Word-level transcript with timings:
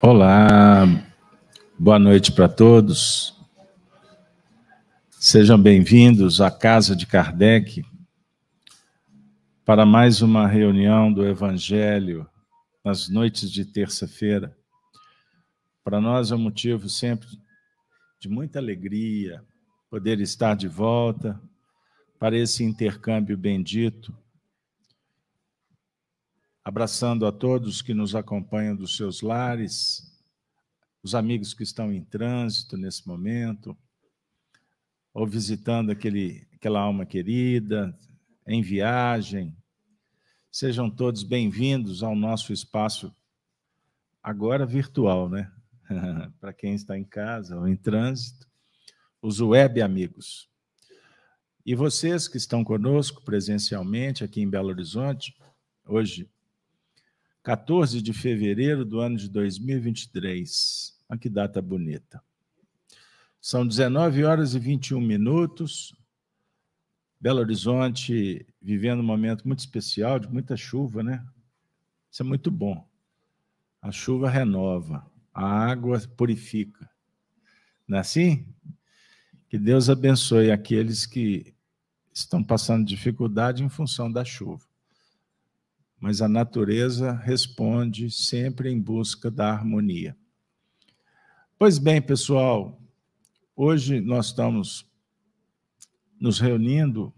Olá, 0.00 0.86
boa 1.76 1.98
noite 1.98 2.30
para 2.30 2.48
todos. 2.48 3.36
Sejam 5.10 5.60
bem-vindos 5.60 6.40
à 6.40 6.52
Casa 6.52 6.94
de 6.94 7.04
Kardec 7.04 7.84
para 9.64 9.84
mais 9.84 10.22
uma 10.22 10.46
reunião 10.46 11.12
do 11.12 11.26
Evangelho 11.26 12.30
nas 12.84 13.08
noites 13.08 13.50
de 13.50 13.64
terça-feira. 13.64 14.56
Para 15.82 16.00
nós 16.00 16.30
é 16.30 16.36
um 16.36 16.38
motivo 16.38 16.88
sempre 16.88 17.26
de 18.20 18.28
muita 18.28 18.60
alegria 18.60 19.42
poder 19.90 20.20
estar 20.20 20.54
de 20.54 20.68
volta 20.68 21.40
para 22.20 22.38
esse 22.38 22.62
intercâmbio 22.62 23.36
bendito 23.36 24.16
abraçando 26.68 27.24
a 27.24 27.32
todos 27.32 27.80
que 27.80 27.94
nos 27.94 28.14
acompanham 28.14 28.76
dos 28.76 28.94
seus 28.94 29.22
lares, 29.22 30.14
os 31.02 31.14
amigos 31.14 31.54
que 31.54 31.62
estão 31.62 31.90
em 31.90 32.04
trânsito 32.04 32.76
nesse 32.76 33.08
momento, 33.08 33.74
ou 35.14 35.26
visitando 35.26 35.90
aquele, 35.90 36.46
aquela 36.52 36.80
alma 36.80 37.06
querida, 37.06 37.98
em 38.46 38.60
viagem. 38.60 39.56
Sejam 40.52 40.90
todos 40.90 41.22
bem-vindos 41.22 42.02
ao 42.02 42.14
nosso 42.14 42.52
espaço, 42.52 43.16
agora 44.22 44.66
virtual, 44.66 45.26
né? 45.26 45.50
Para 46.38 46.52
quem 46.52 46.74
está 46.74 46.98
em 46.98 47.04
casa 47.04 47.56
ou 47.56 47.66
em 47.66 47.76
trânsito, 47.76 48.46
os 49.22 49.40
web 49.40 49.80
amigos. 49.80 50.50
E 51.64 51.74
vocês 51.74 52.28
que 52.28 52.36
estão 52.36 52.62
conosco 52.62 53.24
presencialmente 53.24 54.22
aqui 54.22 54.42
em 54.42 54.50
Belo 54.50 54.68
Horizonte, 54.68 55.34
hoje, 55.86 56.28
14 57.42 58.02
de 58.02 58.12
fevereiro 58.12 58.84
do 58.84 59.00
ano 59.00 59.16
de 59.16 59.28
2023. 59.28 60.98
Olha 61.08 61.18
que 61.18 61.28
data 61.28 61.62
bonita. 61.62 62.22
São 63.40 63.66
19 63.66 64.24
horas 64.24 64.54
e 64.54 64.58
21 64.58 65.00
minutos. 65.00 65.94
Belo 67.20 67.40
Horizonte 67.40 68.46
vivendo 68.60 69.00
um 69.00 69.04
momento 69.04 69.46
muito 69.46 69.60
especial, 69.60 70.18
de 70.18 70.28
muita 70.28 70.56
chuva, 70.56 71.02
né? 71.02 71.24
Isso 72.10 72.22
é 72.22 72.26
muito 72.26 72.50
bom. 72.50 72.86
A 73.80 73.90
chuva 73.90 74.28
renova, 74.28 75.10
a 75.32 75.44
água 75.44 76.00
purifica. 76.16 76.88
Não 77.86 77.98
é 77.98 78.00
assim? 78.00 78.46
Que 79.48 79.58
Deus 79.58 79.88
abençoe 79.88 80.50
aqueles 80.50 81.06
que 81.06 81.54
estão 82.12 82.42
passando 82.42 82.84
dificuldade 82.84 83.62
em 83.62 83.68
função 83.68 84.10
da 84.12 84.24
chuva 84.24 84.67
mas 86.00 86.22
a 86.22 86.28
natureza 86.28 87.12
responde 87.12 88.10
sempre 88.10 88.70
em 88.70 88.80
busca 88.80 89.30
da 89.30 89.50
harmonia. 89.50 90.16
Pois 91.58 91.78
bem, 91.78 92.00
pessoal, 92.00 92.80
hoje 93.56 94.00
nós 94.00 94.26
estamos 94.26 94.86
nos 96.20 96.38
reunindo 96.38 97.12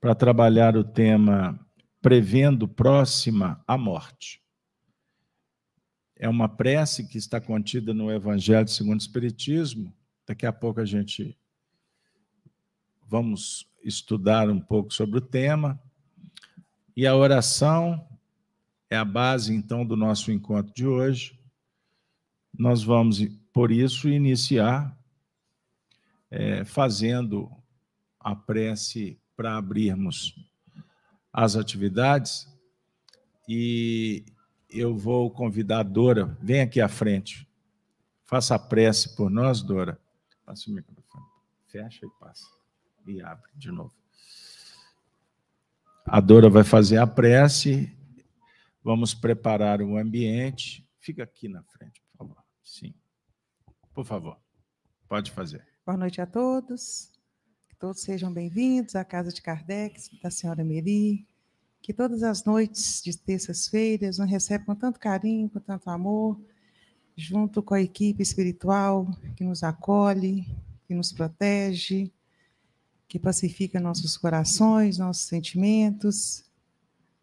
para 0.00 0.14
trabalhar 0.14 0.76
o 0.76 0.84
tema 0.84 1.58
Prevendo 2.00 2.66
Próxima 2.66 3.62
a 3.66 3.76
Morte. 3.76 4.40
É 6.16 6.28
uma 6.28 6.48
prece 6.48 7.08
que 7.08 7.18
está 7.18 7.40
contida 7.40 7.92
no 7.92 8.10
Evangelho 8.10 8.68
segundo 8.68 9.00
o 9.00 9.02
Espiritismo. 9.02 9.92
Daqui 10.26 10.46
a 10.46 10.52
pouco 10.52 10.80
a 10.80 10.84
gente 10.84 11.36
vamos 13.06 13.68
estudar 13.82 14.48
um 14.48 14.60
pouco 14.60 14.92
sobre 14.92 15.18
o 15.18 15.20
tema. 15.20 15.80
E 16.96 17.06
a 17.06 17.14
oração 17.14 18.06
é 18.88 18.96
a 18.96 19.04
base, 19.04 19.54
então, 19.54 19.86
do 19.86 19.96
nosso 19.96 20.32
encontro 20.32 20.72
de 20.74 20.86
hoje. 20.86 21.38
Nós 22.52 22.82
vamos, 22.82 23.24
por 23.52 23.70
isso, 23.70 24.08
iniciar 24.08 24.96
é, 26.30 26.64
fazendo 26.64 27.50
a 28.18 28.34
prece 28.34 29.18
para 29.36 29.56
abrirmos 29.56 30.34
as 31.32 31.56
atividades. 31.56 32.48
E 33.48 34.24
eu 34.68 34.96
vou 34.96 35.30
convidar 35.30 35.80
a 35.80 35.84
Dora, 35.84 36.26
vem 36.40 36.60
aqui 36.60 36.80
à 36.80 36.88
frente. 36.88 37.48
Faça 38.24 38.54
a 38.54 38.58
prece 38.58 39.16
por 39.16 39.30
nós, 39.30 39.62
Dora. 39.62 39.98
Passa 40.44 40.70
o 40.70 40.74
microfone. 40.74 41.24
Fecha 41.66 42.06
e 42.06 42.10
passa. 42.20 42.46
E 43.06 43.20
abre 43.22 43.50
de 43.56 43.70
novo. 43.70 43.94
A 46.12 46.18
Dora 46.18 46.50
vai 46.50 46.64
fazer 46.64 46.96
a 46.96 47.06
prece, 47.06 47.96
vamos 48.82 49.14
preparar 49.14 49.80
o 49.80 49.96
ambiente. 49.96 50.84
Fica 50.98 51.22
aqui 51.22 51.48
na 51.48 51.62
frente, 51.62 52.02
por 52.02 52.18
favor. 52.18 52.44
Sim. 52.64 52.92
Por 53.94 54.04
favor, 54.04 54.36
pode 55.08 55.30
fazer. 55.30 55.64
Boa 55.86 55.96
noite 55.96 56.20
a 56.20 56.26
todos. 56.26 57.12
Que 57.68 57.76
todos 57.76 58.02
sejam 58.02 58.32
bem-vindos 58.32 58.96
à 58.96 59.04
Casa 59.04 59.30
de 59.32 59.40
Kardec, 59.40 60.00
da 60.20 60.32
senhora 60.32 60.64
Meri. 60.64 61.28
Que 61.80 61.94
todas 61.94 62.24
as 62.24 62.44
noites 62.44 63.00
de 63.04 63.16
terças-feiras 63.16 64.18
nos 64.18 64.28
recebam 64.28 64.66
com 64.66 64.74
tanto 64.74 64.98
carinho, 64.98 65.48
com 65.48 65.60
tanto 65.60 65.88
amor, 65.90 66.40
junto 67.16 67.62
com 67.62 67.74
a 67.74 67.80
equipe 67.80 68.20
espiritual 68.20 69.06
que 69.36 69.44
nos 69.44 69.62
acolhe, 69.62 70.44
que 70.88 70.92
nos 70.92 71.12
protege, 71.12 72.12
que 73.10 73.18
pacifica 73.18 73.80
nossos 73.80 74.16
corações, 74.16 74.98
nossos 74.98 75.24
sentimentos. 75.24 76.44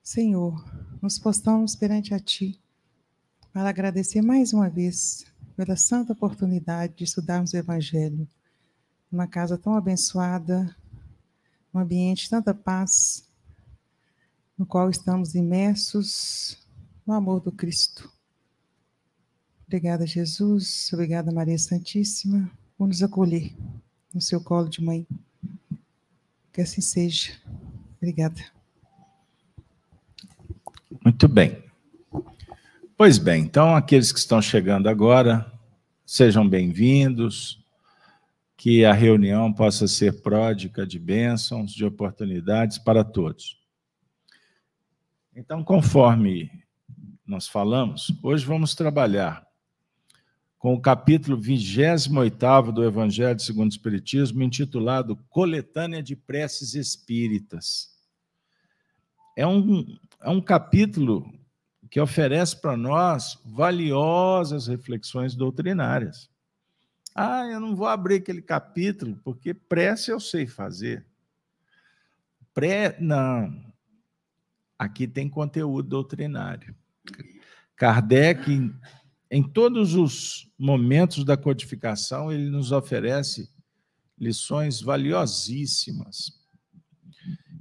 Senhor, 0.03 0.61
nos 1.01 1.17
postamos 1.17 1.77
perante 1.77 2.13
a 2.13 2.19
Ti 2.19 2.61
para 3.53 3.69
agradecer 3.69 4.21
mais 4.21 4.51
uma 4.51 4.69
vez 4.69 5.25
pela 5.55 5.77
santa 5.77 6.11
oportunidade 6.11 6.93
de 6.93 7.05
estudarmos 7.05 7.53
o 7.53 7.57
Evangelho 7.57 8.27
numa 9.09 9.27
casa 9.27 9.57
tão 9.57 9.77
abençoada, 9.77 10.75
um 11.73 11.79
ambiente 11.79 12.23
de 12.23 12.31
tanta 12.31 12.53
paz, 12.53 13.25
no 14.57 14.65
qual 14.65 14.89
estamos 14.89 15.35
imersos 15.35 16.57
no 17.05 17.13
amor 17.13 17.39
do 17.39 17.51
Cristo. 17.51 18.11
Obrigada, 19.65 20.05
Jesus. 20.05 20.91
Obrigada, 20.91 21.31
Maria 21.31 21.57
Santíssima, 21.57 22.51
por 22.77 22.89
nos 22.89 23.01
acolher 23.01 23.55
no 24.13 24.19
seu 24.19 24.41
colo 24.41 24.67
de 24.67 24.83
mãe. 24.83 25.07
Que 26.57 26.61
assim 26.61 26.81
seja. 26.81 27.33
Obrigada. 27.97 28.43
Muito 31.05 31.27
bem. 31.27 31.63
Pois 32.97 33.19
bem, 33.19 33.43
então, 33.43 33.75
aqueles 33.75 34.11
que 34.11 34.17
estão 34.17 34.41
chegando 34.41 34.89
agora, 34.89 35.53
sejam 36.03 36.49
bem-vindos, 36.49 37.63
que 38.57 38.83
a 38.83 38.91
reunião 38.91 39.53
possa 39.53 39.87
ser 39.87 40.23
pródica 40.23 40.83
de 40.83 40.97
bênçãos, 40.97 41.71
de 41.71 41.85
oportunidades 41.85 42.79
para 42.79 43.03
todos. 43.03 43.61
Então, 45.35 45.63
conforme 45.63 46.49
nós 47.23 47.47
falamos, 47.47 48.11
hoje 48.23 48.43
vamos 48.43 48.73
trabalhar 48.73 49.46
com 50.67 50.73
o 50.73 50.81
capítulo 50.81 51.39
28 51.39 52.73
do 52.73 52.83
Evangelho 52.83 53.39
segundo 53.39 53.67
o 53.67 53.73
Espiritismo, 53.73 54.43
intitulado 54.43 55.15
Coletânea 55.29 56.03
de 56.03 56.13
Preces 56.13 56.73
Espíritas. 56.73 57.97
É 59.37 59.47
um, 59.47 59.97
é 60.21 60.29
um 60.29 60.41
capítulo 60.41 61.25
que 61.89 62.01
oferece 62.01 62.59
para 62.59 62.75
nós 62.75 63.41
valiosas 63.45 64.67
reflexões 64.67 65.35
doutrinárias. 65.35 66.29
Ah, 67.15 67.45
eu 67.45 67.61
não 67.61 67.73
vou 67.73 67.87
abrir 67.87 68.15
aquele 68.15 68.41
capítulo, 68.41 69.17
porque 69.23 69.53
prece 69.53 70.11
eu 70.11 70.19
sei 70.19 70.47
fazer. 70.47 71.05
Pré, 72.53 72.97
não. 72.99 73.73
Aqui 74.77 75.07
tem 75.07 75.29
conteúdo 75.29 75.87
doutrinário. 75.87 76.75
Kardec 77.73 78.51
em 79.29 79.43
todos 79.43 79.93
os 79.93 80.49
momentos 80.57 81.23
da 81.25 81.35
codificação, 81.35 82.31
ele 82.31 82.49
nos 82.49 82.71
oferece 82.71 83.49
lições 84.17 84.81
valiosíssimas. 84.81 86.37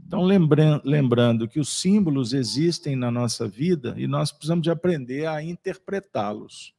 Então, 0.07 0.23
lembrando, 0.23 1.49
que 1.49 1.59
os 1.59 1.69
símbolos 1.69 2.33
existem 2.33 2.95
na 2.95 3.11
nossa 3.11 3.49
vida 3.49 3.95
e 3.99 4.07
nós 4.07 4.31
precisamos 4.31 4.63
de 4.63 4.71
aprender 4.71 5.27
a 5.27 5.43
interpretá-los. 5.43 6.73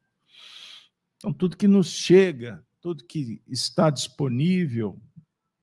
Então, 1.18 1.34
tudo 1.34 1.58
que 1.58 1.68
nos 1.68 1.90
chega, 1.90 2.66
tudo 2.80 3.04
que 3.04 3.42
está 3.46 3.90
disponível, 3.90 4.98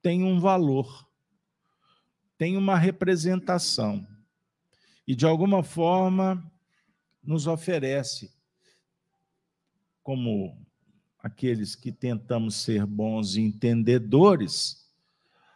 tem 0.03 0.23
um 0.23 0.39
valor, 0.39 1.09
tem 2.37 2.59
uma 2.59 2.77
representação. 2.77 4.07
E, 5.09 5.15
de 5.15 5.25
alguma 5.25 5.63
forma, 5.63 6.53
nos 7.23 7.47
oferece 7.47 8.34
como 10.05 10.63
aqueles 11.19 11.75
que 11.75 11.91
tentamos 11.91 12.57
ser 12.57 12.85
bons 12.85 13.37
entendedores, 13.37 14.87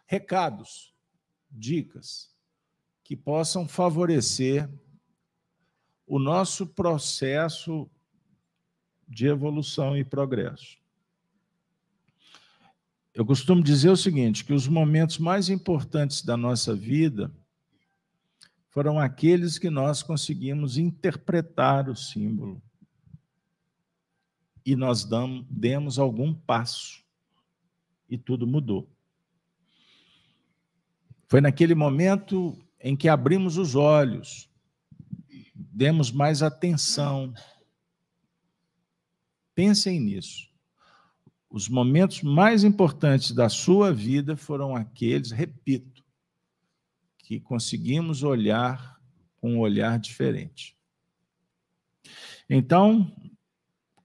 recados, 0.07 0.91
dicas 1.51 2.33
que 3.03 3.15
possam 3.15 3.67
favorecer 3.67 4.67
o 6.07 6.17
nosso 6.17 6.65
processo 6.65 7.87
de 9.07 9.27
evolução 9.27 9.95
e 9.95 10.03
progresso. 10.03 10.79
Eu 13.13 13.25
costumo 13.25 13.63
dizer 13.63 13.89
o 13.89 13.97
seguinte: 13.97 14.43
que 14.43 14.53
os 14.53 14.67
momentos 14.67 15.19
mais 15.19 15.49
importantes 15.49 16.23
da 16.23 16.35
nossa 16.35 16.75
vida 16.75 17.31
foram 18.69 18.99
aqueles 18.99 19.59
que 19.59 19.69
nós 19.69 20.01
conseguimos 20.01 20.77
interpretar 20.77 21.87
o 21.89 21.95
símbolo 21.95 22.61
e 24.71 24.75
nós 24.75 25.03
damos, 25.03 25.47
demos 25.49 25.97
algum 25.97 26.31
passo 26.31 27.03
e 28.07 28.19
tudo 28.19 28.45
mudou. 28.45 28.87
Foi 31.27 31.41
naquele 31.41 31.73
momento 31.73 32.55
em 32.79 32.95
que 32.95 33.09
abrimos 33.09 33.57
os 33.57 33.73
olhos, 33.73 34.47
demos 35.55 36.11
mais 36.11 36.43
atenção. 36.43 37.33
Pensem 39.55 39.99
nisso. 39.99 40.47
Os 41.49 41.67
momentos 41.67 42.21
mais 42.21 42.63
importantes 42.63 43.31
da 43.31 43.49
sua 43.49 43.91
vida 43.91 44.37
foram 44.37 44.75
aqueles, 44.75 45.31
repito, 45.31 46.05
que 47.17 47.39
conseguimos 47.39 48.21
olhar 48.21 49.01
com 49.37 49.53
um 49.53 49.59
olhar 49.59 49.97
diferente. 49.97 50.77
Então, 52.47 53.11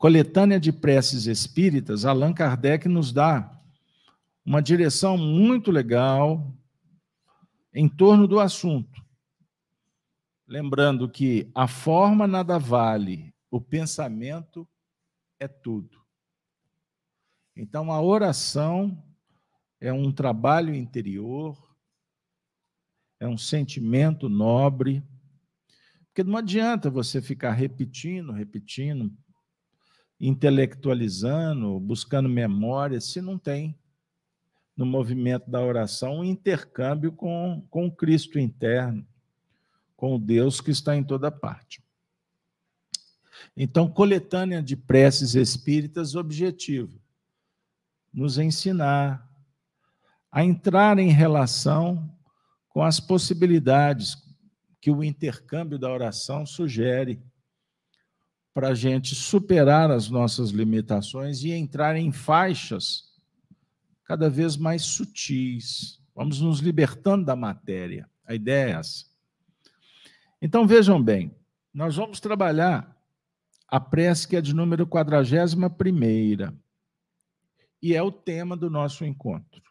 coletânea 0.05 0.61
de 0.61 0.71
preces 0.71 1.25
espíritas, 1.25 2.05
Allan 2.05 2.35
Kardec 2.35 2.87
nos 2.87 3.11
dá 3.11 3.59
uma 4.45 4.61
direção 4.61 5.17
muito 5.17 5.71
legal 5.71 6.55
em 7.73 7.89
torno 7.89 8.29
do 8.29 8.39
assunto. 8.39 9.03
Lembrando 10.47 11.09
que 11.09 11.51
a 11.55 11.67
forma 11.67 12.27
nada 12.27 12.59
vale, 12.59 13.35
o 13.51 13.59
pensamento 13.59 14.69
é 15.41 15.49
tudo. 15.49 16.05
Então, 17.57 17.91
a 17.91 17.99
oração 17.99 19.03
é 19.81 19.91
um 19.91 20.13
trabalho 20.13 20.75
interior, 20.75 21.57
é 23.19 23.27
um 23.27 23.39
sentimento 23.39 24.29
nobre, 24.29 25.03
porque 26.09 26.23
não 26.23 26.37
adianta 26.37 26.91
você 26.91 27.23
ficar 27.23 27.53
repetindo, 27.53 28.33
repetindo, 28.33 29.11
intelectualizando, 30.21 31.79
buscando 31.81 32.29
memória, 32.29 33.01
se 33.01 33.21
não 33.21 33.39
tem 33.39 33.79
no 34.77 34.85
movimento 34.85 35.51
da 35.51 35.61
oração 35.61 36.19
um 36.19 36.25
intercâmbio 36.25 37.13
com, 37.13 37.65
com 37.71 37.91
Cristo 37.91 38.39
interno, 38.39 39.07
com 39.97 40.17
o 40.17 40.19
Deus 40.19 40.61
que 40.61 40.71
está 40.71 40.97
em 40.97 41.05
toda 41.05 41.31
parte. 41.31 41.83
Então, 43.57 43.89
coletânea 43.89 44.63
de 44.63 44.77
preces 44.77 45.35
espíritas, 45.35 46.15
objetivo: 46.15 47.01
nos 48.13 48.39
ensinar 48.39 49.31
a 50.31 50.45
entrar 50.45 50.99
em 50.99 51.11
relação 51.11 52.11
com 52.69 52.83
as 52.83 52.99
possibilidades 52.99 54.17
que 54.81 54.91
o 54.91 55.05
intercâmbio 55.05 55.79
da 55.79 55.91
oração 55.91 56.45
sugere 56.45 57.23
para 58.55 58.69
a 58.69 58.75
gente 58.75 59.17
superar 59.17 59.91
as 59.91 60.09
nossas 60.09 60.51
limitações 60.51 61.43
e 61.43 61.51
entrar 61.51 61.97
em 61.97 62.13
faixas 62.13 63.13
cada 64.05 64.31
vez 64.31 64.57
mais 64.57 64.83
sutis. 64.83 66.01
Vamos 66.15 66.41
nos 66.41 66.61
libertando 66.61 67.25
da 67.25 67.35
matéria. 67.35 68.09
A 68.25 68.33
ideia 68.33 68.69
é 68.69 68.79
essa. 68.79 69.07
Então 70.41 70.69
vejam 70.69 71.03
bem, 71.03 71.35
nós 71.73 71.97
vamos 71.97 72.21
trabalhar 72.21 72.97
a 73.67 73.81
prece 73.81 74.29
que 74.29 74.37
é 74.37 74.41
de 74.41 74.55
número 74.55 74.87
41 74.87 76.57
e 77.83 77.95
é 77.95 78.03
o 78.03 78.13
tema 78.13 78.57
do 78.57 78.71
nosso 78.71 79.05
encontro. 79.05 79.63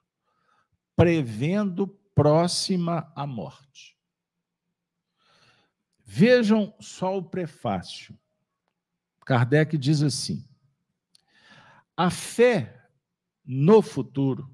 Prevendo 0.94 1.88
próxima 2.14 3.12
à 3.16 3.26
morte. 3.26 3.98
Vejam 6.06 6.76
só 6.80 7.18
o 7.18 7.24
prefácio. 7.24 8.18
Kardec 9.26 9.78
diz 9.78 10.02
assim: 10.02 10.46
a 11.96 12.10
fé 12.10 12.90
no 13.46 13.82
futuro, 13.82 14.50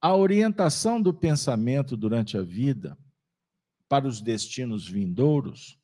a 0.00 0.14
orientação 0.14 1.02
do 1.02 1.12
pensamento 1.12 1.96
durante 1.96 2.36
a 2.36 2.42
vida 2.42 2.96
para 3.88 4.06
os 4.06 4.20
destinos 4.20 4.86
vindouros 4.86 5.78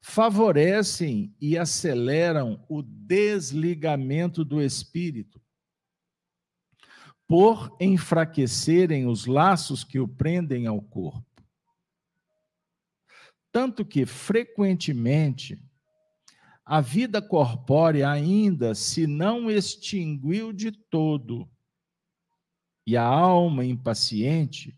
favorecem 0.00 1.34
e 1.40 1.58
aceleram 1.58 2.64
o 2.68 2.82
desligamento 2.82 4.44
do 4.44 4.62
espírito, 4.62 5.40
por 7.26 7.76
enfraquecerem 7.80 9.06
os 9.06 9.26
laços 9.26 9.82
que 9.82 9.98
o 9.98 10.06
prendem 10.06 10.66
ao 10.66 10.80
corpo. 10.80 11.44
Tanto 13.50 13.84
que, 13.84 14.06
frequentemente, 14.06 15.60
a 16.68 16.80
vida 16.80 17.22
corpórea 17.22 18.10
ainda 18.10 18.74
se 18.74 19.06
não 19.06 19.48
extinguiu 19.48 20.52
de 20.52 20.72
todo, 20.72 21.48
e 22.84 22.96
a 22.96 23.04
alma 23.04 23.64
impaciente 23.64 24.76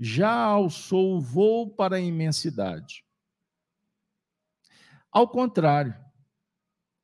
já 0.00 0.32
alçou 0.34 1.14
o 1.14 1.20
voo 1.20 1.68
para 1.68 1.96
a 1.96 2.00
imensidade. 2.00 3.04
Ao 5.12 5.28
contrário, 5.28 5.94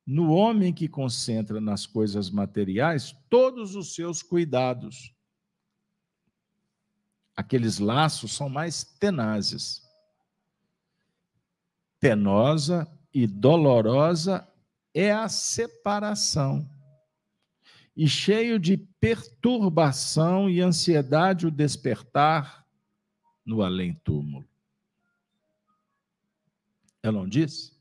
no 0.05 0.31
homem 0.31 0.73
que 0.73 0.87
concentra 0.87 1.61
nas 1.61 1.85
coisas 1.85 2.31
materiais 2.31 3.15
todos 3.29 3.75
os 3.75 3.93
seus 3.93 4.23
cuidados, 4.23 5.15
aqueles 7.35 7.77
laços 7.77 8.33
são 8.35 8.49
mais 8.49 8.83
tenazes. 8.83 9.87
Penosa 11.99 12.91
e 13.13 13.27
dolorosa 13.27 14.47
é 14.93 15.11
a 15.11 15.27
separação. 15.27 16.69
E 17.95 18.07
cheio 18.07 18.57
de 18.57 18.77
perturbação 18.77 20.49
e 20.49 20.61
ansiedade 20.61 21.45
o 21.45 21.51
despertar 21.51 22.65
no 23.45 23.61
além-túmulo. 23.61 24.47
Ela 27.03 27.13
não 27.13 27.27
disse? 27.27 27.73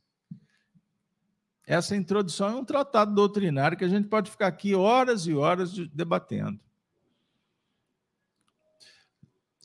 Essa 1.67 1.95
introdução 1.95 2.49
é 2.49 2.55
um 2.55 2.65
tratado 2.65 3.15
doutrinário 3.15 3.79
que 3.79 3.85
a 3.85 3.89
gente 3.89 4.09
pode 4.09 4.31
ficar 4.31 4.49
aqui 4.49 4.75
horas 4.75 5.27
e 5.27 5.35
horas 5.35 5.73
debatendo. 5.91 6.59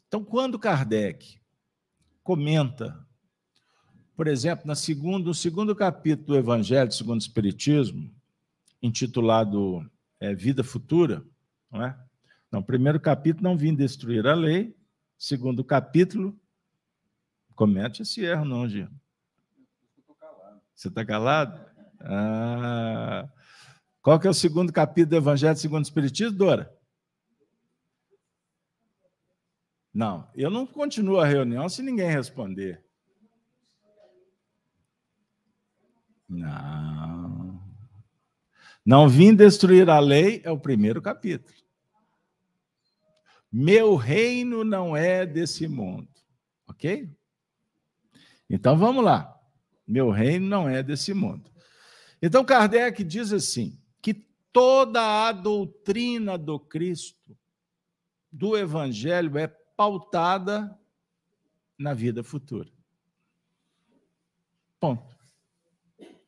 Então, 0.08 0.24
quando 0.24 0.60
Kardec 0.60 1.40
comenta 2.24 3.05
por 4.16 4.28
exemplo, 4.28 4.66
na 4.66 4.76
segundo, 4.76 5.26
no 5.26 5.34
segundo 5.34 5.76
capítulo 5.76 6.28
do 6.28 6.38
Evangelho 6.38 6.92
segundo 6.92 7.20
o 7.20 7.24
Espiritismo, 7.24 8.10
intitulado 8.82 9.90
é, 10.20 10.34
Vida 10.34 10.64
Futura, 10.64 11.24
não 11.70 11.84
é? 11.84 12.00
Não, 12.52 12.64
primeiro 12.64 13.00
capítulo, 13.00 13.44
não 13.44 13.58
vim 13.58 13.76
destruir 13.76 14.26
a 14.26 14.34
lei. 14.34 14.76
Segundo 15.18 15.64
capítulo, 15.64 16.40
comete 17.56 18.02
esse 18.02 18.24
erro, 18.24 18.46
não, 18.46 18.68
Gil. 18.68 18.88
Você 20.74 20.88
está 20.88 21.06
calado? 21.06 21.60
Ah, 22.00 23.28
qual 24.02 24.20
que 24.20 24.28
é 24.28 24.30
o 24.30 24.34
segundo 24.34 24.72
capítulo 24.72 25.10
do 25.10 25.16
Evangelho 25.18 25.58
segundo 25.58 25.84
o 25.84 25.88
Espiritismo, 25.88 26.38
Dora? 26.38 26.74
Não, 29.94 30.30
eu 30.36 30.50
não 30.50 30.66
continuo 30.66 31.20
a 31.20 31.26
reunião 31.26 31.68
se 31.68 31.82
ninguém 31.82 32.10
responder. 32.10 32.86
Não. 36.28 37.64
Não 38.86 39.10
vim 39.10 39.34
destruir 39.34 39.90
a 39.90 40.00
lei 40.00 40.42
é 40.44 40.52
o 40.52 40.60
primeiro 40.60 41.02
capítulo. 41.02 41.56
Meu 43.52 43.96
reino 43.96 44.64
não 44.64 44.96
é 44.96 45.26
desse 45.26 45.68
mundo. 45.68 46.10
Ok? 46.68 47.10
Então 48.50 48.78
vamos 48.78 49.04
lá. 49.04 49.34
Meu 49.88 50.12
reino 50.12 50.46
não 50.48 50.70
é 50.70 50.84
desse 50.84 51.14
mundo. 51.14 51.50
Então 52.22 52.46
Kardec 52.46 53.04
diz 53.04 53.34
assim: 53.34 53.80
que 54.02 54.14
toda 54.52 55.28
a 55.28 55.32
doutrina 55.32 56.38
do 56.38 56.60
Cristo, 56.60 57.36
do 58.32 58.58
Evangelho, 58.58 59.38
é 59.38 59.48
pautada 59.48 60.78
na 61.78 61.94
vida 61.94 62.24
futura. 62.24 62.70
Ponto. 64.80 65.16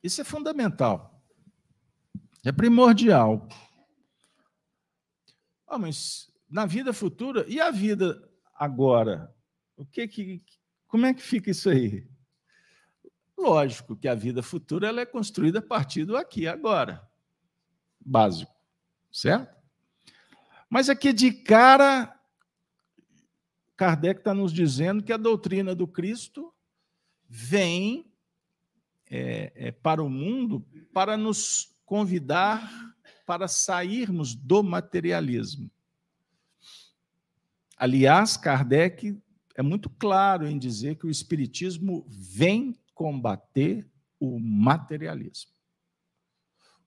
Isso 0.02 0.20
é 0.20 0.24
fundamental. 0.24 1.17
É 2.48 2.52
primordial. 2.52 3.46
Ah, 5.66 5.76
mas 5.76 6.32
na 6.48 6.64
vida 6.64 6.94
futura 6.94 7.44
e 7.46 7.60
a 7.60 7.70
vida 7.70 8.26
agora? 8.54 9.30
O 9.76 9.84
que 9.84 10.08
que 10.08 10.42
como 10.86 11.04
é 11.04 11.12
que 11.12 11.20
fica 11.20 11.50
isso 11.50 11.68
aí? 11.68 12.08
Lógico 13.36 13.94
que 13.94 14.08
a 14.08 14.14
vida 14.14 14.42
futura 14.42 14.88
ela 14.88 15.02
é 15.02 15.04
construída 15.04 15.58
a 15.58 15.62
partir 15.62 16.06
do 16.06 16.16
aqui 16.16 16.48
agora. 16.48 17.06
Básico, 18.00 18.54
certo? 19.12 19.54
Mas 20.70 20.88
aqui 20.88 21.12
de 21.12 21.30
cara, 21.30 22.18
Kardec 23.76 24.20
está 24.20 24.32
nos 24.32 24.54
dizendo 24.54 25.02
que 25.02 25.12
a 25.12 25.18
doutrina 25.18 25.74
do 25.74 25.86
Cristo 25.86 26.50
vem 27.28 28.10
é, 29.04 29.52
é, 29.54 29.70
para 29.70 30.02
o 30.02 30.08
mundo 30.08 30.66
para 30.94 31.14
nos 31.14 31.76
convidar 31.88 32.70
para 33.24 33.48
sairmos 33.48 34.34
do 34.34 34.62
materialismo. 34.62 35.70
Aliás, 37.78 38.36
Kardec 38.36 39.18
é 39.54 39.62
muito 39.62 39.88
claro 39.88 40.46
em 40.46 40.58
dizer 40.58 40.96
que 40.96 41.06
o 41.06 41.10
Espiritismo 41.10 42.06
vem 42.06 42.78
combater 42.94 43.90
o 44.20 44.38
materialismo, 44.38 45.50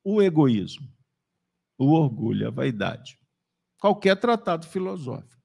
o 0.04 0.22
egoísmo, 0.22 0.88
o 1.80 1.94
orgulho, 1.94 2.48
a 2.48 2.52
vaidade. 2.52 3.18
Qualquer 3.80 4.16
tratado 4.18 4.68
filosófico. 4.68 5.42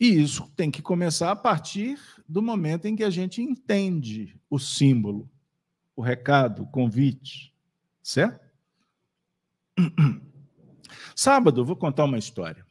E 0.00 0.06
isso 0.06 0.50
tem 0.56 0.70
que 0.70 0.80
começar 0.80 1.30
a 1.30 1.36
partir 1.36 2.00
do 2.26 2.40
momento 2.40 2.86
em 2.86 2.96
que 2.96 3.04
a 3.04 3.10
gente 3.10 3.42
entende 3.42 4.40
o 4.48 4.58
símbolo, 4.58 5.30
o 5.98 6.00
recado, 6.00 6.62
o 6.62 6.66
convite, 6.68 7.52
certo? 8.00 8.48
Sábado, 11.16 11.60
eu 11.60 11.64
vou 11.64 11.74
contar 11.74 12.04
uma 12.04 12.16
história. 12.16 12.64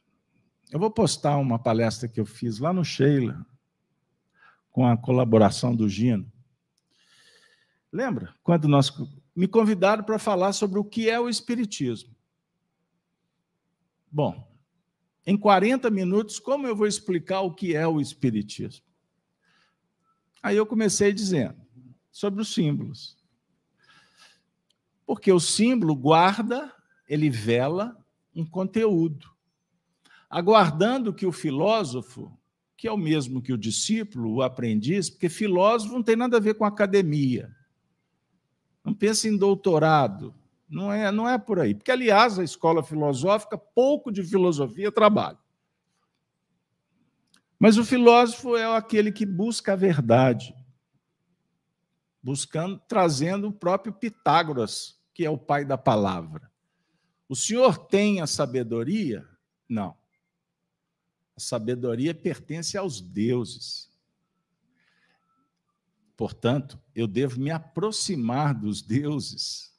Eu 0.70 0.80
vou 0.80 0.90
postar 0.90 1.36
uma 1.36 1.58
palestra 1.58 2.08
que 2.08 2.18
eu 2.18 2.24
fiz 2.24 2.58
lá 2.58 2.72
no 2.72 2.82
Sheila, 2.82 3.44
com 4.70 4.86
a 4.86 4.96
colaboração 4.96 5.76
do 5.76 5.86
Gino. 5.90 6.32
Lembra? 7.92 8.34
Quando 8.42 8.66
nós 8.66 8.90
me 9.36 9.46
convidaram 9.46 10.02
para 10.04 10.18
falar 10.18 10.54
sobre 10.54 10.78
o 10.78 10.84
que 10.84 11.10
é 11.10 11.20
o 11.20 11.28
Espiritismo. 11.28 12.16
Bom, 14.10 14.50
em 15.26 15.36
40 15.36 15.90
minutos, 15.90 16.38
como 16.38 16.66
eu 16.66 16.74
vou 16.74 16.86
explicar 16.86 17.42
o 17.42 17.54
que 17.54 17.76
é 17.76 17.86
o 17.86 18.00
Espiritismo? 18.00 18.86
Aí 20.42 20.56
eu 20.56 20.64
comecei 20.64 21.12
dizendo 21.12 21.60
sobre 22.10 22.40
os 22.40 22.54
símbolos. 22.54 23.17
Porque 25.08 25.32
o 25.32 25.40
símbolo 25.40 25.96
guarda, 25.96 26.70
ele 27.08 27.30
vela 27.30 27.96
um 28.36 28.44
conteúdo, 28.44 29.30
aguardando 30.28 31.14
que 31.14 31.24
o 31.24 31.32
filósofo, 31.32 32.30
que 32.76 32.86
é 32.86 32.92
o 32.92 32.96
mesmo 32.98 33.40
que 33.40 33.50
o 33.50 33.56
discípulo, 33.56 34.34
o 34.34 34.42
aprendiz, 34.42 35.08
porque 35.08 35.30
filósofo 35.30 35.94
não 35.94 36.02
tem 36.02 36.14
nada 36.14 36.36
a 36.36 36.40
ver 36.40 36.56
com 36.56 36.64
academia. 36.66 37.50
Não 38.84 38.92
pensa 38.92 39.26
em 39.26 39.36
doutorado, 39.38 40.34
não 40.68 40.92
é, 40.92 41.10
não 41.10 41.26
é 41.26 41.38
por 41.38 41.58
aí. 41.58 41.74
Porque, 41.74 41.90
aliás, 41.90 42.38
a 42.38 42.44
escola 42.44 42.82
filosófica, 42.82 43.56
pouco 43.56 44.12
de 44.12 44.22
filosofia 44.22 44.92
trabalha. 44.92 45.38
Mas 47.58 47.78
o 47.78 47.84
filósofo 47.84 48.58
é 48.58 48.76
aquele 48.76 49.10
que 49.10 49.24
busca 49.24 49.72
a 49.72 49.76
verdade, 49.76 50.54
buscando, 52.22 52.78
trazendo 52.86 53.48
o 53.48 53.52
próprio 53.52 53.90
Pitágoras, 53.90 54.97
que 55.18 55.24
é 55.24 55.30
o 55.30 55.36
pai 55.36 55.64
da 55.64 55.76
palavra. 55.76 56.48
O 57.28 57.34
senhor 57.34 57.76
tem 57.76 58.20
a 58.20 58.26
sabedoria? 58.28 59.28
Não. 59.68 59.96
A 61.36 61.40
sabedoria 61.40 62.14
pertence 62.14 62.78
aos 62.78 63.00
deuses. 63.00 63.90
Portanto, 66.16 66.80
eu 66.94 67.08
devo 67.08 67.40
me 67.40 67.50
aproximar 67.50 68.54
dos 68.54 68.80
deuses 68.80 69.76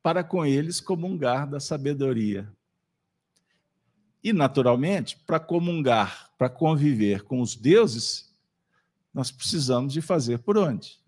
para 0.00 0.22
com 0.22 0.46
eles 0.46 0.80
comungar 0.80 1.50
da 1.50 1.58
sabedoria. 1.58 2.48
E, 4.22 4.32
naturalmente, 4.32 5.18
para 5.26 5.40
comungar, 5.40 6.32
para 6.38 6.48
conviver 6.48 7.24
com 7.24 7.40
os 7.40 7.56
deuses, 7.56 8.32
nós 9.12 9.32
precisamos 9.32 9.92
de 9.92 10.00
fazer 10.00 10.38
por 10.38 10.56
onde? 10.56 11.00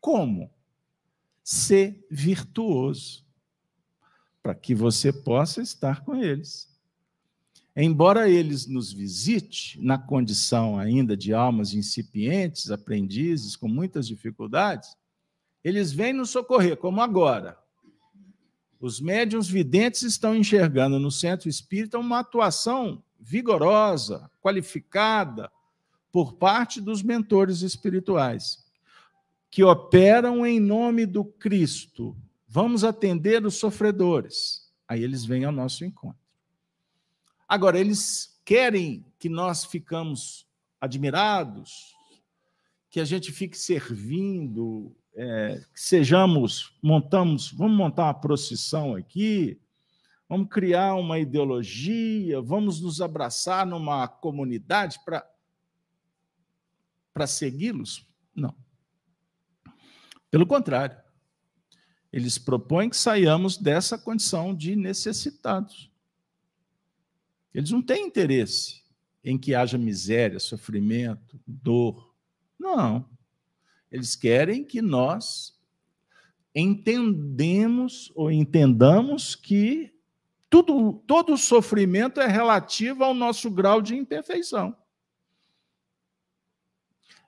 Como? 0.00 0.50
Ser 1.50 2.06
virtuoso, 2.10 3.24
para 4.42 4.54
que 4.54 4.74
você 4.74 5.10
possa 5.10 5.62
estar 5.62 6.04
com 6.04 6.14
eles. 6.14 6.68
Embora 7.74 8.28
eles 8.28 8.66
nos 8.66 8.92
visite 8.92 9.80
na 9.80 9.96
condição 9.96 10.78
ainda 10.78 11.16
de 11.16 11.32
almas 11.32 11.72
incipientes, 11.72 12.70
aprendizes, 12.70 13.56
com 13.56 13.66
muitas 13.66 14.06
dificuldades, 14.06 14.94
eles 15.64 15.90
vêm 15.90 16.12
nos 16.12 16.28
socorrer, 16.28 16.76
como 16.76 17.00
agora. 17.00 17.58
Os 18.78 19.00
médiums 19.00 19.48
videntes 19.48 20.02
estão 20.02 20.36
enxergando 20.36 20.98
no 20.98 21.10
centro 21.10 21.48
espírita 21.48 21.98
uma 21.98 22.18
atuação 22.18 23.02
vigorosa, 23.18 24.30
qualificada, 24.42 25.50
por 26.12 26.34
parte 26.34 26.78
dos 26.78 27.02
mentores 27.02 27.62
espirituais, 27.62 28.67
que 29.50 29.64
operam 29.64 30.46
em 30.46 30.60
nome 30.60 31.06
do 31.06 31.24
Cristo. 31.24 32.16
Vamos 32.46 32.84
atender 32.84 33.44
os 33.44 33.56
sofredores. 33.56 34.70
Aí 34.86 35.02
eles 35.02 35.24
vêm 35.24 35.44
ao 35.44 35.52
nosso 35.52 35.84
encontro. 35.84 36.18
Agora, 37.46 37.78
eles 37.78 38.40
querem 38.44 39.04
que 39.18 39.28
nós 39.28 39.64
ficamos 39.64 40.46
admirados, 40.80 41.94
que 42.90 43.00
a 43.00 43.04
gente 43.04 43.32
fique 43.32 43.58
servindo, 43.58 44.94
é, 45.14 45.60
que 45.74 45.80
sejamos, 45.80 46.78
montamos, 46.82 47.50
vamos 47.50 47.76
montar 47.76 48.04
uma 48.04 48.14
procissão 48.14 48.94
aqui, 48.94 49.60
vamos 50.28 50.48
criar 50.48 50.94
uma 50.94 51.18
ideologia, 51.18 52.40
vamos 52.40 52.80
nos 52.80 53.00
abraçar 53.00 53.66
numa 53.66 54.06
comunidade 54.06 54.98
para 55.04 55.26
para 57.12 57.26
segui-los? 57.26 58.06
Não. 58.32 58.54
Pelo 60.30 60.46
contrário, 60.46 60.96
eles 62.12 62.38
propõem 62.38 62.88
que 62.88 62.96
saiamos 62.96 63.56
dessa 63.56 63.98
condição 63.98 64.54
de 64.54 64.74
necessitados. 64.74 65.90
Eles 67.52 67.70
não 67.70 67.82
têm 67.82 68.06
interesse 68.06 68.82
em 69.22 69.38
que 69.38 69.54
haja 69.54 69.76
miséria, 69.76 70.38
sofrimento, 70.38 71.40
dor. 71.46 72.14
Não. 72.58 73.08
Eles 73.90 74.14
querem 74.14 74.64
que 74.64 74.80
nós 74.80 75.58
entendemos 76.54 78.10
ou 78.14 78.30
entendamos 78.30 79.34
que 79.34 79.94
tudo, 80.50 80.94
todo 81.06 81.36
sofrimento 81.36 82.20
é 82.20 82.26
relativo 82.26 83.04
ao 83.04 83.12
nosso 83.12 83.50
grau 83.50 83.82
de 83.82 83.94
imperfeição. 83.94 84.74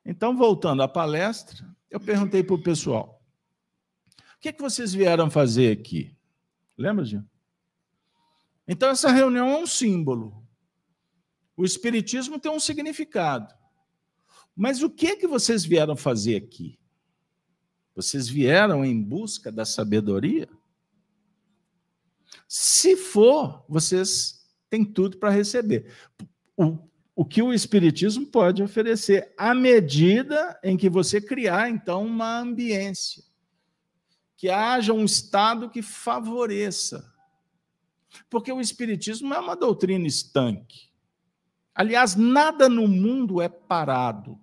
Então, 0.04 0.37
voltando 0.37 0.83
à 0.83 0.88
palestra, 0.88 1.64
eu 1.90 2.00
perguntei 2.00 2.42
para 2.42 2.54
o 2.54 2.62
pessoal: 2.62 3.23
o 4.37 4.40
que, 4.40 4.49
é 4.49 4.52
que 4.52 4.62
vocês 4.62 4.92
vieram 4.92 5.30
fazer 5.30 5.76
aqui? 5.76 6.16
Lembra, 6.76 7.04
Gil? 7.04 7.25
Então, 8.66 8.90
essa 8.90 9.11
reunião 9.11 9.49
é 9.49 9.59
um 9.59 9.66
símbolo. 9.66 10.47
O 11.56 11.64
Espiritismo 11.64 12.38
tem 12.38 12.50
um 12.50 12.61
significado. 12.61 13.52
Mas 14.54 14.82
o 14.82 14.88
que 14.88 15.09
é 15.09 15.16
que 15.16 15.26
vocês 15.26 15.64
vieram 15.64 15.97
fazer 15.97 16.37
aqui? 16.37 16.78
Vocês 17.94 18.28
vieram 18.28 18.85
em 18.85 19.02
busca 19.02 19.50
da 19.50 19.64
sabedoria? 19.64 20.49
Se 22.49 22.97
for, 22.97 23.64
vocês 23.68 24.49
têm 24.68 24.85
tudo 24.85 25.18
para 25.18 25.30
receber. 25.30 25.92
O, 26.56 26.78
o 27.20 27.24
que 27.24 27.42
o 27.42 27.52
Espiritismo 27.52 28.24
pode 28.26 28.62
oferecer, 28.62 29.34
à 29.36 29.54
medida 29.54 30.58
em 30.62 30.76
que 30.76 30.88
você 30.88 31.20
criar, 31.20 31.68
então, 31.68 32.06
uma 32.06 32.38
ambiência. 32.38 33.22
Que 34.36 34.48
haja 34.48 34.92
um 34.92 35.04
estado 35.04 35.68
que 35.68 35.82
favoreça. 35.82 37.12
Porque 38.30 38.50
o 38.50 38.60
Espiritismo 38.60 39.34
é 39.34 39.38
uma 39.38 39.54
doutrina 39.54 40.06
estanque. 40.06 40.88
Aliás, 41.74 42.16
nada 42.16 42.68
no 42.68 42.88
mundo 42.88 43.42
é 43.42 43.48
parado 43.48 44.38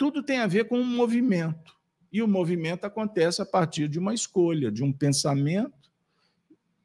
tudo 0.00 0.22
tem 0.22 0.38
a 0.38 0.46
ver 0.46 0.66
com 0.66 0.78
um 0.78 0.96
movimento. 0.96 1.76
E 2.10 2.22
o 2.22 2.26
movimento 2.26 2.86
acontece 2.86 3.42
a 3.42 3.44
partir 3.44 3.86
de 3.86 3.98
uma 3.98 4.14
escolha, 4.14 4.72
de 4.72 4.82
um 4.82 4.90
pensamento, 4.90 5.90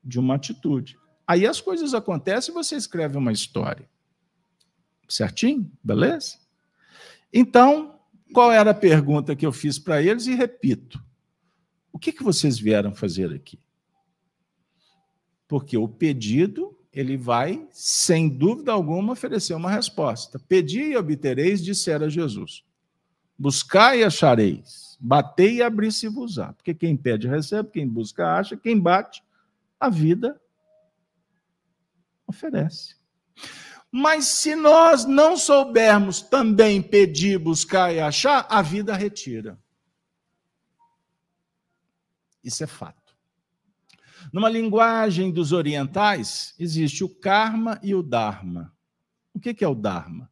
de 0.04 0.20
uma 0.20 0.36
atitude. 0.36 1.00
Aí 1.26 1.48
as 1.48 1.62
coisas 1.62 1.94
acontecem 1.94 2.52
e 2.52 2.54
você 2.54 2.76
escreve 2.76 3.18
uma 3.18 3.32
história. 3.32 3.90
Certinho? 5.08 5.70
Beleza? 5.84 6.38
Então, 7.32 8.00
qual 8.34 8.52
era 8.52 8.72
a 8.72 8.76
pergunta 8.76 9.36
que 9.36 9.46
eu 9.46 9.52
fiz 9.52 9.78
para 9.78 10.02
eles? 10.02 10.28
E 10.28 10.36
repito: 10.36 11.04
o 11.92 12.00
que, 12.00 12.12
que 12.12 12.24
vocês 12.24 12.60
vieram 12.60 12.94
fazer 12.94 13.34
aqui? 13.34 13.60
Porque 15.48 15.78
o 15.78 15.88
pedido 15.88 16.78
ele 16.92 17.18
vai, 17.18 17.68
sem 17.72 18.30
dúvida 18.30 18.72
alguma, 18.72 19.14
oferecer 19.14 19.54
uma 19.54 19.70
resposta. 19.70 20.40
Pedi 20.40 20.82
e 20.82 20.98
obtereis, 20.98 21.64
dissera 21.64 22.10
Jesus. 22.10 22.64
Buscar 23.38 23.98
e 23.98 24.04
achareis. 24.04 24.98
Batei 25.00 25.56
e 25.56 25.62
abri-se-vos-á. 25.62 26.54
Porque 26.54 26.74
quem 26.74 26.96
pede, 26.96 27.28
recebe. 27.28 27.70
Quem 27.70 27.86
busca, 27.86 28.38
acha. 28.38 28.56
Quem 28.56 28.80
bate, 28.80 29.22
a 29.78 29.90
vida 29.90 30.40
oferece. 32.26 32.96
Mas 33.98 34.26
se 34.26 34.58
nós 34.58 35.06
não 35.06 35.38
soubermos 35.38 36.20
também 36.22 36.82
pedir, 36.82 37.40
buscar 37.40 37.94
e 37.94 38.00
achar, 38.02 38.46
a 38.50 38.62
vida 38.62 38.94
retira. 38.94 39.58
Isso 42.44 42.62
é 42.62 42.68
fato. 42.68 43.16
Numa 44.34 44.50
linguagem 44.50 45.32
dos 45.32 45.54
orientais, 45.54 46.54
existe 46.60 47.06
o 47.06 47.10
karma 47.10 47.80
e 47.82 47.96
o 47.96 48.04
dharma. 48.04 48.76
O 49.34 49.40
que 49.40 49.64
é 49.64 49.68
o 49.68 49.74
dharma? 49.74 50.30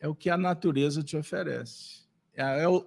É 0.00 0.08
o 0.08 0.14
que 0.16 0.28
a 0.28 0.36
natureza 0.36 1.04
te 1.04 1.16
oferece. 1.16 2.02
É, 2.34 2.64
é 2.64 2.68
o, 2.68 2.84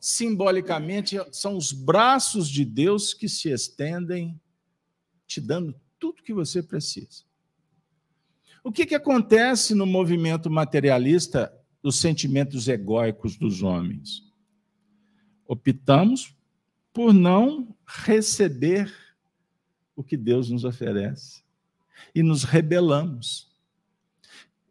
simbolicamente, 0.00 1.18
são 1.32 1.54
os 1.54 1.70
braços 1.70 2.48
de 2.48 2.64
Deus 2.64 3.12
que 3.12 3.28
se 3.28 3.50
estendem, 3.50 4.40
te 5.26 5.38
dando 5.38 5.78
tudo 5.98 6.22
que 6.22 6.32
você 6.32 6.62
precisa. 6.62 7.28
O 8.62 8.70
que, 8.70 8.84
que 8.84 8.94
acontece 8.94 9.74
no 9.74 9.86
movimento 9.86 10.50
materialista 10.50 11.52
dos 11.82 11.98
sentimentos 11.98 12.68
egóicos 12.68 13.36
dos 13.36 13.62
homens? 13.62 14.30
Optamos 15.46 16.36
por 16.92 17.14
não 17.14 17.74
receber 17.86 18.92
o 19.96 20.04
que 20.04 20.16
Deus 20.16 20.50
nos 20.50 20.64
oferece 20.64 21.42
e 22.14 22.22
nos 22.22 22.44
rebelamos, 22.44 23.50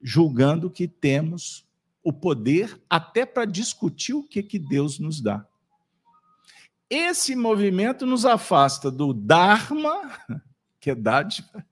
julgando 0.01 0.69
que 0.69 0.87
temos 0.87 1.67
o 2.03 2.13
poder 2.13 2.79
até 2.89 3.25
para 3.25 3.45
discutir 3.45 4.13
o 4.13 4.23
que, 4.23 4.41
que 4.43 4.59
Deus 4.59 4.99
nos 4.99 5.21
dá. 5.21 5.45
Esse 6.89 7.35
movimento 7.35 8.05
nos 8.05 8.25
afasta 8.25 8.89
do 8.89 9.13
Dharma, 9.13 10.17
que 10.79 10.89
é 10.91 10.95
dádiva, 10.95 11.65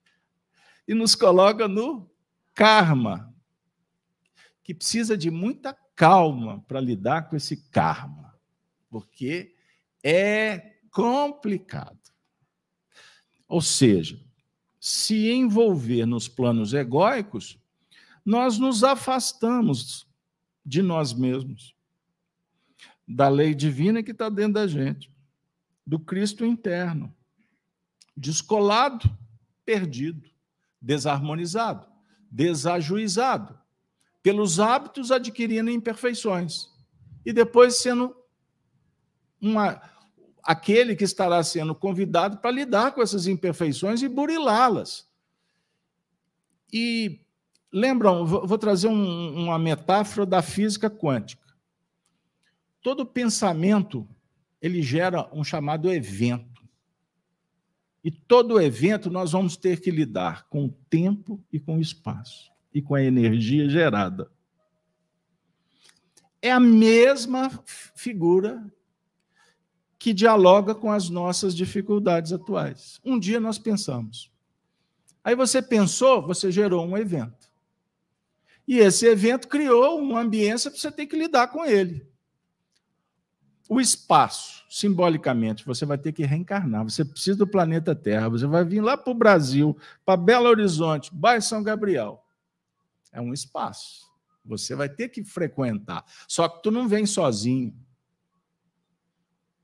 e 0.88 0.94
nos 0.94 1.16
coloca 1.16 1.68
no 1.68 2.10
karma, 2.54 3.34
que 4.64 4.74
precisa 4.74 5.18
de 5.18 5.30
muita 5.30 5.78
calma 5.96 6.64
para 6.68 6.80
lidar 6.80 7.30
com 7.30 7.36
esse 7.36 7.58
karma, 7.70 8.34
porque 8.90 9.56
é 10.04 10.78
complicado. 10.92 12.00
Ou 13.48 13.62
seja, 13.62 14.20
se 14.80 15.30
envolver 15.30 16.06
nos 16.06 16.28
planos 16.28 16.74
egóicos, 16.74 17.60
nós 18.26 18.58
nos 18.58 18.84
afastamos 18.84 20.08
de 20.66 20.82
nós 20.82 21.14
mesmos, 21.14 21.76
da 23.08 23.30
lei 23.30 23.56
divina 23.56 24.04
que 24.04 24.12
está 24.12 24.30
dentro 24.30 24.54
da 24.54 24.68
gente, 24.68 25.10
do 25.86 25.98
Cristo 25.98 26.46
interno, 26.46 27.16
descolado, 28.16 29.10
perdido 29.64 30.30
desarmonizado, 30.82 31.88
desajuizado, 32.32 33.58
pelos 34.22 34.60
hábitos 34.60 35.12
adquirindo 35.12 35.70
imperfeições, 35.70 36.70
e 37.26 37.32
depois 37.32 37.78
sendo 37.78 38.16
uma, 39.42 39.82
aquele 40.44 40.96
que 40.96 41.04
estará 41.04 41.44
sendo 41.44 41.76
convidado 41.76 42.38
para 42.38 42.52
lidar 42.52 42.94
com 42.94 43.02
essas 43.02 43.28
imperfeições 43.28 44.02
e 44.02 44.08
burilá-las. 44.08 45.08
E 46.72 47.22
lembram, 47.72 48.26
vou 48.26 48.58
trazer 48.58 48.88
um, 48.88 49.44
uma 49.46 49.60
metáfora 49.60 50.26
da 50.26 50.42
física 50.42 50.90
quântica. 50.90 51.46
Todo 52.82 53.06
pensamento 53.06 54.08
ele 54.62 54.82
gera 54.82 55.30
um 55.34 55.44
chamado 55.44 55.92
evento. 55.92 56.57
E 58.08 58.12
todo 58.12 58.62
evento 58.62 59.12
nós 59.12 59.34
vamos 59.34 59.58
ter 59.58 59.82
que 59.82 59.92
lidar 59.92 60.48
com 60.48 60.68
o 60.68 60.74
tempo 60.90 61.44
e 61.52 61.60
com 61.60 61.76
o 61.76 61.82
espaço 61.82 62.50
e 62.74 62.82
com 62.82 62.96
a 62.96 63.04
energia 63.04 63.68
gerada. 63.68 64.32
É 66.42 66.50
a 66.50 66.58
mesma 66.58 67.50
figura 67.66 68.66
que 70.00 70.14
dialoga 70.14 70.74
com 70.74 70.90
as 70.90 71.10
nossas 71.10 71.54
dificuldades 71.54 72.32
atuais. 72.32 72.98
Um 73.04 73.20
dia 73.20 73.42
nós 73.42 73.60
pensamos. 73.60 74.32
Aí 75.22 75.36
você 75.36 75.62
pensou, 75.62 76.26
você 76.26 76.50
gerou 76.50 76.88
um 76.88 76.98
evento. 76.98 77.52
E 78.66 78.78
esse 78.78 79.06
evento 79.06 79.50
criou 79.50 80.00
uma 80.00 80.22
ambiência 80.22 80.72
para 80.72 80.80
você 80.80 80.90
ter 80.94 81.08
que 81.08 81.18
lidar 81.18 81.50
com 81.50 81.66
ele. 81.66 82.08
O 83.68 83.82
espaço, 83.82 84.57
simbolicamente, 84.70 85.66
você 85.66 85.86
vai 85.86 85.98
ter 85.98 86.12
que 86.12 86.26
reencarnar. 86.26 86.84
Você 86.84 87.06
precisa 87.06 87.38
do 87.38 87.48
planeta 87.48 87.96
Terra. 87.96 88.30
Você 88.30 88.46
vai 88.46 88.64
vir 88.66 88.82
lá 88.82 88.98
para 88.98 89.12
o 89.12 89.16
Brasil, 89.16 89.78
para 90.06 90.18
Belo 90.18 90.48
Horizonte, 90.48 91.14
bairro 91.14 91.42
São 91.42 91.64
Gabriel. 91.64 92.24
É 93.12 93.22
um 93.22 93.34
espaço. 93.34 94.08
Você 94.44 94.76
vai 94.76 94.90
ter 94.90 95.10
que 95.10 95.24
frequentar. 95.24 96.06
Só 96.28 96.48
que 96.48 96.62
tu 96.62 96.72
não 96.72 96.88
vem 96.88 97.06
sozinho. 97.06 97.76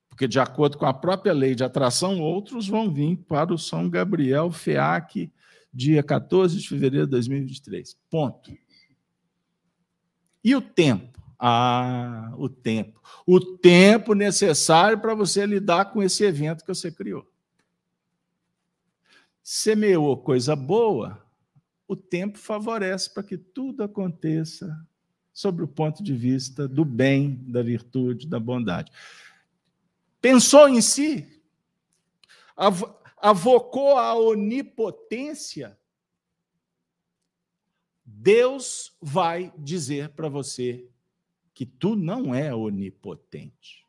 Porque, 0.09 0.27
de 0.27 0.39
acordo 0.39 0.77
com 0.77 0.85
a 0.85 0.93
própria 0.93 1.33
lei 1.33 1.55
de 1.55 1.63
atração, 1.63 2.19
outros 2.19 2.67
vão 2.67 2.93
vir 2.93 3.17
para 3.17 3.53
o 3.53 3.57
São 3.57 3.89
Gabriel 3.89 4.51
FEAC, 4.51 5.31
dia 5.73 6.03
14 6.03 6.59
de 6.59 6.67
fevereiro 6.67 7.07
de 7.07 7.11
2023. 7.11 7.97
Ponto. 8.09 8.55
E 10.43 10.55
o 10.55 10.61
tempo? 10.61 11.22
Ah, 11.45 12.33
o 12.37 12.47
tempo. 12.47 13.01
O 13.27 13.37
tempo 13.37 14.13
necessário 14.13 14.97
para 15.01 15.13
você 15.13 15.45
lidar 15.45 15.91
com 15.91 16.01
esse 16.01 16.23
evento 16.23 16.61
que 16.63 16.73
você 16.73 16.89
criou. 16.89 17.29
Semeou 19.43 20.15
coisa 20.15 20.55
boa, 20.55 21.21
o 21.85 21.97
tempo 21.97 22.37
favorece 22.37 23.13
para 23.13 23.23
que 23.23 23.37
tudo 23.37 23.83
aconteça 23.83 24.87
sobre 25.33 25.65
o 25.65 25.67
ponto 25.67 26.01
de 26.01 26.13
vista 26.13 26.65
do 26.65 26.85
bem, 26.85 27.43
da 27.45 27.61
virtude, 27.61 28.25
da 28.25 28.39
bondade. 28.39 28.89
Pensou 30.21 30.69
em 30.69 30.79
si? 30.79 31.43
Avocou 33.17 33.97
a 33.97 34.15
onipotência? 34.15 35.77
Deus 38.05 38.95
vai 39.01 39.51
dizer 39.57 40.07
para 40.11 40.29
você 40.29 40.87
que 41.53 41.65
tu 41.65 41.95
não 41.95 42.33
é 42.33 42.53
onipotente. 42.53 43.83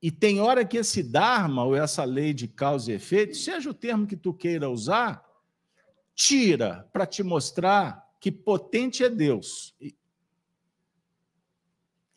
E 0.00 0.10
tem 0.10 0.40
hora 0.40 0.64
que 0.64 0.76
esse 0.76 1.02
Dharma, 1.02 1.64
ou 1.64 1.74
essa 1.74 2.04
lei 2.04 2.32
de 2.32 2.46
causa 2.46 2.92
e 2.92 2.94
efeito, 2.94 3.36
seja 3.36 3.68
o 3.68 3.74
termo 3.74 4.06
que 4.06 4.16
tu 4.16 4.32
queira 4.32 4.70
usar, 4.70 5.24
tira 6.14 6.88
para 6.92 7.04
te 7.04 7.22
mostrar 7.22 8.08
que 8.20 8.30
potente 8.30 9.02
é 9.02 9.08
Deus. 9.08 9.74
E, 9.80 9.94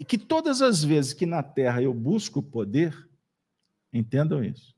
que 0.05 0.17
todas 0.17 0.61
as 0.61 0.83
vezes 0.83 1.13
que 1.13 1.25
na 1.25 1.41
Terra 1.41 1.81
eu 1.81 1.93
busco 1.93 2.43
poder, 2.43 3.09
entendam 3.93 4.43
isso. 4.43 4.75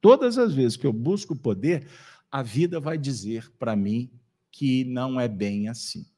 Todas 0.00 0.38
as 0.38 0.52
vezes 0.52 0.76
que 0.76 0.86
eu 0.86 0.92
busco 0.92 1.36
poder, 1.36 1.86
a 2.30 2.42
vida 2.42 2.80
vai 2.80 2.98
dizer 2.98 3.50
para 3.58 3.76
mim 3.76 4.10
que 4.50 4.84
não 4.84 5.20
é 5.20 5.28
bem 5.28 5.68
assim. 5.68 6.09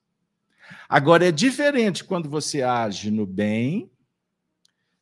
Agora, 0.88 1.26
é 1.26 1.32
diferente 1.32 2.04
quando 2.04 2.28
você 2.28 2.62
age 2.62 3.10
no 3.10 3.26
bem, 3.26 3.90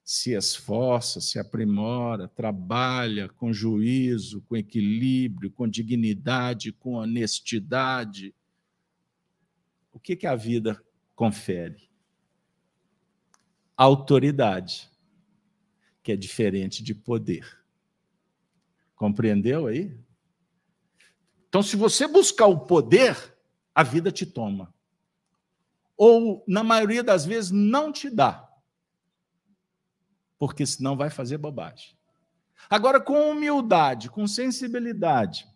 se 0.04 0.32
esforça, 0.32 1.20
se 1.20 1.38
aprimora, 1.38 2.26
trabalha 2.26 3.28
com 3.28 3.52
juízo, 3.52 4.42
com 4.42 4.56
equilíbrio, 4.56 5.50
com 5.50 5.68
dignidade, 5.68 6.72
com 6.72 6.94
honestidade. 6.94 8.34
O 9.92 10.00
que, 10.00 10.16
que 10.16 10.26
a 10.26 10.34
vida 10.34 10.82
confere? 11.14 11.88
Autoridade, 13.76 14.90
que 16.02 16.12
é 16.12 16.16
diferente 16.16 16.82
de 16.82 16.94
poder. 16.94 17.58
Compreendeu 18.96 19.66
aí? 19.66 19.96
Então, 21.48 21.62
se 21.62 21.76
você 21.76 22.06
buscar 22.06 22.46
o 22.46 22.66
poder, 22.66 23.16
a 23.74 23.82
vida 23.82 24.10
te 24.10 24.26
toma 24.26 24.74
ou, 26.02 26.42
na 26.48 26.64
maioria 26.64 27.04
das 27.04 27.26
vezes, 27.26 27.50
não 27.50 27.92
te 27.92 28.08
dá. 28.08 28.48
Porque 30.38 30.64
senão 30.64 30.96
vai 30.96 31.10
fazer 31.10 31.36
bobagem. 31.36 31.94
Agora, 32.70 32.98
com 32.98 33.30
humildade, 33.30 34.08
com 34.08 34.26
sensibilidade, 34.26 35.46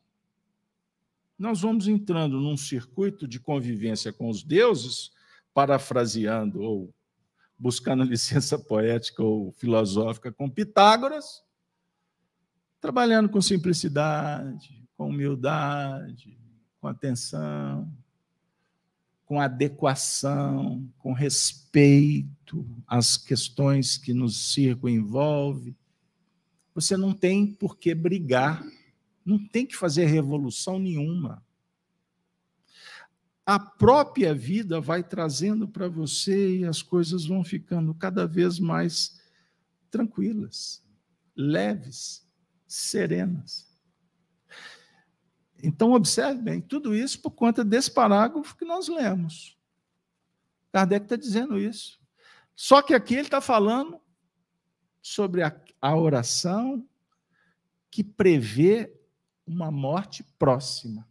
nós 1.38 1.62
vamos 1.62 1.88
entrando 1.88 2.38
num 2.38 2.59
circuito 2.59 3.26
de 3.26 3.40
convivência 3.40 4.12
com 4.12 4.28
os 4.28 4.42
deuses, 4.42 5.11
parafraseando 5.54 6.61
ou 6.61 6.94
buscando 7.59 8.04
licença 8.04 8.59
poética 8.59 9.22
ou 9.22 9.50
filosófica 9.52 10.30
com 10.30 10.50
Pitágoras, 10.50 11.42
trabalhando 12.83 13.30
com 13.30 13.40
simplicidade, 13.40 14.87
com 14.94 15.09
humildade, 15.09 16.38
com 16.83 16.87
atenção, 16.87 17.90
com 19.24 19.40
adequação, 19.40 20.87
com 20.98 21.12
respeito 21.12 22.66
às 22.87 23.16
questões 23.16 23.96
que 23.96 24.12
nos 24.12 24.52
circunvolvem. 24.52 25.76
Você 26.74 26.96
não 26.96 27.12
tem 27.14 27.46
por 27.46 27.78
que 27.78 27.94
brigar, 27.94 28.64
não 29.24 29.38
tem 29.38 29.64
que 29.64 29.76
fazer 29.76 30.06
revolução 30.06 30.78
nenhuma. 30.78 31.42
A 33.46 33.58
própria 33.58 34.34
vida 34.34 34.80
vai 34.80 35.02
trazendo 35.02 35.68
para 35.68 35.88
você 35.88 36.58
e 36.58 36.64
as 36.64 36.82
coisas 36.82 37.26
vão 37.26 37.44
ficando 37.44 37.94
cada 37.94 38.26
vez 38.26 38.58
mais 38.58 39.20
tranquilas, 39.90 40.82
leves, 41.37 42.26
serenas. 42.66 43.73
Então, 45.64 45.92
observe 45.92 46.42
bem, 46.42 46.61
tudo 46.61 46.94
isso 46.94 47.20
por 47.20 47.31
conta 47.31 47.64
desse 47.64 47.90
parágrafo 47.90 48.57
que 48.57 48.64
nós 48.64 48.87
lemos. 48.88 49.57
Kardec 50.70 51.07
está 51.07 51.16
dizendo 51.16 51.59
isso. 51.59 51.98
Só 52.55 52.83
que 52.83 52.92
aqui 52.92 53.14
ele 53.14 53.22
está 53.22 53.40
falando 53.40 53.98
sobre 55.00 55.42
a, 55.42 55.55
a 55.81 55.96
oração 55.96 56.87
que 57.90 58.05
prevê 58.05 58.92
uma 59.46 59.70
morte 59.70 60.22
próxima. 60.38 61.09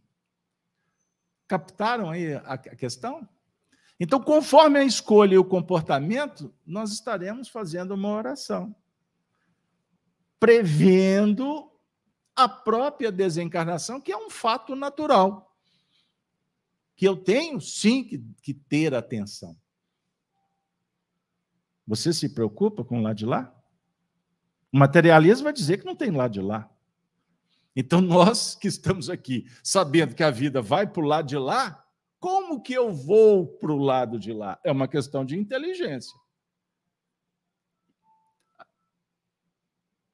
Captaram 1.48 2.10
aí 2.10 2.34
a, 2.34 2.52
a 2.52 2.58
questão? 2.58 3.28
Então, 3.98 4.20
conforme 4.20 4.78
a 4.78 4.84
escolha 4.84 5.34
e 5.34 5.38
o 5.38 5.44
comportamento, 5.44 6.54
nós 6.64 6.92
estaremos 6.92 7.48
fazendo 7.48 7.94
uma 7.94 8.10
oração, 8.10 8.74
prevendo 10.38 11.70
a 12.36 12.48
própria 12.48 13.12
desencarnação, 13.12 14.00
que 14.00 14.12
é 14.12 14.16
um 14.16 14.30
fato 14.30 14.74
natural. 14.74 15.54
Que 16.96 17.06
eu 17.06 17.16
tenho, 17.16 17.60
sim, 17.60 18.04
que, 18.04 18.18
que 18.42 18.54
ter 18.54 18.94
atenção. 18.94 19.56
Você 21.86 22.12
se 22.12 22.28
preocupa 22.28 22.84
com 22.84 22.98
o 22.98 23.02
lado 23.02 23.16
de 23.16 23.26
lá? 23.26 23.54
O 24.72 24.78
materialismo 24.78 25.44
vai 25.44 25.52
dizer 25.52 25.78
que 25.78 25.86
não 25.86 25.94
tem 25.94 26.10
lado 26.10 26.32
de 26.32 26.40
lá. 26.40 26.70
Então, 27.76 28.00
nós 28.00 28.54
que 28.54 28.68
estamos 28.68 29.10
aqui, 29.10 29.46
sabendo 29.62 30.14
que 30.14 30.22
a 30.22 30.30
vida 30.30 30.62
vai 30.62 30.86
para 30.86 31.02
o 31.02 31.06
lado 31.06 31.26
de 31.26 31.36
lá, 31.36 31.84
como 32.18 32.62
que 32.62 32.72
eu 32.72 32.92
vou 32.92 33.46
para 33.46 33.72
o 33.72 33.76
lado 33.76 34.18
de 34.18 34.32
lá? 34.32 34.58
É 34.64 34.72
uma 34.72 34.88
questão 34.88 35.24
de 35.24 35.36
inteligência. 35.38 36.18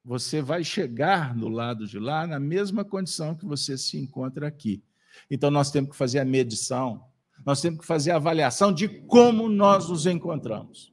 Você 0.04 0.40
vai 0.40 0.64
chegar 0.64 1.36
no 1.36 1.48
lado 1.48 1.86
de 1.86 1.98
lá 1.98 2.26
na 2.26 2.40
mesma 2.40 2.84
condição 2.84 3.34
que 3.34 3.44
você 3.44 3.76
se 3.76 3.98
encontra 3.98 4.46
aqui. 4.46 4.82
Então, 5.30 5.50
nós 5.50 5.70
temos 5.70 5.90
que 5.90 5.96
fazer 5.96 6.18
a 6.18 6.24
medição, 6.24 7.04
nós 7.44 7.60
temos 7.60 7.80
que 7.80 7.86
fazer 7.86 8.10
a 8.12 8.16
avaliação 8.16 8.72
de 8.72 8.88
como 8.88 9.48
nós 9.48 9.88
nos 9.88 10.06
encontramos. 10.06 10.92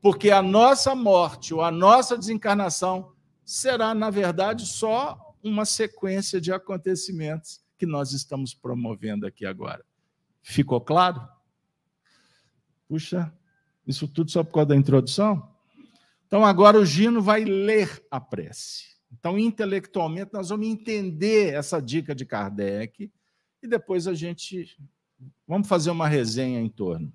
Porque 0.00 0.30
a 0.30 0.42
nossa 0.42 0.94
morte 0.94 1.54
ou 1.54 1.62
a 1.62 1.70
nossa 1.70 2.18
desencarnação 2.18 3.12
será, 3.44 3.94
na 3.94 4.10
verdade, 4.10 4.66
só 4.66 5.36
uma 5.42 5.64
sequência 5.64 6.40
de 6.40 6.52
acontecimentos 6.52 7.60
que 7.78 7.86
nós 7.86 8.12
estamos 8.12 8.54
promovendo 8.54 9.26
aqui 9.26 9.44
agora. 9.44 9.84
Ficou 10.42 10.80
claro? 10.80 11.20
Puxa, 12.88 13.32
isso 13.86 14.06
tudo 14.08 14.30
só 14.30 14.42
por 14.42 14.52
causa 14.52 14.68
da 14.68 14.76
introdução? 14.76 15.51
Então, 16.32 16.46
agora 16.46 16.80
o 16.80 16.86
Gino 16.86 17.20
vai 17.20 17.44
ler 17.44 18.02
a 18.10 18.18
prece. 18.18 18.96
Então, 19.12 19.38
intelectualmente, 19.38 20.32
nós 20.32 20.48
vamos 20.48 20.66
entender 20.66 21.52
essa 21.52 21.78
dica 21.78 22.14
de 22.14 22.24
Kardec 22.24 23.12
e 23.62 23.68
depois 23.68 24.08
a 24.08 24.14
gente. 24.14 24.80
Vamos 25.46 25.68
fazer 25.68 25.90
uma 25.90 26.08
resenha 26.08 26.58
em 26.58 26.70
torno. 26.70 27.12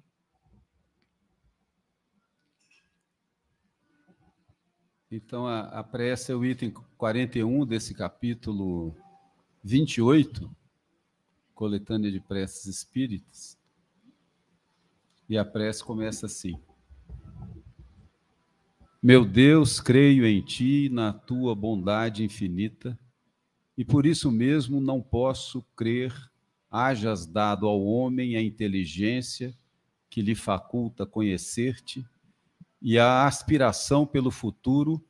Então, 5.09 5.47
a, 5.47 5.61
a 5.61 5.83
prece 5.83 6.31
é 6.31 6.35
o 6.35 6.45
item 6.45 6.71
41 6.95 7.65
desse 7.65 7.95
capítulo 7.95 8.95
28, 9.63 10.55
coletânea 11.55 12.11
de 12.11 12.19
preces 12.19 12.67
espíritas. 12.67 13.57
E 15.27 15.39
a 15.39 15.43
prece 15.43 15.83
começa 15.83 16.27
assim. 16.27 16.61
Meu 19.07 19.23
Deus, 19.23 19.79
creio 19.79 20.27
em 20.27 20.41
ti, 20.41 20.89
na 20.91 21.13
tua 21.13 21.55
bondade 21.55 22.25
infinita, 22.25 22.99
e 23.77 23.85
por 23.85 24.05
isso 24.05 24.29
mesmo 24.29 24.81
não 24.81 25.01
posso 25.01 25.63
crer 25.77 26.13
hajas 26.69 27.25
dado 27.25 27.65
ao 27.67 27.81
homem 27.81 28.35
a 28.35 28.41
inteligência 28.41 29.57
que 30.09 30.21
lhe 30.21 30.35
faculta 30.35 31.05
conhecer-te 31.05 32.05
e 32.81 32.99
a 32.99 33.25
aspiração 33.25 34.05
pelo 34.05 34.29
futuro 34.29 35.01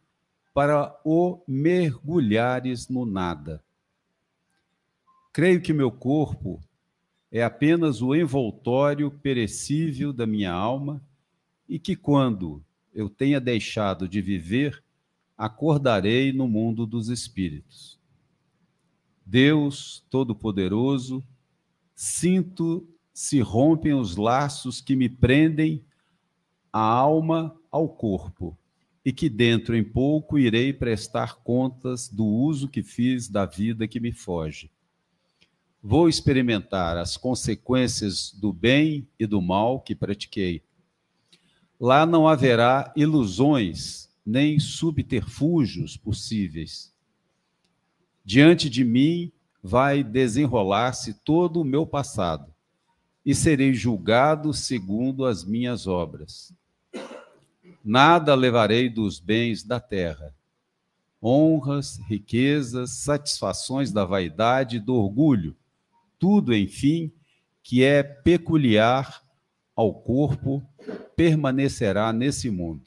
para 0.54 0.96
o 1.04 1.44
mergulhares 1.48 2.90
no 2.90 3.04
nada. 3.04 3.64
Creio 5.34 5.60
que 5.60 5.74
meu 5.74 5.92
corpo 5.92 6.62
é 7.32 7.42
apenas 7.42 8.04
o 8.04 8.14
envoltório 8.14 9.10
perecível 9.10 10.14
da 10.14 10.28
minha 10.28 10.52
alma 10.52 11.04
e 11.68 11.80
que 11.80 11.96
quando 11.96 12.64
eu 12.98 13.08
tenha 13.08 13.40
deixado 13.40 14.10
de 14.10 14.20
viver, 14.20 14.84
acordarei 15.38 16.34
no 16.34 16.48
mundo 16.48 16.84
dos 16.84 17.10
espíritos. 17.10 18.00
Deus 19.24 20.04
Todo-Poderoso, 20.10 21.24
sinto 21.94 22.90
se 23.14 23.40
rompem 23.40 23.94
os 23.94 24.16
laços 24.16 24.82
que 24.82 24.96
me 24.96 25.08
prendem 25.08 25.86
a 26.74 26.82
alma 26.82 27.56
ao 27.70 27.88
corpo, 27.88 28.58
e 29.06 29.14
que 29.14 29.30
dentro 29.30 29.78
em 29.78 29.84
pouco 29.84 30.40
irei 30.40 30.74
prestar 30.74 31.36
contas 31.36 32.10
do 32.10 32.26
uso 32.26 32.68
que 32.68 32.82
fiz 32.82 33.30
da 33.30 33.46
vida 33.46 33.88
que 33.88 34.00
me 34.00 34.12
foge. 34.12 34.72
Vou 35.84 36.10
experimentar 36.10 36.98
as 36.98 37.16
consequências 37.16 38.34
do 38.34 38.52
bem 38.52 39.08
e 39.20 39.28
do 39.28 39.40
mal 39.40 39.82
que 39.82 39.94
pratiquei 39.94 40.64
Lá 41.80 42.06
não 42.06 42.28
haverá 42.28 42.92
ilusões 42.96 44.10
nem 44.26 44.60
subterfúgios 44.60 45.96
possíveis. 45.96 46.94
Diante 48.26 48.70
de 48.70 48.84
mim 48.84 49.32
vai 49.62 50.04
desenrolar-se 50.04 51.14
todo 51.14 51.62
o 51.62 51.66
meu 51.66 51.86
passado 51.86 52.54
e 53.26 53.36
serei 53.36 53.74
julgado 53.74 54.54
segundo 54.54 55.26
as 55.26 55.44
minhas 55.44 55.86
obras. 55.86 56.54
Nada 57.84 58.34
levarei 58.34 58.90
dos 58.90 59.20
bens 59.20 59.64
da 59.64 59.80
terra. 59.80 60.34
Honras, 61.22 62.00
riquezas, 62.08 62.92
satisfações 62.92 63.92
da 63.92 64.04
vaidade 64.04 64.78
e 64.78 64.80
do 64.80 64.96
orgulho, 64.96 65.56
tudo, 66.20 66.56
enfim, 66.56 67.12
que 67.62 67.84
é 67.84 68.02
peculiar 68.02 69.27
ao 69.78 69.94
corpo 69.94 70.68
permanecerá 71.16 72.12
nesse 72.12 72.50
mundo. 72.50 72.82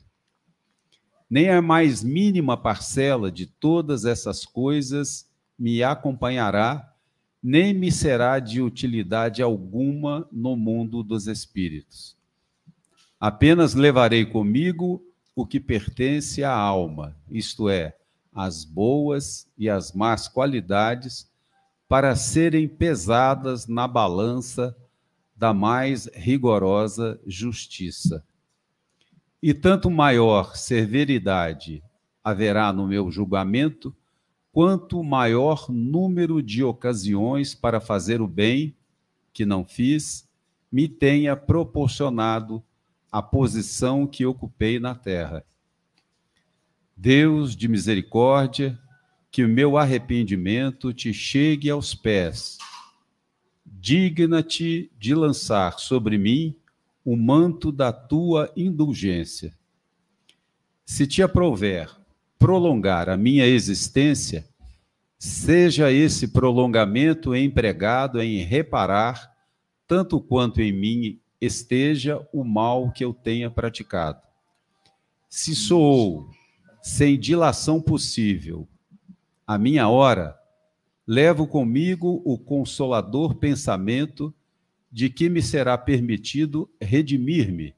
Nem 1.31 1.48
a 1.48 1.62
mais 1.62 2.03
mínima 2.03 2.57
parcela 2.57 3.31
de 3.31 3.46
todas 3.46 4.05
essas 4.05 4.44
coisas 4.44 5.31
me 5.57 5.85
acompanhará, 5.85 6.92
nem 7.40 7.72
me 7.72 7.92
será 7.92 8.40
de 8.40 8.61
utilidade 8.61 9.40
alguma 9.40 10.29
no 10.33 10.57
mundo 10.57 11.05
dos 11.05 11.29
espíritos. 11.29 12.16
Apenas 13.20 13.74
levarei 13.74 14.26
comigo 14.26 15.00
o 15.37 15.46
que 15.46 15.61
pertence 15.61 16.42
à 16.42 16.53
alma, 16.53 17.16
isto 17.31 17.68
é, 17.68 17.96
as 18.35 18.64
boas 18.64 19.46
e 19.57 19.70
as 19.70 19.92
más 19.92 20.26
qualidades, 20.26 21.31
para 21.88 22.16
serem 22.16 22.66
pesadas 22.66 23.68
na 23.68 23.87
balança 23.87 24.76
da 25.40 25.55
mais 25.55 26.07
rigorosa 26.12 27.18
justiça. 27.26 28.22
E 29.42 29.55
tanto 29.55 29.90
maior 29.90 30.55
severidade 30.55 31.83
haverá 32.22 32.74
no 32.74 32.87
meu 32.87 33.11
julgamento, 33.11 33.96
quanto 34.53 35.03
maior 35.03 35.70
número 35.70 36.42
de 36.42 36.62
ocasiões 36.62 37.55
para 37.55 37.81
fazer 37.81 38.20
o 38.20 38.29
bem 38.29 38.76
que 39.33 39.46
não 39.46 39.64
fiz 39.64 40.29
me 40.70 40.87
tenha 40.87 41.35
proporcionado 41.35 42.62
a 43.11 43.22
posição 43.22 44.07
que 44.07 44.26
ocupei 44.26 44.79
na 44.79 44.94
terra. 44.94 45.42
Deus 46.94 47.57
de 47.57 47.66
misericórdia, 47.66 48.79
que 49.31 49.42
o 49.42 49.48
meu 49.48 49.79
arrependimento 49.79 50.92
te 50.92 51.14
chegue 51.14 51.70
aos 51.70 51.94
pés 51.94 52.59
digna-te 53.70 54.90
de 54.98 55.14
lançar 55.14 55.78
sobre 55.78 56.18
mim 56.18 56.56
o 57.04 57.16
manto 57.16 57.70
da 57.70 57.92
tua 57.92 58.52
indulgência. 58.56 59.56
Se 60.85 61.06
te 61.06 61.22
aprouver 61.22 61.88
prolongar 62.38 63.09
a 63.09 63.16
minha 63.16 63.46
existência, 63.46 64.48
seja 65.18 65.92
esse 65.92 66.28
prolongamento 66.28 67.35
empregado 67.37 68.20
em 68.20 68.42
reparar 68.42 69.30
tanto 69.87 70.20
quanto 70.20 70.61
em 70.61 70.72
mim 70.72 71.20
esteja 71.40 72.26
o 72.33 72.42
mal 72.42 72.90
que 72.90 73.04
eu 73.04 73.12
tenha 73.12 73.50
praticado. 73.50 74.20
Se 75.28 75.54
sou 75.54 76.28
sem 76.83 77.18
dilação 77.18 77.80
possível 77.80 78.66
a 79.46 79.59
minha 79.59 79.88
hora, 79.88 80.39
levo 81.11 81.44
comigo 81.44 82.23
o 82.25 82.38
consolador 82.38 83.35
pensamento 83.35 84.33
de 84.92 85.11
que 85.11 85.29
me 85.29 85.42
será 85.42 85.77
permitido 85.77 86.70
redimir-me 86.81 87.75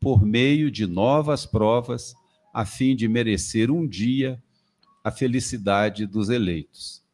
por 0.00 0.24
meio 0.24 0.70
de 0.70 0.86
novas 0.86 1.44
provas, 1.44 2.14
a 2.54 2.64
fim 2.64 2.96
de 2.96 3.06
merecer 3.06 3.70
um 3.70 3.86
dia 3.86 4.42
a 5.04 5.10
felicidade 5.10 6.06
dos 6.06 6.30
eleitos. 6.30 7.04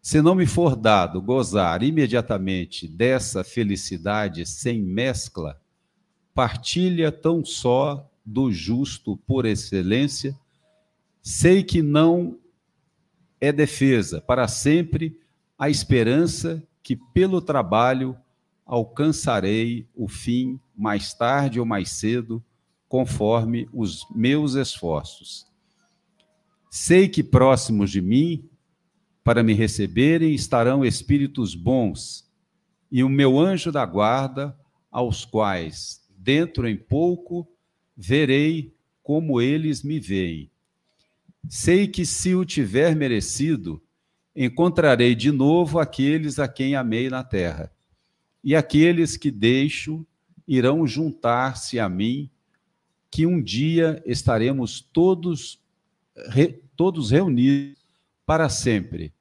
Se 0.00 0.22
não 0.22 0.34
me 0.34 0.46
for 0.46 0.74
dado 0.74 1.20
gozar 1.20 1.82
imediatamente 1.82 2.88
dessa 2.88 3.44
felicidade 3.44 4.46
sem 4.46 4.80
mescla, 4.80 5.60
partilha 6.32 7.12
tão 7.12 7.44
só 7.44 8.10
do 8.24 8.50
justo 8.50 9.18
por 9.26 9.44
excelência, 9.44 10.34
sei 11.20 11.62
que 11.62 11.82
não 11.82 12.38
é 13.42 13.50
defesa 13.50 14.20
para 14.20 14.46
sempre 14.46 15.18
a 15.58 15.68
esperança 15.68 16.62
que 16.80 16.94
pelo 16.94 17.42
trabalho 17.42 18.16
alcançarei 18.64 19.84
o 19.96 20.06
fim 20.06 20.60
mais 20.76 21.12
tarde 21.12 21.58
ou 21.58 21.66
mais 21.66 21.90
cedo, 21.90 22.40
conforme 22.88 23.68
os 23.72 24.06
meus 24.14 24.54
esforços. 24.54 25.44
Sei 26.70 27.08
que 27.08 27.20
próximos 27.20 27.90
de 27.90 28.00
mim, 28.00 28.48
para 29.24 29.42
me 29.42 29.54
receberem, 29.54 30.34
estarão 30.34 30.84
espíritos 30.84 31.56
bons, 31.56 32.30
e 32.92 33.02
o 33.02 33.08
meu 33.08 33.40
anjo 33.40 33.72
da 33.72 33.84
guarda, 33.84 34.56
aos 34.88 35.24
quais, 35.24 36.06
dentro 36.16 36.68
em 36.68 36.76
pouco, 36.76 37.48
verei 37.96 38.72
como 39.02 39.40
eles 39.40 39.82
me 39.82 39.98
veem. 39.98 40.51
Sei 41.48 41.86
que, 41.86 42.06
se 42.06 42.34
o 42.34 42.44
tiver 42.44 42.94
merecido, 42.94 43.82
encontrarei 44.34 45.14
de 45.14 45.30
novo 45.30 45.78
aqueles 45.78 46.38
a 46.38 46.48
quem 46.48 46.74
amei 46.74 47.10
na 47.10 47.22
terra 47.22 47.72
e 48.42 48.56
aqueles 48.56 49.16
que 49.16 49.30
deixo 49.30 50.04
irão 50.46 50.86
juntar-se 50.86 51.78
a 51.78 51.88
mim, 51.88 52.28
que 53.10 53.26
um 53.26 53.40
dia 53.40 54.02
estaremos 54.04 54.80
todos, 54.80 55.60
re, 56.28 56.60
todos 56.74 57.10
reunidos 57.10 57.78
para 58.26 58.48
sempre, 58.48 59.12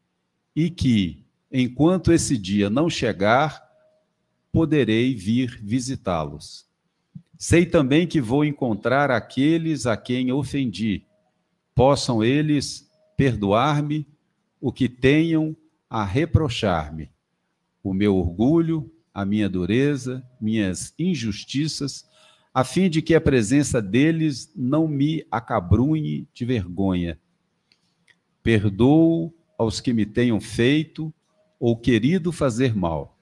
e 0.56 0.70
que, 0.70 1.24
enquanto 1.52 2.12
esse 2.12 2.38
dia 2.38 2.70
não 2.70 2.90
chegar, 2.90 3.70
poderei 4.52 5.14
vir 5.14 5.60
visitá-los. 5.62 6.66
Sei 7.38 7.66
também 7.66 8.08
que 8.08 8.22
vou 8.22 8.44
encontrar 8.44 9.12
aqueles 9.12 9.86
a 9.86 9.96
quem 9.96 10.32
ofendi, 10.32 11.06
possam 11.76 12.24
eles 12.24 12.90
perdoar-me 13.16 14.08
o 14.60 14.72
que 14.72 14.88
tenham 14.88 15.56
a 15.90 16.04
reprochar-me. 16.04 17.10
O 17.84 17.94
meu 17.94 18.16
orgulho, 18.16 18.92
a 19.14 19.26
minha 19.26 19.50
dureza, 19.50 20.24
minhas 20.40 20.94
injustiças, 20.98 22.06
a 22.54 22.64
fim 22.64 22.90
de 22.90 23.02
que 23.02 23.16
a 23.16 23.22
presença 23.22 23.82
deles 23.82 24.52
não 24.56 24.88
me 24.88 25.26
acabrunhe 25.32 26.28
de 26.34 26.46
vergonha. 26.46 27.20
Perdoo 28.44 29.34
aos 29.58 29.80
que 29.80 29.94
me 29.94 30.06
tenham 30.06 30.40
feito 30.40 31.14
ou 31.60 31.78
querido 31.78 32.32
fazer 32.32 32.76
mal. 32.76 33.18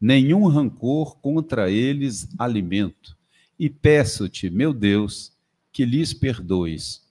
Nenhum 0.00 0.46
rancor 0.46 1.18
contra 1.18 1.70
eles 1.70 2.28
alimento. 2.38 3.16
E 3.58 3.68
peço-te, 3.68 4.48
meu 4.48 4.72
Deus, 4.72 5.36
que 5.72 5.84
lhes 5.84 6.14
perdoes. 6.14 7.09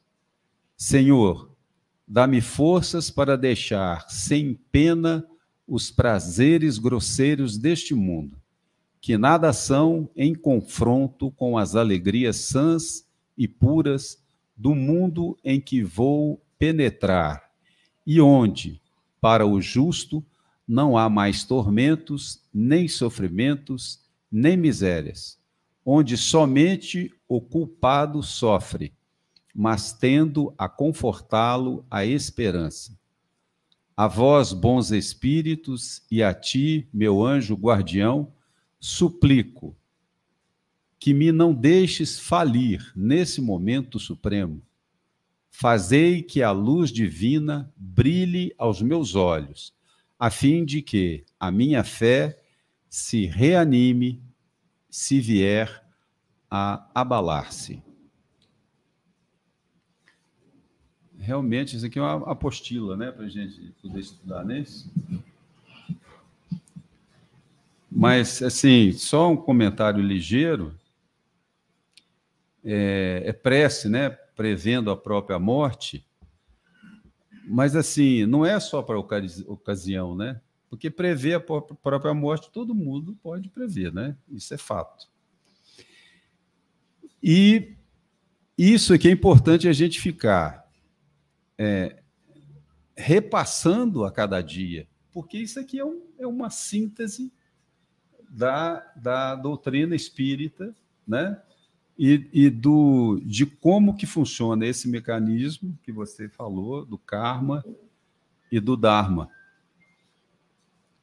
Senhor, 0.81 1.57
dá-me 2.07 2.39
forças 2.39 3.11
para 3.11 3.37
deixar 3.37 4.09
sem 4.09 4.53
pena 4.71 5.27
os 5.67 5.91
prazeres 5.91 6.77
grosseiros 6.77 7.57
deste 7.57 7.93
mundo, 7.93 8.41
que 9.01 9.17
nada 9.17 9.51
são 9.51 10.09
em 10.15 10.33
confronto 10.33 11.31
com 11.31 11.57
as 11.57 11.75
alegrias 11.75 12.37
sãs 12.37 13.05
e 13.37 13.45
puras 13.45 14.23
do 14.55 14.73
mundo 14.73 15.37
em 15.43 15.59
que 15.59 15.83
vou 15.83 16.41
penetrar, 16.57 17.51
e 18.07 18.21
onde, 18.21 18.81
para 19.19 19.45
o 19.45 19.59
justo, 19.59 20.25
não 20.65 20.97
há 20.97 21.09
mais 21.09 21.43
tormentos, 21.43 22.41
nem 22.53 22.87
sofrimentos, 22.87 23.99
nem 24.31 24.55
misérias, 24.55 25.37
onde 25.85 26.15
somente 26.15 27.13
o 27.27 27.41
culpado 27.41 28.23
sofre, 28.23 28.93
mas 29.60 29.91
tendo 29.91 30.54
a 30.58 30.69
confortá-lo 30.69 31.86
a 31.91 32.06
esperança 32.06 32.98
a 34.00 34.08
vós, 34.08 34.54
bons 34.54 34.91
espíritos, 34.91 36.02
e 36.10 36.24
a 36.24 36.34
ti, 36.34 36.88
meu 36.93 37.22
anjo 37.22 37.54
guardião, 37.54 38.32
suplico 38.80 39.76
que 40.98 41.13
me 41.13 41.34
não 41.34 41.54
deixes 41.54 42.17
falir 42.17 42.93
nesse 42.95 43.41
momento 43.41 44.00
supremo. 44.00 44.62
Fazei 45.52 46.24
que 46.24 46.41
a 46.41 46.52
luz 46.52 46.91
divina 46.93 47.69
brilhe 47.76 48.56
aos 48.58 48.82
meus 48.82 49.15
olhos, 49.15 49.74
a 50.17 50.30
fim 50.30 50.63
de 50.63 50.82
que 50.82 51.26
a 51.38 51.52
minha 51.52 51.84
fé 51.84 52.41
se 52.89 53.26
reanime 53.26 54.24
se 54.89 55.19
vier 55.19 55.86
a 56.50 56.89
abalar-se. 56.95 57.84
Realmente 61.19 61.75
isso 61.75 61.86
aqui 61.86 61.99
é 61.99 62.01
uma 62.01 62.32
apostila, 62.32 62.95
né, 62.95 63.12
para 63.12 63.25
a 63.25 63.29
gente 63.29 63.73
poder 63.82 63.99
estudar 63.99 64.45
nisso. 64.45 64.89
Mas, 67.91 68.41
assim, 68.41 68.91
só 68.93 69.29
um 69.29 69.38
comentário 69.38 70.01
ligeiro. 70.01 70.79
É, 72.63 73.23
é 73.25 73.34
prece, 73.34 73.89
né, 73.89 74.10
prevendo 74.10 74.91
a 74.91 74.97
própria 74.97 75.39
morte. 75.39 76.05
Mas, 77.45 77.75
assim, 77.75 78.25
não 78.25 78.45
é 78.45 78.60
só 78.60 78.82
para 78.82 78.99
ocasião, 78.99 80.15
né? 80.15 80.39
Porque 80.69 80.89
prever 80.89 81.34
a 81.34 81.39
própria 81.39 82.13
morte 82.13 82.51
todo 82.51 82.75
mundo 82.75 83.17
pode 83.23 83.49
prever, 83.49 83.91
né? 83.91 84.15
Isso 84.29 84.53
é 84.53 84.58
fato. 84.58 85.08
E 87.23 87.73
isso 88.55 88.93
aqui 88.93 89.08
é 89.08 89.12
importante 89.12 89.67
a 89.67 89.73
gente 89.73 89.99
ficar 89.99 90.68
é, 91.60 92.02
repassando 92.95 94.06
a 94.06 94.12
cada 94.12 94.41
dia, 94.41 94.88
porque 95.12 95.38
isso 95.38 95.60
aqui 95.60 95.78
é, 95.78 95.84
um, 95.84 96.02
é 96.17 96.26
uma 96.26 96.50
síntese 96.50 97.34
da, 98.30 98.80
da 98.95 99.36
doutrina 99.36 99.93
espírita, 99.93 100.74
né? 101.06 101.41
E, 101.98 102.30
e, 102.32 102.50
do, 102.50 103.19
de 103.26 103.45
como 103.45 103.98
que 103.98 104.06
funciona 104.06 104.65
esse 104.65 104.88
mecanismo 104.88 105.78
que 105.84 105.91
você 105.91 106.30
falou, 106.30 106.86
do 106.86 106.98
karma 106.98 107.65
e 108.50 108.58
do 108.58 108.78
dharma. 108.78 109.30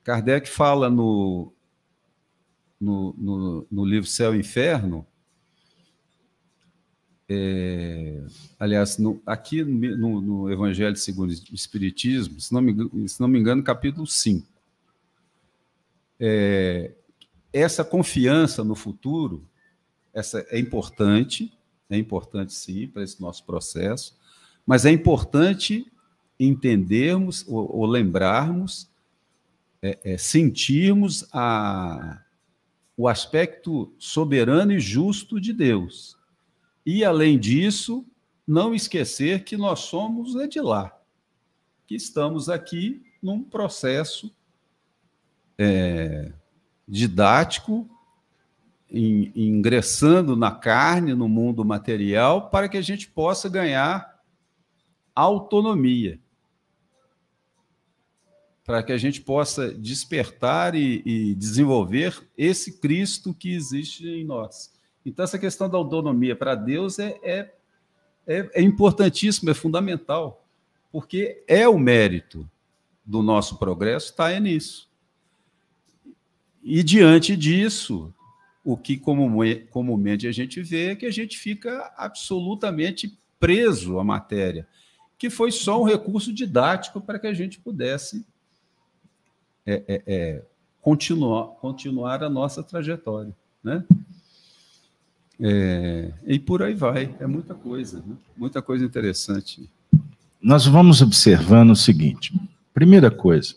Kardec 0.02 0.48
fala 0.48 0.88
no, 0.88 1.52
no, 2.80 3.14
no, 3.18 3.66
no 3.70 3.84
livro 3.84 4.08
Céu 4.08 4.34
e 4.34 4.38
Inferno 4.38 5.06
é, 7.28 8.22
aliás, 8.58 8.98
no, 8.98 9.20
aqui 9.26 9.64
no, 9.64 10.20
no, 10.20 10.50
Evangelho 10.50 10.96
segundo 10.96 11.30
o 11.30 11.54
Espiritismo, 11.54 12.40
se 12.40 12.52
não 12.52 12.60
me, 12.60 13.08
se 13.08 13.20
não 13.20 13.26
me 13.26 13.38
engano, 13.38 13.62
capítulo 13.62 14.06
5. 14.06 14.46
É, 16.20 16.92
essa 17.52 17.84
confiança 17.84 18.62
no 18.62 18.74
futuro 18.74 19.44
essa 20.14 20.46
é 20.50 20.58
importante, 20.58 21.52
é 21.90 21.98
importante 21.98 22.54
sim 22.54 22.86
para 22.86 23.02
esse 23.02 23.20
nosso 23.20 23.44
processo, 23.44 24.16
mas 24.64 24.86
é 24.86 24.90
importante 24.90 25.90
entendermos 26.38 27.44
ou, 27.48 27.76
ou 27.76 27.86
lembrarmos, 27.86 28.88
é, 29.82 29.98
é, 30.04 30.18
sentirmos 30.18 31.26
a, 31.32 32.22
o 32.96 33.08
aspecto 33.08 33.92
soberano 33.98 34.72
e 34.72 34.80
justo 34.80 35.40
de 35.40 35.52
Deus 35.52 36.16
e, 36.86 37.04
além 37.04 37.36
disso, 37.36 38.06
não 38.46 38.72
esquecer 38.72 39.42
que 39.42 39.56
nós 39.56 39.80
somos 39.80 40.36
é 40.36 40.46
de 40.46 40.60
lá, 40.60 40.96
que 41.84 41.96
estamos 41.96 42.48
aqui 42.48 43.02
num 43.20 43.42
processo 43.42 44.32
é, 45.58 46.32
didático, 46.86 47.90
in, 48.88 49.32
ingressando 49.34 50.36
na 50.36 50.52
carne, 50.52 51.12
no 51.12 51.28
mundo 51.28 51.64
material, 51.64 52.50
para 52.50 52.68
que 52.68 52.76
a 52.76 52.82
gente 52.82 53.08
possa 53.08 53.48
ganhar 53.48 54.22
autonomia. 55.12 56.20
para 58.64 58.82
que 58.82 58.90
a 58.90 58.98
gente 58.98 59.20
possa 59.20 59.72
despertar 59.72 60.74
e, 60.74 61.00
e, 61.06 61.34
desenvolver 61.36 62.28
esse 62.36 62.80
Cristo 62.80 63.32
que 63.32 63.54
existe 63.54 64.04
em 64.08 64.24
nós. 64.24 64.75
Então, 65.06 65.22
essa 65.22 65.38
questão 65.38 65.70
da 65.70 65.78
autonomia 65.78 66.34
para 66.34 66.56
Deus 66.56 66.98
é, 66.98 67.16
é, 67.22 67.52
é, 68.26 68.50
é 68.54 68.60
importantíssima, 68.60 69.52
é 69.52 69.54
fundamental, 69.54 70.44
porque 70.90 71.44
é 71.46 71.68
o 71.68 71.78
mérito 71.78 72.44
do 73.04 73.22
nosso 73.22 73.56
progresso, 73.56 74.10
está 74.10 74.32
é 74.32 74.40
nisso. 74.40 74.90
E 76.60 76.82
diante 76.82 77.36
disso, 77.36 78.12
o 78.64 78.76
que 78.76 78.98
comumente 78.98 80.26
a 80.26 80.32
gente 80.32 80.60
vê 80.60 80.90
é 80.90 80.96
que 80.96 81.06
a 81.06 81.12
gente 81.12 81.38
fica 81.38 81.94
absolutamente 81.96 83.16
preso 83.38 84.00
à 84.00 84.04
matéria, 84.04 84.66
que 85.16 85.30
foi 85.30 85.52
só 85.52 85.80
um 85.80 85.84
recurso 85.84 86.32
didático 86.32 87.00
para 87.00 87.20
que 87.20 87.28
a 87.28 87.32
gente 87.32 87.60
pudesse 87.60 88.26
é, 89.64 89.84
é, 89.86 90.02
é, 90.04 90.44
continuar, 90.82 91.46
continuar 91.60 92.24
a 92.24 92.28
nossa 92.28 92.60
trajetória. 92.60 93.32
Né? 93.62 93.84
É, 95.38 96.12
e 96.26 96.38
por 96.38 96.62
aí 96.62 96.74
vai, 96.74 97.14
é 97.20 97.26
muita 97.26 97.54
coisa, 97.54 98.02
né? 98.06 98.16
muita 98.36 98.62
coisa 98.62 98.84
interessante. 98.84 99.68
Nós 100.40 100.66
vamos 100.66 101.02
observando 101.02 101.70
o 101.70 101.76
seguinte: 101.76 102.32
primeira 102.72 103.10
coisa, 103.10 103.54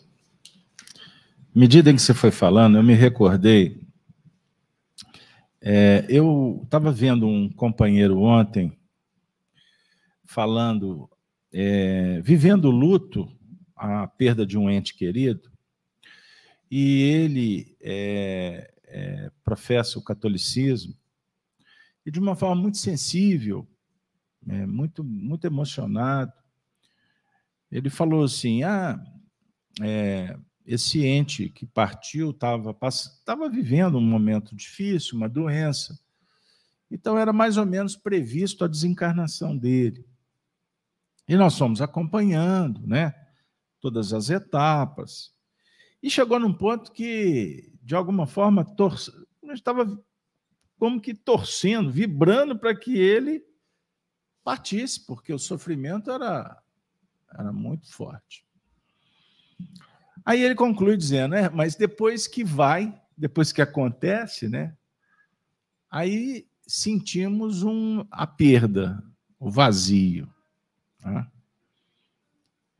à 1.54 1.58
medida 1.58 1.90
em 1.90 1.96
que 1.96 2.02
você 2.02 2.12
foi 2.12 2.30
falando, 2.30 2.76
eu 2.76 2.82
me 2.82 2.94
recordei. 2.94 3.80
É, 5.62 6.06
eu 6.08 6.60
estava 6.64 6.90
vendo 6.90 7.26
um 7.26 7.48
companheiro 7.48 8.18
ontem 8.18 8.72
falando, 10.24 11.10
é, 11.52 12.20
vivendo 12.22 12.70
luto, 12.70 13.30
a 13.76 14.06
perda 14.06 14.46
de 14.46 14.56
um 14.56 14.70
ente 14.70 14.94
querido, 14.94 15.50
e 16.70 17.02
ele 17.02 17.76
é, 17.80 18.72
é, 18.84 19.30
professa 19.42 19.98
o 19.98 20.02
catolicismo, 20.02 20.94
e 22.04 22.10
de 22.10 22.18
uma 22.18 22.34
forma 22.34 22.62
muito 22.62 22.78
sensível, 22.78 23.68
é, 24.48 24.66
muito, 24.66 25.04
muito 25.04 25.46
emocionado, 25.46 26.32
ele 27.70 27.90
falou 27.90 28.24
assim: 28.24 28.62
ah, 28.62 28.98
é, 29.82 30.36
esse 30.64 31.04
ente 31.04 31.48
que 31.48 31.66
partiu 31.66 32.30
estava 32.30 33.48
vivendo 33.50 33.98
um 33.98 34.02
momento 34.02 34.54
difícil, 34.54 35.16
uma 35.16 35.28
doença. 35.28 35.98
Então 36.90 37.16
era 37.18 37.32
mais 37.32 37.56
ou 37.56 37.64
menos 37.64 37.96
previsto 37.96 38.64
a 38.64 38.68
desencarnação 38.68 39.56
dele. 39.56 40.04
E 41.28 41.36
nós 41.36 41.56
fomos 41.56 41.80
acompanhando, 41.80 42.84
né? 42.86 43.14
Todas 43.80 44.12
as 44.12 44.30
etapas. 44.30 45.32
E 46.02 46.10
chegou 46.10 46.40
num 46.40 46.52
ponto 46.52 46.90
que, 46.90 47.72
de 47.82 47.94
alguma 47.94 48.26
forma, 48.26 48.64
tor... 48.64 48.96
estava 49.52 50.02
como 50.80 50.98
que 50.98 51.12
torcendo, 51.12 51.92
vibrando 51.92 52.58
para 52.58 52.74
que 52.74 52.96
ele 52.96 53.44
partisse, 54.42 55.04
porque 55.04 55.30
o 55.30 55.38
sofrimento 55.38 56.10
era, 56.10 56.58
era 57.38 57.52
muito 57.52 57.92
forte. 57.92 58.46
Aí 60.24 60.42
ele 60.42 60.54
conclui 60.54 60.96
dizendo, 60.96 61.32
né, 61.32 61.50
mas 61.50 61.76
depois 61.76 62.26
que 62.26 62.42
vai, 62.42 62.98
depois 63.14 63.52
que 63.52 63.60
acontece, 63.60 64.48
né, 64.48 64.74
aí 65.90 66.48
sentimos 66.66 67.62
um, 67.62 68.02
a 68.10 68.26
perda, 68.26 69.04
o 69.38 69.50
vazio. 69.50 70.32
Tá? 70.98 71.30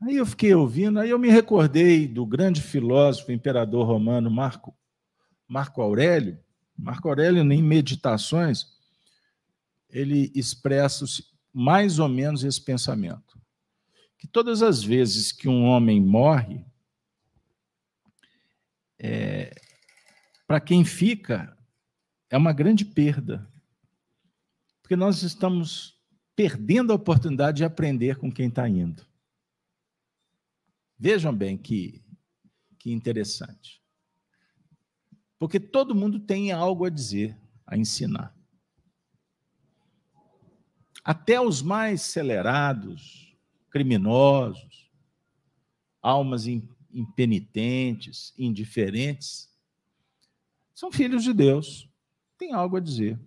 Aí 0.01 0.15
eu 0.15 0.25
fiquei 0.25 0.55
ouvindo, 0.55 0.99
aí 0.99 1.11
eu 1.11 1.19
me 1.19 1.29
recordei 1.29 2.07
do 2.07 2.25
grande 2.25 2.63
filósofo, 2.63 3.31
imperador 3.31 3.85
romano 3.85 4.31
Marco, 4.31 4.75
Marco 5.47 5.83
Aurélio. 5.83 6.39
Marco 6.77 7.07
Aurélio, 7.07 7.41
em 7.41 7.61
Meditações, 7.61 8.65
ele 9.89 10.31
expressa 10.33 11.05
mais 11.53 11.99
ou 11.99 12.07
menos 12.07 12.43
esse 12.43 12.61
pensamento. 12.61 13.39
Que 14.17 14.27
todas 14.27 14.61
as 14.61 14.83
vezes 14.83 15.31
que 15.31 15.49
um 15.49 15.65
homem 15.65 15.99
morre, 15.99 16.65
é, 18.99 19.53
para 20.47 20.59
quem 20.59 20.85
fica, 20.85 21.57
é 22.29 22.37
uma 22.37 22.53
grande 22.53 22.85
perda. 22.85 23.47
Porque 24.81 24.95
nós 24.95 25.23
estamos 25.23 25.99
perdendo 26.35 26.91
a 26.91 26.95
oportunidade 26.95 27.57
de 27.57 27.63
aprender 27.63 28.17
com 28.17 28.31
quem 28.31 28.47
está 28.47 28.67
indo. 28.67 29.05
Vejam 30.97 31.35
bem 31.35 31.57
que, 31.57 32.03
que 32.77 32.91
interessante. 32.91 33.80
Porque 35.41 35.59
todo 35.59 35.95
mundo 35.95 36.19
tem 36.19 36.51
algo 36.51 36.85
a 36.85 36.89
dizer, 36.91 37.35
a 37.65 37.75
ensinar. 37.75 38.31
Até 41.03 41.41
os 41.41 41.63
mais 41.63 42.01
acelerados, 42.01 43.35
criminosos, 43.71 44.91
almas 45.99 46.45
impenitentes, 46.45 48.35
indiferentes, 48.37 49.51
são 50.75 50.91
filhos 50.91 51.23
de 51.23 51.33
Deus, 51.33 51.89
têm 52.37 52.53
algo 52.53 52.77
a 52.77 52.79
dizer. 52.79 53.19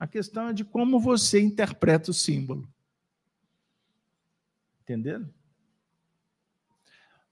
A 0.00 0.08
questão 0.08 0.48
é 0.48 0.52
de 0.52 0.64
como 0.64 0.98
você 0.98 1.40
interpreta 1.40 2.10
o 2.10 2.14
símbolo. 2.14 2.68
Entendendo? 4.80 5.32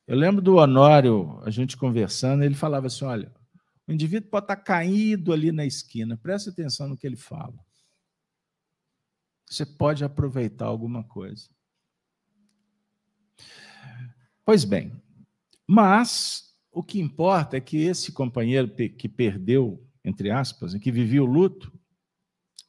Eu 0.07 0.16
lembro 0.16 0.40
do 0.40 0.59
Honório, 0.59 1.42
a 1.44 1.50
gente 1.50 1.76
conversando, 1.76 2.44
ele 2.44 2.55
falava 2.55 2.87
assim: 2.87 3.05
olha, 3.05 3.39
o 3.90 3.92
indivíduo 3.92 4.31
pode 4.31 4.44
estar 4.44 4.57
caído 4.57 5.33
ali 5.33 5.50
na 5.50 5.66
esquina, 5.66 6.16
preste 6.16 6.48
atenção 6.48 6.88
no 6.88 6.96
que 6.96 7.05
ele 7.05 7.16
fala. 7.16 7.59
Você 9.48 9.66
pode 9.66 10.05
aproveitar 10.05 10.66
alguma 10.66 11.03
coisa. 11.03 11.48
Pois 14.44 14.64
bem, 14.64 14.92
mas 15.66 16.57
o 16.70 16.85
que 16.85 17.00
importa 17.00 17.57
é 17.57 17.61
que 17.61 17.79
esse 17.79 18.12
companheiro 18.12 18.72
que 18.72 19.09
perdeu, 19.09 19.85
entre 20.05 20.31
aspas, 20.31 20.72
que 20.74 20.92
vivia 20.92 21.24
o 21.24 21.26
luto, 21.26 21.76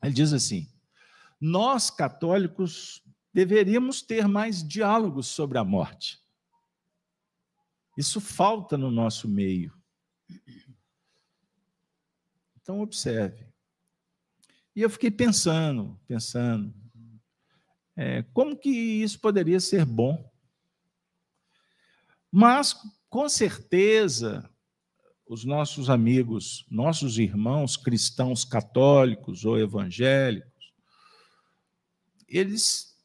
ele 0.02 0.14
diz 0.14 0.34
assim: 0.34 0.68
nós 1.40 1.92
católicos 1.92 3.04
deveríamos 3.32 4.02
ter 4.02 4.28
mais 4.28 4.68
diálogos 4.68 5.28
sobre 5.28 5.60
a 5.60 5.64
morte. 5.64 6.20
Isso 7.96 8.20
falta 8.20 8.76
no 8.76 8.90
nosso 8.90 9.30
meio. 9.30 9.72
Então, 12.72 12.80
observe. 12.80 13.46
E 14.74 14.82
eu 14.82 14.90
fiquei 14.90 15.12
pensando, 15.12 16.00
pensando, 16.08 16.74
é, 17.98 18.24
como 18.34 18.56
que 18.56 18.70
isso 18.70 19.20
poderia 19.20 19.60
ser 19.60 19.84
bom? 19.84 20.32
Mas, 22.32 22.74
com 23.10 23.28
certeza, 23.28 24.50
os 25.28 25.44
nossos 25.44 25.90
amigos, 25.90 26.66
nossos 26.72 27.18
irmãos 27.18 27.76
cristãos 27.76 28.46
católicos 28.46 29.44
ou 29.44 29.60
evangélicos, 29.60 30.74
eles, 32.26 32.98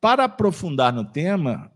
para 0.00 0.26
aprofundar 0.26 0.92
no 0.92 1.10
tema, 1.10 1.74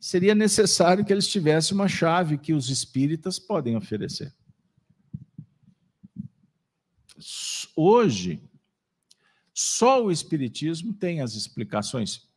seria 0.00 0.36
necessário 0.36 1.04
que 1.04 1.12
eles 1.12 1.26
tivessem 1.26 1.74
uma 1.74 1.88
chave 1.88 2.38
que 2.38 2.52
os 2.52 2.70
espíritas 2.70 3.40
podem 3.40 3.76
oferecer. 3.76 4.32
Hoje, 7.74 8.42
só 9.54 10.04
o 10.04 10.10
Espiritismo 10.10 10.92
tem 10.92 11.20
as 11.20 11.34
explicações 11.34 12.28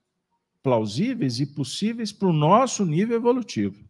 plausíveis 0.64 1.40
e 1.40 1.46
possíveis 1.46 2.12
para 2.12 2.28
o 2.28 2.34
nosso 2.34 2.86
nível 2.86 3.18
evolutivo 3.18 3.90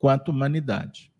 quanto 0.00 0.30
humanidade. 0.30 1.12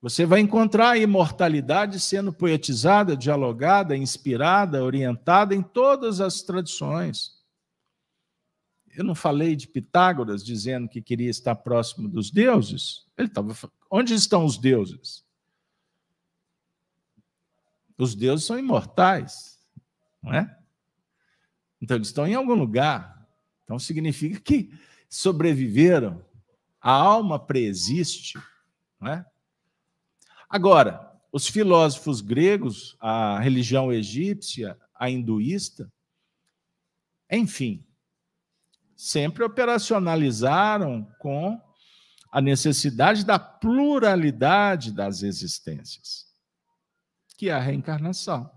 Você 0.00 0.26
vai 0.26 0.38
encontrar 0.38 0.90
a 0.90 0.98
imortalidade 0.98 1.98
sendo 1.98 2.32
poetizada, 2.32 3.16
dialogada, 3.16 3.96
inspirada, 3.96 4.84
orientada 4.84 5.54
em 5.54 5.62
todas 5.62 6.20
as 6.20 6.42
tradições. 6.42 7.44
Eu 8.94 9.02
não 9.02 9.14
falei 9.14 9.56
de 9.56 9.66
Pitágoras 9.66 10.44
dizendo 10.44 10.88
que 10.88 11.02
queria 11.02 11.30
estar 11.30 11.56
próximo 11.56 12.08
dos 12.08 12.30
deuses. 12.30 13.06
Ele 13.18 13.26
estava. 13.28 13.52
Onde 13.90 14.14
estão 14.14 14.44
os 14.44 14.58
deuses? 14.58 15.25
Os 17.98 18.14
deuses 18.14 18.46
são 18.46 18.58
imortais, 18.58 19.58
não 20.22 20.32
é? 20.32 20.58
Então 21.80 21.96
eles 21.96 22.08
estão 22.08 22.26
em 22.26 22.34
algum 22.34 22.54
lugar. 22.54 23.26
Então 23.64 23.78
significa 23.78 24.40
que 24.40 24.70
sobreviveram 25.08 26.24
a 26.80 26.90
alma 26.90 27.38
preexiste. 27.38 28.38
Não 29.00 29.08
é? 29.08 29.26
Agora, 30.48 31.12
os 31.32 31.48
filósofos 31.48 32.20
gregos, 32.20 32.96
a 33.00 33.38
religião 33.40 33.92
egípcia, 33.92 34.78
a 34.94 35.10
hinduísta, 35.10 35.92
enfim, 37.30 37.84
sempre 38.94 39.44
operacionalizaram 39.44 41.06
com 41.18 41.60
a 42.32 42.40
necessidade 42.40 43.24
da 43.24 43.38
pluralidade 43.38 44.92
das 44.92 45.22
existências, 45.22 46.25
que 47.36 47.48
é 47.48 47.52
a 47.52 47.60
reencarnação. 47.60 48.50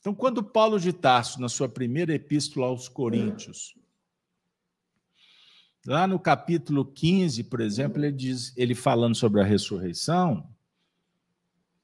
Então, 0.00 0.14
quando 0.14 0.42
Paulo 0.42 0.80
de 0.80 0.92
Tarso, 0.92 1.40
na 1.40 1.48
sua 1.48 1.68
primeira 1.68 2.14
epístola 2.14 2.66
aos 2.66 2.88
Coríntios, 2.88 3.76
lá 5.86 6.06
no 6.06 6.18
capítulo 6.18 6.84
15, 6.84 7.44
por 7.44 7.60
exemplo, 7.60 8.04
ele 8.04 8.12
diz, 8.12 8.52
ele 8.56 8.74
falando 8.74 9.14
sobre 9.14 9.40
a 9.40 9.44
ressurreição, 9.44 10.48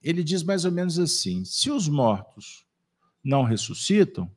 ele 0.03 0.25
diz 0.25 0.43
mais 0.43 0.65
ou 0.65 0.73
menos 0.73 0.99
assim: 0.99 1.45
se 1.45 1.71
os 1.71 1.89
mortos 1.89 2.67
não 3.23 3.45
ressuscitam, 3.45 4.31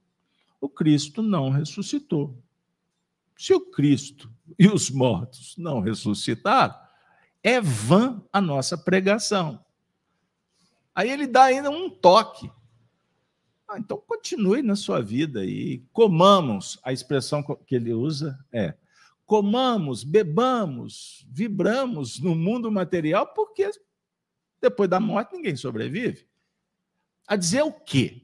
o 0.59 0.69
Cristo 0.69 1.21
não 1.21 1.49
ressuscitou. 1.49 2.37
Se 3.37 3.53
o 3.53 3.59
Cristo 3.59 4.31
e 4.59 4.67
os 4.67 4.91
mortos 4.91 5.55
não 5.57 5.79
ressuscitaram, 5.79 6.75
é 7.41 7.59
vã 7.59 8.23
a 8.31 8.39
nossa 8.39 8.77
pregação. 8.77 9.63
Aí 10.93 11.09
ele 11.09 11.27
dá 11.27 11.45
ainda 11.45 11.69
um 11.69 11.89
toque. 11.89 12.51
Ah, 13.67 13.79
então 13.79 13.97
continue 13.97 14.61
na 14.61 14.75
sua 14.75 15.01
vida 15.01 15.45
e 15.45 15.83
comamos, 15.93 16.77
a 16.83 16.91
expressão 16.91 17.41
que 17.65 17.75
ele 17.75 17.93
usa 17.93 18.37
é 18.51 18.75
comamos, 19.31 20.03
bebamos, 20.03 21.25
vibramos 21.29 22.19
no 22.19 22.35
mundo 22.35 22.69
material, 22.69 23.27
porque 23.27 23.71
depois 24.59 24.89
da 24.89 24.99
morte 24.99 25.37
ninguém 25.37 25.55
sobrevive. 25.55 26.27
A 27.25 27.37
dizer 27.37 27.61
o 27.61 27.71
quê? 27.71 28.21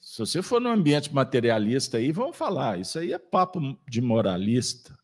Se 0.00 0.18
você 0.18 0.42
for 0.42 0.60
no 0.60 0.68
ambiente 0.68 1.14
materialista 1.14 1.98
aí, 1.98 2.10
vamos 2.10 2.36
falar, 2.36 2.80
isso 2.80 2.98
aí 2.98 3.12
é 3.12 3.18
papo 3.20 3.78
de 3.88 4.00
moralista. 4.00 4.98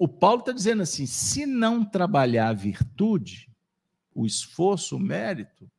O 0.00 0.08
Paulo 0.08 0.40
está 0.40 0.50
dizendo 0.50 0.80
assim: 0.82 1.04
se 1.04 1.44
não 1.44 1.84
trabalhar 1.84 2.48
a 2.48 2.54
virtude, 2.54 3.54
o 4.14 4.24
esforço, 4.24 4.96
o 4.96 4.98
mérito, 4.98 5.70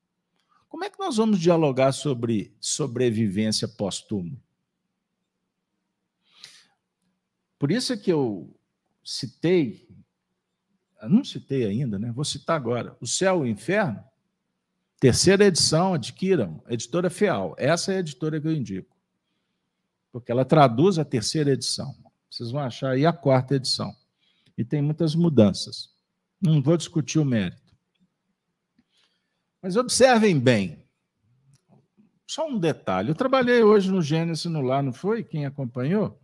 como 0.70 0.84
é 0.84 0.90
que 0.92 1.00
nós 1.00 1.18
vamos 1.18 1.40
dialogar 1.40 1.92
sobre 1.92 2.56
sobrevivência 2.60 3.68
pós-túmulo? 3.68 4.40
Por 7.58 7.72
isso 7.72 7.94
é 7.94 7.98
que 7.98 8.12
eu 8.12 8.56
citei, 9.04 9.90
não 11.02 11.24
citei 11.24 11.66
ainda, 11.66 11.98
né? 11.98 12.12
Vou 12.12 12.24
citar 12.24 12.56
agora: 12.56 12.96
o 13.02 13.08
céu 13.08 13.40
e 13.40 13.50
o 13.50 13.52
inferno 13.52 14.04
Terceira 15.00 15.46
edição, 15.46 15.96
adquiram, 15.96 16.64
editora 16.70 17.10
Feal. 17.10 17.56
Essa 17.58 17.92
é 17.92 17.96
a 17.96 18.00
editora 18.02 18.40
que 18.40 18.48
eu 18.48 18.54
indico. 18.54 18.96
Porque 20.12 20.32
ela 20.32 20.46
traduz 20.46 21.00
a 21.00 21.04
terceira 21.04 21.50
edição. 21.50 21.96
Vocês 22.30 22.52
vão 22.52 22.62
achar 22.62 22.92
aí 22.92 23.04
a 23.04 23.12
quarta 23.12 23.56
edição. 23.56 23.92
E 24.62 24.66
tem 24.66 24.82
muitas 24.82 25.16
mudanças. 25.16 25.90
Não 26.42 26.62
vou 26.62 26.78
discutir 26.78 27.20
o 27.20 27.26
mérito. 27.26 27.76
Mas 29.62 29.76
observem 29.76 30.40
bem. 30.40 30.86
Só 32.26 32.48
um 32.48 32.58
detalhe. 32.58 33.10
Eu 33.10 33.16
trabalhei 33.16 33.62
hoje 33.62 33.92
no 33.92 34.02
Gênesis 34.02 34.46
no 34.46 34.62
Lar, 34.62 34.82
não 34.82 34.94
foi? 34.94 35.24
Quem 35.24 35.46
acompanhou? 35.46 36.20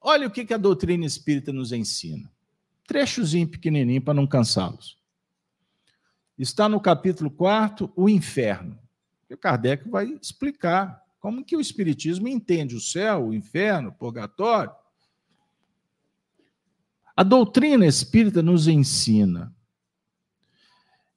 Olha 0.00 0.26
o 0.26 0.30
que 0.30 0.52
a 0.52 0.58
doutrina 0.58 1.06
espírita 1.06 1.52
nos 1.52 1.72
ensina. 1.72 2.30
Trechozinho 2.86 3.48
pequenininho 3.48 4.02
para 4.02 4.14
não 4.14 4.26
cansá-los 4.26 4.98
está 6.38 6.68
no 6.68 6.80
capítulo 6.80 7.30
4, 7.30 7.92
o 7.94 8.08
inferno. 8.08 8.78
O 9.30 9.36
Kardec 9.36 9.88
vai 9.88 10.06
explicar 10.20 11.02
como 11.18 11.44
que 11.44 11.56
o 11.56 11.60
Espiritismo 11.60 12.28
entende 12.28 12.76
o 12.76 12.80
céu, 12.80 13.26
o 13.26 13.34
inferno, 13.34 13.88
o 13.88 13.92
purgatório. 13.92 14.72
A 17.16 17.22
doutrina 17.22 17.86
espírita 17.86 18.42
nos 18.42 18.66
ensina 18.66 19.54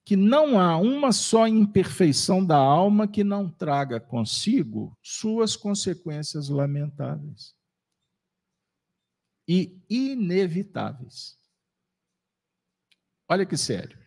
que 0.05 0.15
não 0.15 0.59
há 0.59 0.77
uma 0.77 1.11
só 1.11 1.47
imperfeição 1.47 2.45
da 2.45 2.55
alma 2.55 3.07
que 3.07 3.23
não 3.23 3.49
traga 3.49 3.99
consigo 3.99 4.97
suas 5.01 5.57
consequências 5.57 6.47
lamentáveis 6.49 7.53
e 9.47 9.81
inevitáveis. 9.89 11.37
Olha 13.27 13.45
que 13.45 13.57
sério. 13.57 13.99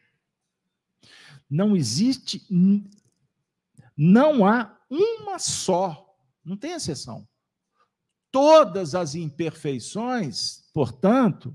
Não 1.50 1.76
existe, 1.76 2.46
não 3.96 4.46
há 4.46 4.78
uma 4.88 5.38
só, 5.38 6.16
não 6.44 6.56
tem 6.56 6.72
exceção. 6.72 7.28
Todas 8.30 8.94
as 8.94 9.16
imperfeições, 9.16 10.70
portanto, 10.72 11.54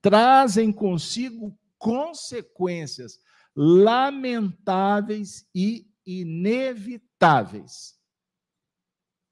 trazem 0.00 0.72
consigo 0.72 1.56
consequências 1.78 3.18
lamentáveis 3.54 5.46
e 5.54 5.86
inevitáveis. 6.06 7.98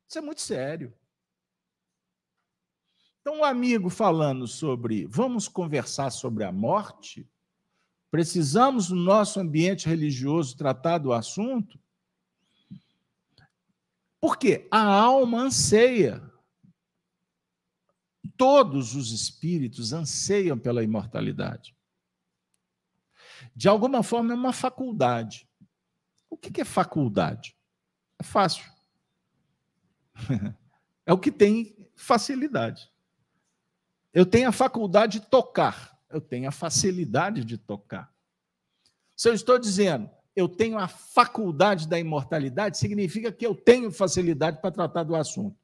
Isso 0.08 0.18
é 0.18 0.20
muito 0.20 0.40
sério. 0.40 0.94
Então, 3.20 3.40
um 3.40 3.44
amigo 3.44 3.90
falando 3.90 4.46
sobre 4.46 5.06
vamos 5.06 5.48
conversar 5.48 6.10
sobre 6.10 6.44
a 6.44 6.52
morte, 6.52 7.28
Precisamos, 8.10 8.88
no 8.88 8.96
nosso 8.96 9.38
ambiente 9.38 9.86
religioso, 9.86 10.56
tratar 10.56 10.98
do 10.98 11.12
assunto? 11.12 11.78
Porque 14.20 14.66
a 14.70 14.82
alma 14.82 15.42
anseia. 15.42 16.27
Todos 18.36 18.94
os 18.94 19.12
espíritos 19.12 19.92
anseiam 19.92 20.58
pela 20.58 20.82
imortalidade. 20.82 21.74
De 23.54 23.68
alguma 23.68 24.02
forma, 24.02 24.32
é 24.32 24.36
uma 24.36 24.52
faculdade. 24.52 25.48
O 26.28 26.36
que 26.36 26.60
é 26.60 26.64
faculdade? 26.64 27.56
É 28.18 28.22
fácil. 28.22 28.64
É 31.06 31.12
o 31.14 31.18
que 31.18 31.32
tem 31.32 31.74
facilidade. 31.96 32.86
Eu 34.12 34.26
tenho 34.26 34.46
a 34.46 34.52
faculdade 34.52 35.20
de 35.20 35.26
tocar 35.26 35.98
eu 36.10 36.20
tenho 36.20 36.48
a 36.48 36.52
facilidade 36.52 37.44
de 37.44 37.58
tocar. 37.58 38.12
Se 39.16 39.28
eu 39.28 39.34
estou 39.34 39.58
dizendo, 39.58 40.08
eu 40.34 40.48
tenho 40.48 40.78
a 40.78 40.88
faculdade 40.88 41.88
da 41.88 41.98
imortalidade, 41.98 42.78
significa 42.78 43.32
que 43.32 43.44
eu 43.44 43.54
tenho 43.54 43.90
facilidade 43.90 44.60
para 44.60 44.70
tratar 44.70 45.02
do 45.02 45.16
assunto. 45.16 45.56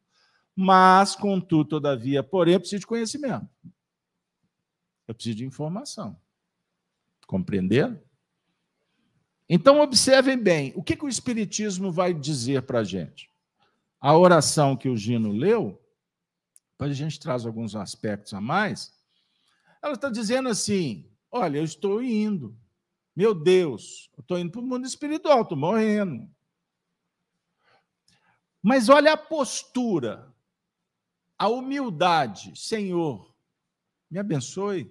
Mas, 0.56 1.16
contudo, 1.16 1.70
todavia, 1.70 2.22
porém, 2.22 2.54
eu 2.54 2.60
preciso 2.60 2.80
de 2.80 2.86
conhecimento. 2.86 3.48
Eu 5.06 5.14
preciso 5.14 5.36
de 5.36 5.44
informação. 5.44 6.16
Compreenderam? 7.26 8.00
Então, 9.48 9.80
observem 9.80 10.38
bem, 10.38 10.72
o 10.74 10.82
que, 10.82 10.96
que 10.96 11.04
o 11.04 11.08
Espiritismo 11.08 11.90
vai 11.92 12.14
dizer 12.14 12.62
para 12.62 12.80
a 12.80 12.84
gente? 12.84 13.30
A 14.00 14.16
oração 14.16 14.76
que 14.76 14.88
o 14.88 14.96
Gino 14.96 15.32
leu, 15.32 15.80
depois 16.72 16.90
a 16.90 16.94
gente 16.94 17.20
traz 17.20 17.44
alguns 17.44 17.74
aspectos 17.76 18.32
a 18.32 18.40
mais, 18.40 18.92
ela 19.82 19.94
está 19.94 20.08
dizendo 20.08 20.48
assim: 20.48 21.10
olha, 21.30 21.58
eu 21.58 21.64
estou 21.64 22.02
indo. 22.02 22.56
Meu 23.14 23.34
Deus, 23.34 24.10
eu 24.16 24.22
estou 24.22 24.38
indo 24.38 24.50
para 24.50 24.60
o 24.60 24.64
mundo 24.64 24.86
espiritual, 24.86 25.42
estou 25.42 25.56
morrendo. 25.56 26.28
Mas 28.62 28.88
olha 28.88 29.12
a 29.12 29.16
postura, 29.16 30.33
a 31.44 31.48
humildade. 31.48 32.58
Senhor, 32.58 33.34
me 34.10 34.18
abençoe. 34.18 34.90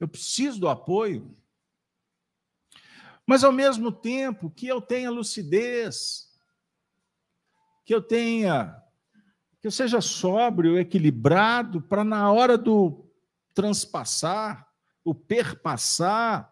Eu 0.00 0.08
preciso 0.08 0.58
do 0.58 0.68
apoio. 0.68 1.36
Mas, 3.26 3.44
ao 3.44 3.52
mesmo 3.52 3.92
tempo, 3.92 4.50
que 4.50 4.66
eu 4.66 4.80
tenha 4.80 5.10
lucidez, 5.10 6.34
que 7.84 7.94
eu 7.94 8.00
tenha, 8.00 8.82
que 9.60 9.66
eu 9.66 9.70
seja 9.70 10.00
sóbrio, 10.00 10.78
equilibrado, 10.78 11.82
para 11.82 12.02
na 12.02 12.32
hora 12.32 12.56
do 12.56 13.06
transpassar, 13.52 14.66
o 15.04 15.14
perpassar, 15.14 16.50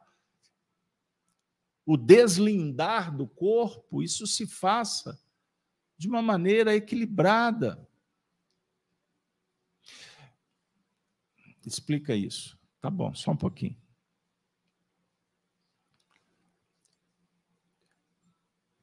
o 1.87 1.97
deslindar 1.97 3.17
do 3.17 3.27
corpo, 3.27 4.03
isso 4.03 4.27
se 4.27 4.47
faça 4.47 5.19
de 5.97 6.09
uma 6.09 6.21
maneira 6.21 6.75
equilibrada. 6.75 7.89
Explica 11.67 12.15
isso. 12.15 12.59
Tá 12.81 12.91
bom, 12.91 13.15
só 13.15 13.31
um 13.31 13.37
pouquinho. 13.37 13.77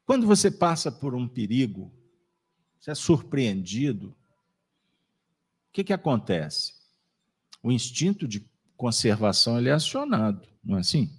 Quando 0.06 0.28
você 0.28 0.52
passa 0.52 0.92
por 0.92 1.16
um 1.16 1.28
perigo, 1.28 1.94
você 2.80 2.92
é 2.92 2.96
surpreendido, 2.96 4.10
o 4.10 5.72
que, 5.72 5.84
que 5.84 5.94
acontece? 5.94 6.82
o 7.64 7.72
instinto 7.72 8.28
de 8.28 8.46
conservação 8.76 9.58
ele 9.58 9.70
é 9.70 9.74
acionado, 9.74 10.48
não 10.64 10.78
é 10.78 10.80
assim? 10.80 11.10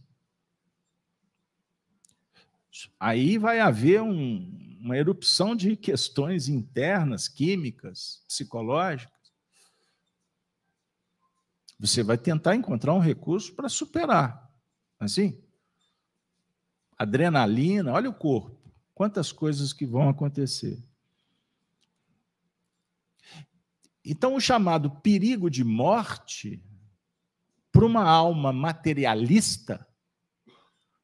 Aí 2.99 3.39
vai 3.39 3.61
haver 3.61 4.01
um, 4.03 4.79
uma 4.81 4.97
erupção 4.97 5.55
de 5.55 5.77
questões 5.77 6.49
internas, 6.49 7.29
químicas, 7.29 8.25
psicológicas. 8.27 9.12
Você 11.83 12.01
vai 12.01 12.17
tentar 12.17 12.55
encontrar 12.55 12.95
um 12.95 13.01
recurso 13.01 13.53
para 13.57 13.69
superar. 13.69 14.49
Assim? 15.01 15.43
Adrenalina, 16.97 17.93
olha 17.93 18.09
o 18.09 18.15
corpo. 18.15 18.73
Quantas 18.95 19.33
coisas 19.33 19.73
que 19.73 19.85
vão 19.85 20.09
acontecer. 20.09 20.81
Então, 24.05 24.37
o 24.37 24.41
chamado 24.41 24.93
perigo 24.93 25.51
de 25.51 25.65
morte, 25.65 26.65
para 27.73 27.85
uma 27.85 28.05
alma 28.05 28.53
materialista, 28.53 29.85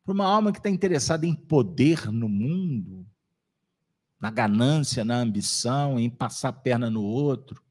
para 0.04 0.12
uma 0.12 0.26
alma 0.26 0.52
que 0.52 0.58
está 0.58 0.70
interessada 0.70 1.26
em 1.26 1.34
poder 1.34 2.08
no 2.12 2.28
mundo, 2.28 3.04
na 4.20 4.30
ganância, 4.30 5.04
na 5.04 5.16
ambição, 5.16 5.98
em 5.98 6.08
passar 6.08 6.50
a 6.50 6.52
perna 6.52 6.88
no 6.88 7.02
outro, 7.02 7.67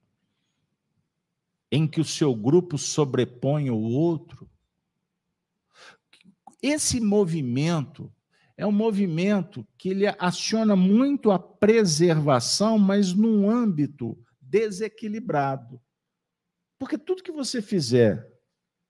em 1.71 1.87
que 1.87 1.99
o 1.99 2.05
seu 2.05 2.33
grupo 2.33 2.77
sobrepõe 2.77 3.69
o 3.69 3.77
outro. 3.77 4.49
Esse 6.61 6.99
movimento 6.99 8.11
é 8.55 8.65
um 8.65 8.71
movimento 8.71 9.67
que 9.77 9.89
ele 9.89 10.07
aciona 10.17 10.75
muito 10.75 11.31
a 11.31 11.37
preservação, 11.37 12.79
mas 12.79 13.13
num 13.13 13.49
âmbito 13.49 14.17
desequilibrado. 14.41 15.79
Porque 16.79 16.97
tudo 16.97 17.23
que 17.23 17.31
você 17.31 17.61
fizer 17.61 18.27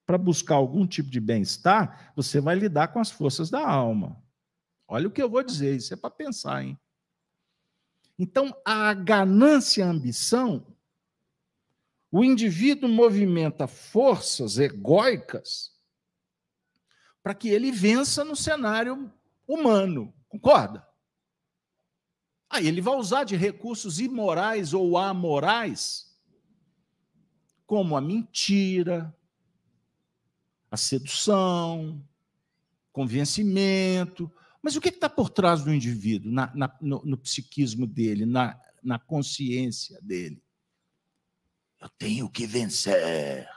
para 0.05 0.17
buscar 0.17 0.55
algum 0.55 0.87
tipo 0.87 1.09
de 1.09 1.19
bem-estar, 1.19 2.13
você 2.15 2.39
vai 2.39 2.55
lidar 2.55 2.89
com 2.89 2.99
as 2.99 3.11
forças 3.11 3.49
da 3.49 3.67
alma. 3.67 4.21
Olha 4.87 5.09
o 5.09 5.11
que 5.11 5.21
eu 5.21 5.29
vou 5.29 5.43
dizer, 5.43 5.75
isso 5.75 5.93
é 5.93 5.97
para 5.97 6.09
pensar, 6.09 6.63
hein? 6.63 6.79
Então, 8.17 8.55
a 8.65 8.93
ganância 8.93 9.81
e 9.81 9.83
a 9.83 9.89
ambição, 9.89 10.65
o 12.11 12.23
indivíduo 12.23 12.89
movimenta 12.89 13.67
forças 13.67 14.57
egóicas 14.57 15.75
para 17.21 17.33
que 17.33 17.49
ele 17.49 17.71
vença 17.71 18.23
no 18.23 18.35
cenário 18.35 19.11
humano, 19.47 20.13
concorda? 20.29 20.87
Aí 22.49 22.65
ele 22.67 22.79
vai 22.79 22.95
usar 22.95 23.25
de 23.25 23.35
recursos 23.35 23.99
imorais 23.99 24.73
ou 24.73 24.97
amorais, 24.97 26.17
como 27.65 27.97
a 27.97 28.01
mentira, 28.01 29.13
a 30.71 30.77
sedução, 30.77 32.01
convencimento. 32.93 34.31
Mas 34.61 34.77
o 34.77 34.81
que 34.81 34.89
está 34.89 35.09
por 35.09 35.29
trás 35.29 35.63
do 35.63 35.73
indivíduo, 35.73 36.31
na, 36.31 36.51
na, 36.55 36.77
no, 36.81 37.01
no, 37.03 37.17
psiquismo 37.17 37.85
dele, 37.85 38.25
na, 38.25 38.57
na 38.81 38.97
consciência 38.97 39.99
dele? 40.01 40.41
Eu 41.79 41.89
tenho 41.89 42.29
que 42.29 42.45
vencer. 42.45 43.47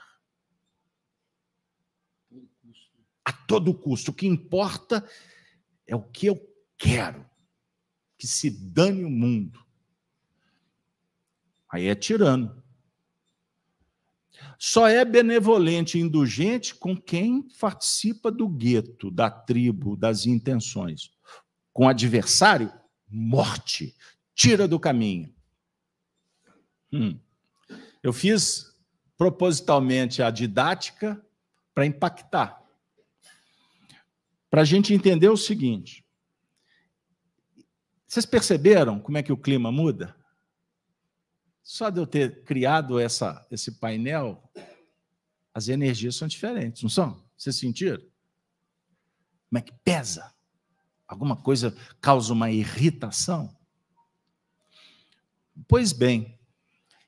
A 3.25 3.33
todo 3.33 3.73
custo. 3.73 4.11
O 4.11 4.13
que 4.13 4.27
importa 4.27 5.07
é 5.87 5.95
o 5.95 6.03
que 6.03 6.27
eu 6.27 6.39
quero. 6.77 7.29
Que 8.17 8.27
se 8.27 8.49
dane 8.49 9.03
o 9.03 9.09
mundo. 9.09 9.65
Aí 11.69 11.87
é 11.87 11.95
tirano. 11.95 12.61
Só 14.57 14.87
é 14.87 15.03
benevolente 15.03 15.97
e 15.97 16.01
indulgente 16.01 16.75
com 16.75 16.95
quem 16.95 17.41
participa 17.59 18.31
do 18.31 18.47
gueto, 18.47 19.09
da 19.09 19.29
tribo, 19.29 19.95
das 19.95 20.25
intenções. 20.25 21.11
Com 21.73 21.87
adversário, 21.87 22.71
morte, 23.07 23.95
tira 24.35 24.67
do 24.67 24.79
caminho. 24.79 25.33
Hum. 26.91 27.19
Eu 28.03 28.11
fiz 28.11 28.75
propositalmente 29.17 30.23
a 30.23 30.31
didática 30.31 31.23
para 31.73 31.85
impactar. 31.85 32.61
Para 34.49 34.61
a 34.61 34.65
gente 34.65 34.93
entender 34.93 35.29
o 35.29 35.37
seguinte: 35.37 36.05
vocês 38.07 38.25
perceberam 38.25 38.99
como 38.99 39.17
é 39.17 39.23
que 39.23 39.31
o 39.31 39.37
clima 39.37 39.71
muda? 39.71 40.15
Só 41.63 41.89
de 41.89 41.99
eu 41.99 42.07
ter 42.07 42.43
criado 42.43 42.99
essa, 42.99 43.47
esse 43.49 43.73
painel, 43.73 44.43
as 45.53 45.67
energias 45.69 46.15
são 46.15 46.27
diferentes, 46.27 46.81
não 46.81 46.89
são? 46.89 47.23
Vocês 47.37 47.55
sentiram? 47.55 48.01
Como 49.49 49.59
é 49.59 49.61
que 49.61 49.73
pesa? 49.83 50.33
Alguma 51.07 51.35
coisa 51.35 51.75
causa 52.01 52.33
uma 52.33 52.51
irritação? 52.51 53.55
Pois 55.67 55.93
bem, 55.93 56.37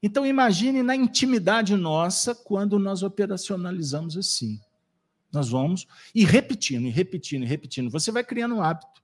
então 0.04 0.26
imagine 0.26 0.84
na 0.84 0.98
intimidade 0.98 1.78
nossa 1.78 2.36
quando 2.36 2.78
nós 2.78 3.04
operacionalizamos 3.04 4.18
assim. 4.18 4.60
Nós 5.32 5.48
vamos 5.48 5.88
e 6.14 6.26
repetindo, 6.26 6.86
e 6.86 6.90
repetindo, 6.90 7.44
e 7.44 7.48
repetindo. 7.48 7.90
Você 7.90 8.12
vai 8.12 8.22
criando 8.22 8.56
um 8.56 8.62
hábito. 8.62 9.02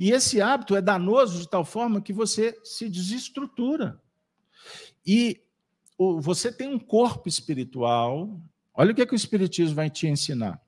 E 0.00 0.10
esse 0.10 0.40
hábito 0.40 0.74
é 0.74 0.80
danoso 0.80 1.38
de 1.38 1.48
tal 1.48 1.66
forma 1.66 2.00
que 2.00 2.14
você 2.14 2.58
se 2.64 2.88
desestrutura. 2.88 4.02
E 5.06 5.40
você 5.98 6.50
tem 6.50 6.66
um 6.66 6.78
corpo 6.78 7.28
espiritual. 7.28 8.40
Olha 8.72 8.92
o 8.92 8.94
que, 8.94 9.02
é 9.02 9.06
que 9.06 9.14
o 9.14 9.16
Espiritismo 9.16 9.76
vai 9.76 9.90
te 9.90 10.06
ensinar. 10.06 10.60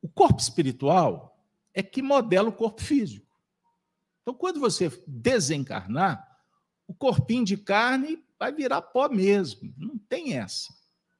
O 0.00 0.08
corpo 0.08 0.40
espiritual 0.40 1.38
é 1.74 1.82
que 1.82 2.00
modela 2.00 2.48
o 2.48 2.52
corpo 2.52 2.80
físico. 2.80 3.26
Então, 4.22 4.34
quando 4.34 4.58
você 4.58 4.90
desencarnar, 5.06 6.35
o 6.86 6.94
corpinho 6.94 7.44
de 7.44 7.56
carne 7.56 8.24
vai 8.38 8.52
virar 8.52 8.82
pó 8.82 9.08
mesmo. 9.08 9.72
Não 9.76 9.98
tem 9.98 10.36
essa. 10.36 10.72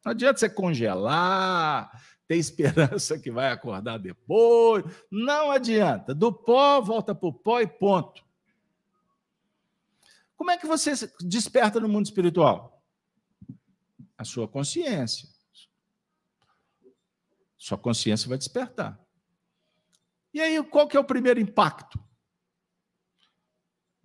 Não 0.04 0.12
adianta 0.12 0.38
você 0.38 0.48
congelar, 0.48 1.90
ter 2.28 2.36
esperança 2.36 3.18
que 3.18 3.30
vai 3.30 3.50
acordar 3.50 3.98
depois. 3.98 4.84
Não 5.10 5.50
adianta. 5.50 6.14
Do 6.14 6.32
pó, 6.32 6.80
volta 6.80 7.14
para 7.14 7.28
o 7.28 7.32
pó 7.32 7.60
e 7.60 7.66
ponto. 7.66 8.24
Como 10.36 10.50
é 10.50 10.56
que 10.56 10.66
você 10.66 10.92
desperta 11.20 11.80
no 11.80 11.88
mundo 11.88 12.06
espiritual? 12.06 12.82
A 14.16 14.24
sua 14.24 14.46
consciência. 14.46 15.28
Sua 17.56 17.78
consciência 17.78 18.28
vai 18.28 18.38
despertar. 18.38 19.00
E 20.32 20.40
aí, 20.40 20.62
qual 20.62 20.86
que 20.86 20.96
é 20.96 21.00
o 21.00 21.04
primeiro 21.04 21.40
impacto? 21.40 21.98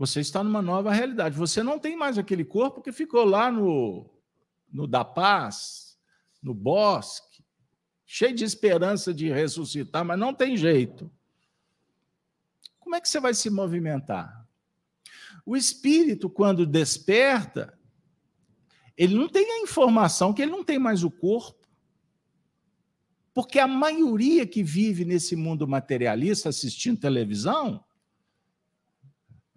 Você 0.01 0.19
está 0.19 0.43
numa 0.43 0.63
nova 0.63 0.91
realidade. 0.91 1.37
Você 1.37 1.61
não 1.61 1.77
tem 1.77 1.95
mais 1.95 2.17
aquele 2.17 2.43
corpo 2.43 2.81
que 2.81 2.91
ficou 2.91 3.23
lá 3.23 3.51
no, 3.51 4.09
no 4.73 4.87
da 4.87 5.05
paz, 5.05 5.95
no 6.41 6.55
bosque, 6.55 7.45
cheio 8.03 8.33
de 8.33 8.43
esperança 8.43 9.13
de 9.13 9.29
ressuscitar, 9.29 10.03
mas 10.03 10.17
não 10.17 10.33
tem 10.33 10.57
jeito. 10.57 11.11
Como 12.79 12.95
é 12.95 12.99
que 12.99 13.07
você 13.07 13.19
vai 13.19 13.35
se 13.35 13.47
movimentar? 13.51 14.43
O 15.45 15.55
espírito, 15.55 16.31
quando 16.31 16.65
desperta, 16.65 17.77
ele 18.97 19.13
não 19.13 19.29
tem 19.29 19.51
a 19.51 19.61
informação 19.61 20.33
que 20.33 20.41
ele 20.41 20.49
não 20.49 20.63
tem 20.63 20.79
mais 20.79 21.03
o 21.03 21.11
corpo. 21.11 21.67
Porque 23.35 23.59
a 23.59 23.67
maioria 23.67 24.47
que 24.47 24.63
vive 24.63 25.05
nesse 25.05 25.35
mundo 25.35 25.67
materialista 25.67 26.49
assistindo 26.49 26.99
televisão, 26.99 27.85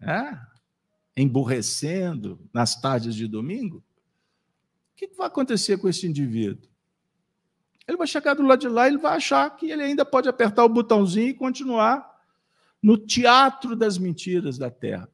é, 0.08 0.38
emburrecendo 1.16 2.40
nas 2.52 2.80
tardes 2.80 3.14
de 3.14 3.26
domingo, 3.26 3.78
o 3.78 4.96
que 4.96 5.08
vai 5.08 5.26
acontecer 5.26 5.78
com 5.78 5.88
esse 5.88 6.06
indivíduo? 6.06 6.68
Ele 7.86 7.98
vai 7.98 8.06
chegar 8.06 8.34
do 8.34 8.42
lado 8.42 8.60
de 8.60 8.68
lá 8.68 8.86
e 8.86 8.92
ele 8.92 8.98
vai 8.98 9.16
achar 9.16 9.48
que 9.56 9.70
ele 9.70 9.82
ainda 9.82 10.04
pode 10.04 10.28
apertar 10.28 10.64
o 10.64 10.68
botãozinho 10.68 11.28
e 11.28 11.34
continuar 11.34 12.14
no 12.82 12.96
teatro 12.96 13.74
das 13.74 13.98
mentiras 13.98 14.56
da 14.56 14.70
Terra. 14.70 15.08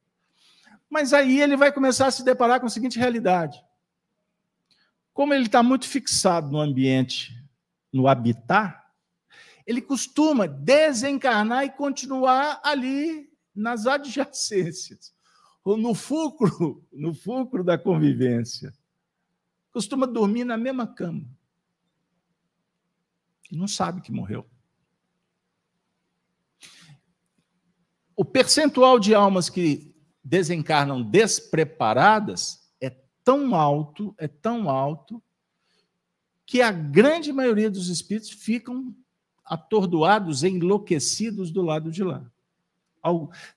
Mas 0.88 1.12
aí 1.12 1.40
ele 1.40 1.56
vai 1.56 1.72
começar 1.72 2.06
a 2.06 2.10
se 2.10 2.24
deparar 2.24 2.60
com 2.60 2.66
a 2.66 2.70
seguinte 2.70 2.98
realidade. 2.98 3.62
Como 5.12 5.32
ele 5.32 5.46
está 5.46 5.62
muito 5.62 5.86
fixado 5.86 6.50
no 6.50 6.60
ambiente, 6.60 7.32
no 7.92 8.08
habitat, 8.08 8.76
ele 9.66 9.80
costuma 9.80 10.46
desencarnar 10.46 11.64
e 11.64 11.70
continuar 11.70 12.60
ali 12.64 13.29
nas 13.54 13.86
adjacências, 13.86 15.14
ou 15.64 15.76
no 15.76 15.94
fulcro, 15.94 16.86
no 16.92 17.14
fulcro 17.14 17.62
da 17.62 17.76
convivência. 17.76 18.72
Costuma 19.72 20.06
dormir 20.06 20.44
na 20.44 20.56
mesma 20.56 20.86
cama 20.86 21.26
e 23.50 23.56
não 23.56 23.66
sabe 23.66 24.00
que 24.00 24.12
morreu. 24.12 24.48
O 28.16 28.24
percentual 28.24 28.98
de 28.98 29.14
almas 29.14 29.48
que 29.48 29.94
desencarnam 30.22 31.02
despreparadas 31.02 32.70
é 32.80 32.90
tão 33.24 33.54
alto, 33.54 34.14
é 34.18 34.28
tão 34.28 34.68
alto, 34.68 35.22
que 36.46 36.60
a 36.60 36.70
grande 36.70 37.32
maioria 37.32 37.70
dos 37.70 37.88
espíritos 37.88 38.30
ficam 38.30 38.94
atordoados, 39.44 40.44
enlouquecidos 40.44 41.50
do 41.50 41.62
lado 41.62 41.90
de 41.90 42.04
lá. 42.04 42.30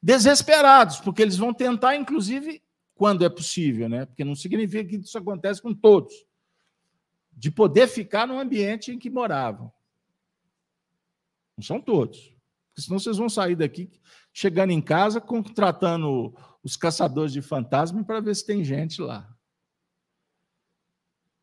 Desesperados, 0.01 0.99
porque 0.99 1.21
eles 1.21 1.37
vão 1.37 1.53
tentar, 1.53 1.95
inclusive, 1.95 2.61
quando 2.95 3.25
é 3.25 3.29
possível, 3.29 3.89
né? 3.89 4.05
Porque 4.05 4.23
não 4.23 4.35
significa 4.35 4.89
que 4.89 4.95
isso 4.97 5.17
acontece 5.17 5.61
com 5.61 5.73
todos, 5.73 6.13
de 7.31 7.51
poder 7.51 7.87
ficar 7.87 8.27
no 8.27 8.39
ambiente 8.39 8.91
em 8.91 8.99
que 8.99 9.09
moravam. 9.09 9.71
Não 11.57 11.63
são 11.63 11.81
todos. 11.81 12.33
Porque 12.69 12.81
senão 12.81 12.99
vocês 12.99 13.17
vão 13.17 13.29
sair 13.29 13.55
daqui 13.55 13.91
chegando 14.33 14.71
em 14.71 14.81
casa 14.81 15.21
contratando 15.21 16.35
os 16.63 16.75
caçadores 16.75 17.31
de 17.31 17.41
fantasma 17.41 18.03
para 18.03 18.19
ver 18.19 18.35
se 18.35 18.45
tem 18.45 18.63
gente 18.63 19.01
lá. 19.01 19.29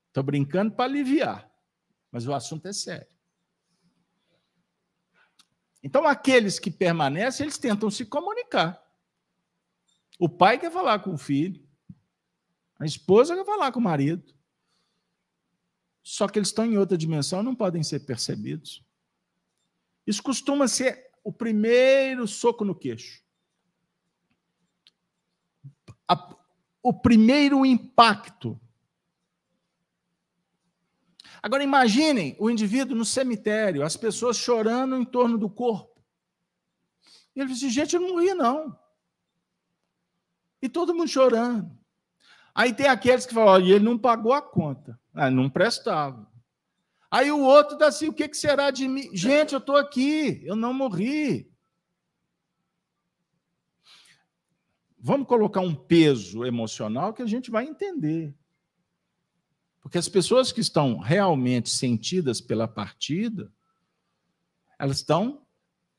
Estou 0.09 0.25
brincando 0.25 0.73
para 0.73 0.87
aliviar, 0.87 1.49
mas 2.11 2.27
o 2.27 2.35
assunto 2.35 2.67
é 2.67 2.73
sério. 2.73 3.20
Então, 5.83 6.07
aqueles 6.07 6.59
que 6.59 6.71
permanecem, 6.71 7.45
eles 7.45 7.59
tentam 7.59 7.91
se 7.91 8.05
comunicar. 8.05 8.83
O 10.19 10.29
pai 10.29 10.59
quer 10.59 10.71
falar 10.71 10.99
com 10.99 11.15
o 11.15 11.19
filho, 11.19 11.67
a 12.79 12.85
esposa 12.85 13.35
quer 13.35 13.45
falar 13.45 13.73
com 13.73 13.81
o 13.81 13.83
marido. 13.83 14.35
Só 16.03 16.27
que 16.29 16.39
eles 16.39 16.49
estão 16.49 16.65
em 16.65 16.79
outra 16.79 16.97
dimensão, 16.97 17.43
não 17.43 17.55
podem 17.55 17.83
ser 17.83 18.01
percebidos. 18.01 18.85
Isso 20.07 20.23
costuma 20.23 20.67
ser 20.67 21.11
o 21.23 21.33
primeiro 21.33 22.27
soco 22.27 22.65
no 22.65 22.75
queixo. 22.75 23.23
A, 26.09 26.37
o 26.83 26.93
primeiro 26.93 27.65
impacto. 27.65 28.61
Agora 31.43 31.63
imaginem 31.63 32.37
o 32.39 32.51
indivíduo 32.51 32.97
no 32.97 33.05
cemitério, 33.05 33.83
as 33.83 33.97
pessoas 33.97 34.37
chorando 34.37 34.97
em 34.97 35.05
torno 35.05 35.39
do 35.39 35.49
corpo. 35.49 36.03
E 37.35 37.41
ele 37.41 37.53
disse: 37.53 37.71
gente, 37.71 37.95
eu 37.95 38.01
não 38.01 38.11
morri, 38.11 38.35
não. 38.35 38.79
E 40.61 40.69
todo 40.69 40.95
mundo 40.95 41.09
chorando. 41.09 41.71
Aí 42.55 42.75
tem 42.75 42.87
aqueles 42.87 43.25
que 43.25 43.35
falam: 43.35 43.67
e 43.67 43.73
ele 43.73 43.85
não 43.85 43.99
pagou 43.99 44.33
a 44.33 44.43
conta. 44.43 44.99
Ah, 45.15 45.31
não 45.31 45.49
prestava. 45.49 46.31
Aí 47.11 47.33
o 47.33 47.41
outro 47.41 47.79
dá 47.79 47.87
assim: 47.87 48.09
o 48.09 48.13
que, 48.13 48.29
que 48.29 48.37
será 48.37 48.71
de 48.71 48.87
mim? 48.87 49.09
Gente, 49.15 49.55
eu 49.55 49.59
estou 49.59 49.77
aqui, 49.77 50.43
eu 50.45 50.55
não 50.55 50.75
morri. 50.75 51.51
Vamos 54.99 55.27
colocar 55.27 55.61
um 55.61 55.75
peso 55.75 56.45
emocional 56.45 57.15
que 57.15 57.23
a 57.23 57.27
gente 57.27 57.51
vai 57.51 57.65
entender. 57.65 58.35
Porque 59.81 59.99
as 59.99 60.09
pessoas 60.09 60.53
que 60.53 60.61
estão 60.61 60.99
realmente 60.99 61.71
sentidas 61.71 62.41
pela 62.41 62.69
partida, 62.69 63.51
elas 64.79 64.99
estão 64.99 65.43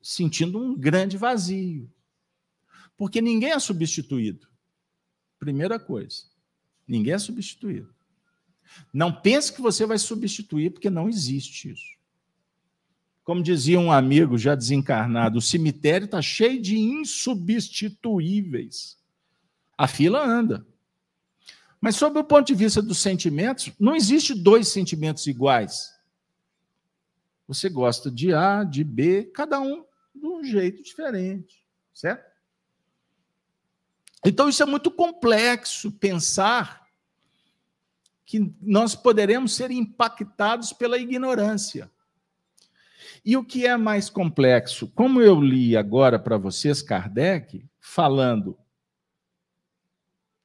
sentindo 0.01 0.59
um 0.59 0.77
grande 0.77 1.17
vazio. 1.17 1.91
Porque 2.95 3.21
ninguém 3.21 3.51
é 3.51 3.59
substituído. 3.59 4.47
Primeira 5.39 5.79
coisa, 5.79 6.25
ninguém 6.87 7.13
é 7.13 7.19
substituído. 7.19 7.93
Não 8.93 9.11
pense 9.11 9.51
que 9.51 9.61
você 9.61 9.85
vai 9.85 9.97
substituir, 9.97 10.71
porque 10.71 10.89
não 10.89 11.09
existe 11.09 11.71
isso. 11.71 11.91
Como 13.23 13.43
dizia 13.43 13.79
um 13.79 13.91
amigo 13.91 14.37
já 14.37 14.55
desencarnado, 14.55 15.37
o 15.37 15.41
cemitério 15.41 16.05
está 16.05 16.21
cheio 16.21 16.61
de 16.61 16.77
insubstituíveis. 16.77 18.97
A 19.77 19.87
fila 19.87 20.25
anda. 20.25 20.65
Mas, 21.81 21.95
sob 21.95 22.19
o 22.19 22.23
ponto 22.23 22.45
de 22.45 22.53
vista 22.53 22.79
dos 22.79 22.99
sentimentos, 22.99 23.71
não 23.79 23.95
existe 23.95 24.35
dois 24.35 24.67
sentimentos 24.67 25.25
iguais. 25.25 25.91
Você 27.47 27.67
gosta 27.67 28.11
de 28.11 28.33
A, 28.33 28.63
de 28.63 28.83
B, 28.83 29.31
cada 29.33 29.59
um 29.59 29.83
de 30.13 30.25
um 30.27 30.43
jeito 30.43 30.83
diferente, 30.83 31.65
certo? 31.91 32.29
Então, 34.23 34.47
isso 34.47 34.61
é 34.61 34.65
muito 34.67 34.91
complexo 34.91 35.91
pensar 35.91 36.85
que 38.25 38.53
nós 38.61 38.95
poderemos 38.95 39.55
ser 39.55 39.71
impactados 39.71 40.71
pela 40.71 40.99
ignorância. 40.99 41.91
E 43.25 43.35
o 43.35 43.43
que 43.43 43.65
é 43.65 43.75
mais 43.75 44.09
complexo? 44.09 44.87
Como 44.87 45.21
eu 45.21 45.41
li 45.41 45.75
agora 45.75 46.19
para 46.19 46.37
vocês, 46.37 46.81
Kardec, 46.81 47.65
falando. 47.79 48.57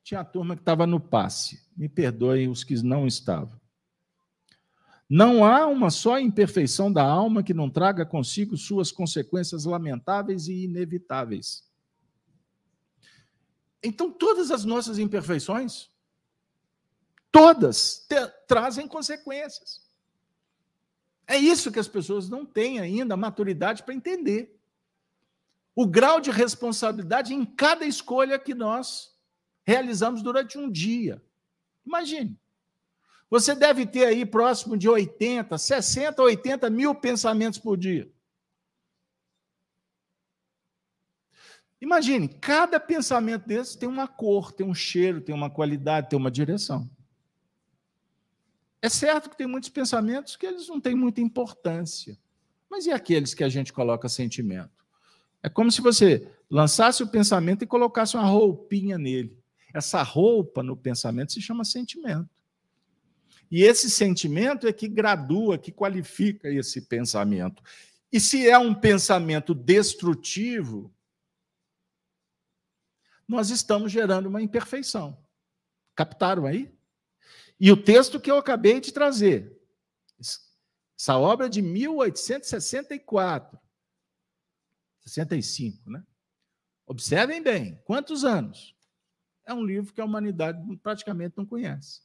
Tinha 0.07 0.21
a 0.21 0.25
turma 0.25 0.55
que 0.55 0.63
estava 0.63 0.87
no 0.87 1.01
passe, 1.01 1.61
me 1.77 1.89
perdoem 1.89 2.49
os 2.49 2.63
que 2.63 2.81
não 2.81 3.09
estavam. 3.09 3.61
Não 5.11 5.45
há 5.45 5.67
uma 5.67 5.91
só 5.91 6.17
imperfeição 6.21 6.93
da 6.93 7.03
alma 7.03 7.43
que 7.43 7.53
não 7.53 7.69
traga 7.69 8.07
consigo 8.07 8.57
suas 8.57 8.93
consequências 8.93 9.65
lamentáveis 9.65 10.47
e 10.47 10.63
inevitáveis. 10.63 11.69
Então, 13.83 14.09
todas 14.09 14.53
as 14.53 14.65
nossas 14.65 15.01
imperfeições 15.01 15.91
todas 17.33 18.07
trazem 18.47 18.87
consequências. 18.87 19.91
É 21.27 21.37
isso 21.37 21.73
que 21.73 21.81
as 21.81 21.89
pessoas 21.89 22.29
não 22.29 22.47
têm 22.47 22.79
ainda 22.79 23.17
maturidade 23.17 23.83
para 23.83 23.93
entender. 23.93 24.57
O 25.75 25.85
grau 25.85 26.21
de 26.21 26.31
responsabilidade 26.31 27.35
em 27.35 27.45
cada 27.45 27.85
escolha 27.85 28.39
que 28.39 28.55
nós 28.55 29.16
realizamos 29.67 30.23
durante 30.23 30.57
um 30.57 30.71
dia. 30.71 31.21
Imagine. 31.85 32.39
Você 33.29 33.55
deve 33.55 33.85
ter 33.85 34.07
aí 34.07 34.25
próximo 34.25 34.77
de 34.77 34.89
80, 34.89 35.59
60, 35.59 36.23
80 36.23 36.71
mil 36.71 36.95
pensamentos 36.95 37.59
por 37.59 37.77
dia. 37.77 38.09
Imagine, 41.81 42.29
cada 42.29 42.79
pensamento 42.79 43.47
desse 43.47 43.77
tem 43.77 43.89
uma 43.89 44.07
cor, 44.07 44.53
tem 44.53 44.67
um 44.67 44.75
cheiro, 44.75 45.21
tem 45.21 45.35
uma 45.35 45.51
qualidade, 45.51 46.09
tem 46.09 46.19
uma 46.19 46.31
direção. 46.31 46.89
É 48.81 48.89
certo 48.89 49.29
que 49.29 49.37
tem 49.37 49.47
muitos 49.47 49.69
pensamentos 49.69 50.37
que 50.37 50.47
eles 50.47 50.69
não 50.69 50.81
têm 50.81 50.95
muita 50.95 51.21
importância. 51.21 52.17
Mas 52.71 52.87
e 52.87 52.93
aqueles 52.93 53.35
que 53.35 53.43
a 53.43 53.49
gente 53.49 53.73
coloca 53.73 54.09
sentimento? 54.09 54.87
É 55.43 55.49
como 55.49 55.71
se 55.71 55.81
você 55.81 56.31
lançasse 56.49 57.03
o 57.03 57.09
pensamento 57.09 57.63
e 57.63 57.67
colocasse 57.67 58.17
uma 58.17 58.27
roupinha 58.27 58.97
nele. 58.97 59.37
Essa 59.77 60.03
roupa 60.03 60.63
no 60.63 60.75
pensamento 60.75 61.35
se 61.35 61.43
chama 61.43 61.63
sentimento. 61.63 62.31
E 63.51 63.63
esse 63.63 63.91
sentimento 63.91 64.67
é 64.67 64.73
que 64.73 64.89
gradua, 64.89 65.59
que 65.59 65.71
qualifica 65.71 66.49
esse 66.49 66.81
pensamento. 66.81 67.63
E 68.11 68.19
se 68.19 68.49
é 68.49 68.57
um 68.57 68.75
pensamento 68.75 69.55
destrutivo, 69.55 70.91
nós 73.29 73.51
estamos 73.51 73.93
gerando 73.93 74.31
uma 74.31 74.41
imperfeição. 74.41 75.23
Captaram 75.95 76.47
aí? 76.47 76.75
E 77.61 77.71
o 77.71 77.77
texto 77.77 78.19
que 78.19 78.31
eu 78.31 78.39
acabei 78.39 78.81
de 78.81 78.93
trazer, 78.93 79.61
essa 80.99 81.19
obra 81.19 81.51
de 81.51 81.61
1864, 81.61 83.61
65, 85.03 85.91
né? 85.91 86.03
Observem 86.87 87.43
bem, 87.43 87.79
quantos 87.85 88.25
anos? 88.25 88.75
É 89.47 89.55
um 89.55 89.65
livro 89.65 89.95
que 89.95 90.01
a 90.01 90.05
humanidade 90.05 90.61
praticamente 90.83 91.35
não 91.37 91.47
conhece. 91.47 92.01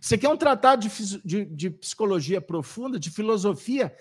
Isso 0.00 0.14
aqui 0.14 0.26
é 0.26 0.28
um 0.28 0.36
tratado 0.36 0.86
de, 0.86 1.22
de, 1.24 1.44
de 1.44 1.70
psicologia 1.70 2.40
profunda, 2.40 2.98
de 2.98 3.10
filosofia 3.10 3.96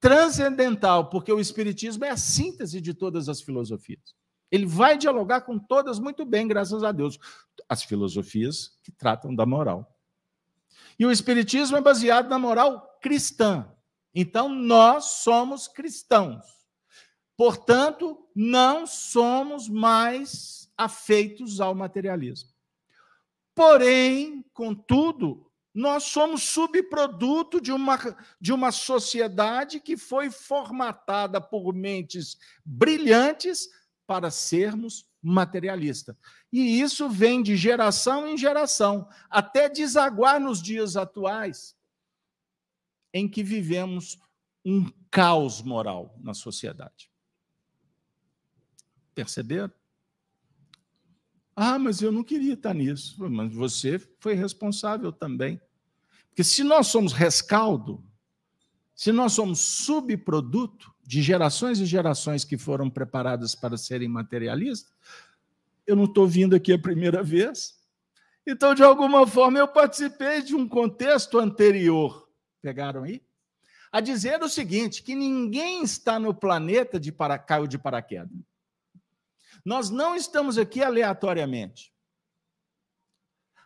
transcendental, 0.00 1.10
porque 1.10 1.32
o 1.32 1.40
Espiritismo 1.40 2.04
é 2.04 2.10
a 2.10 2.16
síntese 2.16 2.80
de 2.80 2.94
todas 2.94 3.28
as 3.28 3.40
filosofias. 3.40 4.14
Ele 4.50 4.64
vai 4.64 4.96
dialogar 4.96 5.42
com 5.42 5.58
todas 5.58 5.98
muito 5.98 6.24
bem, 6.24 6.46
graças 6.46 6.82
a 6.82 6.92
Deus. 6.92 7.18
As 7.68 7.82
filosofias 7.82 8.78
que 8.82 8.92
tratam 8.92 9.34
da 9.34 9.44
moral. 9.44 9.94
E 10.98 11.04
o 11.04 11.10
Espiritismo 11.10 11.76
é 11.76 11.80
baseado 11.80 12.28
na 12.28 12.38
moral 12.38 12.98
cristã. 13.02 13.70
Então, 14.14 14.48
nós 14.48 15.04
somos 15.22 15.68
cristãos. 15.68 16.44
Portanto, 17.36 18.26
não 18.34 18.86
somos 18.86 19.68
mais 19.68 20.65
afeitos 20.76 21.60
ao 21.60 21.74
materialismo. 21.74 22.50
Porém, 23.54 24.44
contudo, 24.52 25.50
nós 25.74 26.04
somos 26.04 26.42
subproduto 26.42 27.60
de 27.60 27.72
uma, 27.72 27.98
de 28.40 28.52
uma 28.52 28.72
sociedade 28.72 29.80
que 29.80 29.96
foi 29.96 30.30
formatada 30.30 31.40
por 31.40 31.74
mentes 31.74 32.38
brilhantes 32.64 33.68
para 34.06 34.30
sermos 34.30 35.06
materialistas. 35.22 36.16
E 36.52 36.80
isso 36.80 37.10
vem 37.10 37.42
de 37.42 37.56
geração 37.56 38.28
em 38.28 38.38
geração, 38.38 39.08
até 39.28 39.68
desaguar 39.68 40.40
nos 40.40 40.62
dias 40.62 40.96
atuais, 40.96 41.76
em 43.12 43.28
que 43.28 43.42
vivemos 43.42 44.18
um 44.64 44.90
caos 45.10 45.60
moral 45.62 46.14
na 46.22 46.32
sociedade. 46.32 47.10
Perceberam? 49.14 49.72
Ah, 51.56 51.78
mas 51.78 52.02
eu 52.02 52.12
não 52.12 52.22
queria 52.22 52.52
estar 52.52 52.74
nisso. 52.74 53.16
Mas 53.30 53.52
você 53.52 53.98
foi 54.20 54.34
responsável 54.34 55.10
também. 55.10 55.58
Porque 56.28 56.44
se 56.44 56.62
nós 56.62 56.88
somos 56.88 57.14
rescaldo, 57.14 58.04
se 58.94 59.10
nós 59.10 59.32
somos 59.32 59.58
subproduto 59.58 60.94
de 61.02 61.22
gerações 61.22 61.80
e 61.80 61.86
gerações 61.86 62.44
que 62.44 62.58
foram 62.58 62.90
preparadas 62.90 63.54
para 63.54 63.78
serem 63.78 64.08
materialistas, 64.08 64.92
eu 65.86 65.96
não 65.96 66.04
estou 66.04 66.26
vindo 66.26 66.54
aqui 66.54 66.74
a 66.74 66.78
primeira 66.78 67.22
vez. 67.22 67.78
Então, 68.46 68.74
de 68.74 68.82
alguma 68.82 69.26
forma, 69.26 69.58
eu 69.58 69.66
participei 69.66 70.42
de 70.42 70.54
um 70.54 70.68
contexto 70.68 71.38
anterior. 71.38 72.28
Pegaram 72.60 73.04
aí? 73.04 73.22
A 73.90 74.00
dizer 74.00 74.42
o 74.42 74.48
seguinte: 74.48 75.02
que 75.02 75.14
ninguém 75.14 75.82
está 75.82 76.18
no 76.18 76.34
planeta 76.34 77.00
de 77.00 77.10
para, 77.10 77.38
caiu 77.38 77.66
de 77.66 77.78
paraquedas. 77.78 78.36
Nós 79.66 79.90
não 79.90 80.14
estamos 80.14 80.58
aqui 80.58 80.80
aleatoriamente. 80.80 81.92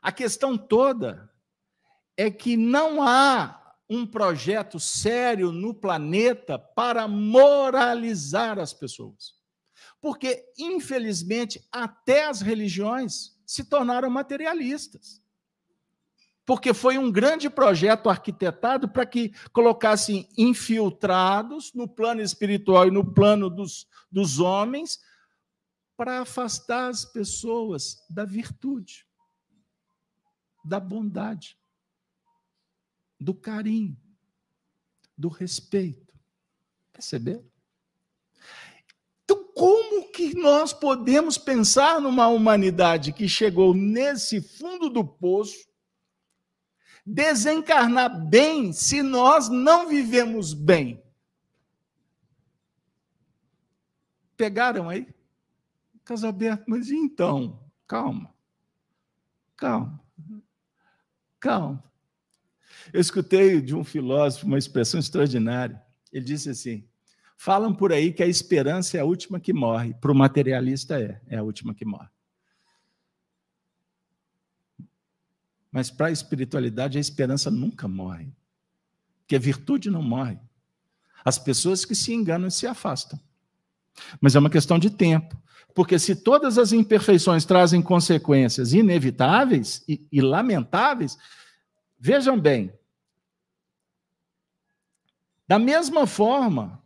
A 0.01 0.11
questão 0.11 0.57
toda 0.57 1.31
é 2.17 2.31
que 2.31 2.57
não 2.57 3.03
há 3.03 3.77
um 3.87 4.07
projeto 4.07 4.81
sério 4.81 5.53
no 5.53 5.75
planeta 5.75 6.59
para 6.59 7.07
moralizar 7.07 8.59
as 8.59 8.73
pessoas. 8.73 9.35
Porque, 10.01 10.51
infelizmente, 10.57 11.63
até 11.71 12.25
as 12.25 12.41
religiões 12.41 13.39
se 13.45 13.63
tornaram 13.63 14.09
materialistas. 14.09 15.23
Porque 16.47 16.73
foi 16.73 16.97
um 16.97 17.13
grande 17.13 17.51
projeto 17.51 18.09
arquitetado 18.09 18.89
para 18.89 19.05
que 19.05 19.35
colocassem 19.53 20.27
infiltrados 20.39 21.75
no 21.75 21.87
plano 21.87 22.23
espiritual 22.23 22.89
e 22.89 22.91
no 22.91 23.05
plano 23.05 23.51
dos, 23.51 23.87
dos 24.11 24.41
homens 24.41 24.99
para 26.01 26.23
afastar 26.23 26.89
as 26.89 27.05
pessoas 27.05 28.03
da 28.09 28.25
virtude, 28.25 29.07
da 30.65 30.81
bondade 30.81 31.59
do 33.21 33.35
carinho, 33.35 34.01
do 35.15 35.29
respeito. 35.29 36.19
Perceberam? 36.91 37.45
Então, 39.23 39.45
como 39.53 40.11
que 40.11 40.35
nós 40.35 40.73
podemos 40.73 41.37
pensar 41.37 42.01
numa 42.01 42.29
humanidade 42.29 43.13
que 43.13 43.29
chegou 43.29 43.75
nesse 43.75 44.41
fundo 44.41 44.89
do 44.89 45.07
poço, 45.07 45.69
desencarnar 47.05 48.27
bem, 48.27 48.73
se 48.73 49.03
nós 49.03 49.51
não 49.51 49.87
vivemos 49.87 50.55
bem? 50.55 51.05
Pegaram 54.35 54.89
aí? 54.89 55.20
Casalberto, 56.05 56.65
mas 56.67 56.91
então? 56.91 57.61
Calma. 57.87 58.35
Calma. 59.57 60.01
Calma. 61.39 61.85
Eu 62.93 63.01
escutei 63.01 63.61
de 63.61 63.75
um 63.75 63.85
filósofo 63.85 64.47
uma 64.47 64.59
expressão 64.59 64.99
extraordinária. 64.99 65.83
Ele 66.13 66.25
disse 66.25 66.51
assim: 66.51 66.89
falam 67.37 67.75
por 67.75 67.93
aí 67.93 68.13
que 68.13 68.23
a 68.23 68.27
esperança 68.27 68.97
é 68.97 69.01
a 69.01 69.05
última 69.05 69.41
que 69.41 69.53
morre. 69.53 69.95
Para 69.95 70.13
o 70.13 70.15
materialista 70.15 71.01
é, 71.01 71.21
é 71.27 71.37
a 71.39 71.43
última 71.43 71.75
que 71.75 71.85
morre. 71.85 72.09
Mas 75.71 75.91
para 75.91 76.09
a 76.09 76.11
espiritualidade, 76.11 76.99
a 76.99 77.01
esperança 77.01 77.51
nunca 77.51 77.87
morre. 77.87 78.33
Porque 79.21 79.37
a 79.37 79.39
virtude 79.39 79.91
não 79.91 80.03
morre. 80.03 80.39
As 81.25 81.39
pessoas 81.39 81.85
que 81.85 81.95
se 81.95 82.13
enganam 82.13 82.51
se 82.51 82.67
afastam. 82.67 83.21
Mas 84.21 84.35
é 84.35 84.39
uma 84.39 84.51
questão 84.51 84.79
de 84.79 84.91
tempo. 84.91 85.41
Porque 85.75 85.99
se 85.99 86.15
todas 86.17 86.59
as 86.59 86.73
imperfeições 86.73 87.45
trazem 87.45 87.81
consequências 87.83 88.73
inevitáveis 88.73 89.85
e, 89.89 90.07
e 90.11 90.21
lamentáveis, 90.21 91.17
vejam 91.99 92.39
bem, 92.39 92.73
da 95.47 95.59
mesma 95.59 96.07
forma, 96.07 96.83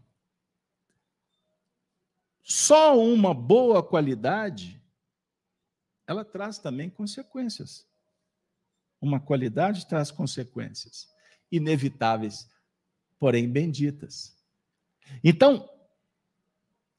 só 2.43 2.99
uma 2.99 3.35
boa 3.35 3.83
qualidade 3.83 4.83
ela 6.07 6.25
traz 6.25 6.59
também 6.59 6.91
consequências. 6.91 7.87
Uma 9.01 9.21
qualidade 9.21 9.87
traz 9.87 10.11
consequências 10.11 11.09
inevitáveis, 11.51 12.49
porém 13.19 13.49
benditas. 13.49 14.37
Então, 15.23 15.69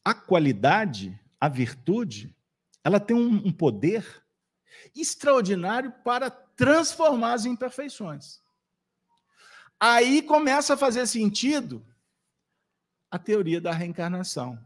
a 0.04 0.14
qualidade, 0.14 1.20
a 1.40 1.50
virtude, 1.50 2.36
ela 2.84 3.00
tem 3.00 3.16
um, 3.16 3.52
poder 3.52 4.06
extraordinário 4.96 5.92
para 6.04 6.30
transformar 6.30 7.34
as 7.34 7.46
imperfeições. 7.46 8.40
Aí 9.80 10.22
começa 10.22 10.74
a 10.74 10.78
fazer 10.78 11.06
sentido 11.08 11.86
a 13.10 13.20
teoria 13.20 13.60
da 13.60 13.72
reencarnação. 13.72 14.58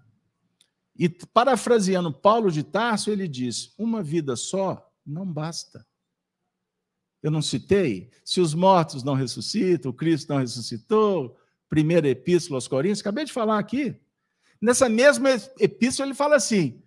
E 0.95 1.07
parafraseando 1.07 2.11
Paulo 2.11 2.51
de 2.51 2.63
Tarso, 2.63 3.09
ele 3.09 3.27
diz: 3.27 3.73
uma 3.77 4.03
vida 4.03 4.35
só 4.35 4.91
não 5.05 5.25
basta. 5.25 5.85
Eu 7.21 7.31
não 7.31 7.41
citei? 7.41 8.09
Se 8.23 8.39
os 8.39 8.53
mortos 8.53 9.03
não 9.03 9.13
ressuscitam, 9.13 9.91
o 9.91 9.93
Cristo 9.93 10.29
não 10.29 10.39
ressuscitou, 10.39 11.37
primeira 11.69 12.07
epístola 12.07 12.57
aos 12.57 12.67
Coríntios, 12.67 13.01
acabei 13.01 13.25
de 13.25 13.33
falar 13.33 13.59
aqui. 13.59 13.99
Nessa 14.61 14.89
mesma 14.89 15.29
epístola 15.59 16.07
ele 16.07 16.15
fala 16.15 16.35
assim: 16.35 16.81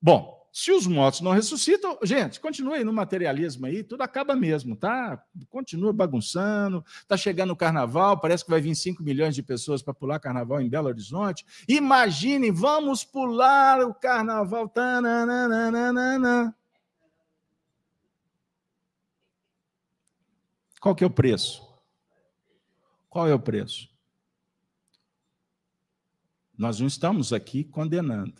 bom, 0.00 0.40
se 0.52 0.72
os 0.72 0.86
mortos 0.86 1.20
não 1.20 1.32
ressuscitam, 1.32 1.98
gente, 2.02 2.40
continue 2.40 2.74
aí 2.74 2.84
no 2.84 2.92
materialismo 2.92 3.66
aí, 3.66 3.84
tudo 3.84 4.02
acaba 4.02 4.34
mesmo, 4.34 4.74
tá? 4.74 5.22
Continua 5.48 5.92
bagunçando, 5.92 6.84
tá 7.06 7.16
chegando 7.16 7.52
o 7.52 7.56
carnaval, 7.56 8.18
parece 8.20 8.44
que 8.44 8.50
vai 8.50 8.60
vir 8.60 8.74
5 8.74 9.02
milhões 9.02 9.34
de 9.34 9.42
pessoas 9.42 9.82
para 9.82 9.94
pular 9.94 10.18
carnaval 10.18 10.60
em 10.60 10.68
Belo 10.68 10.88
Horizonte. 10.88 11.46
Imaginem, 11.68 12.50
vamos 12.50 13.04
pular 13.04 13.80
o 13.80 13.94
carnaval. 13.94 14.68
Tananana. 14.68 16.54
Qual 20.80 20.94
que 20.94 21.04
é 21.04 21.06
o 21.06 21.10
preço? 21.10 21.62
Qual 23.08 23.28
é 23.28 23.34
o 23.34 23.40
preço? 23.40 23.89
Nós 26.60 26.78
não 26.78 26.86
estamos 26.86 27.32
aqui 27.32 27.64
condenando. 27.64 28.34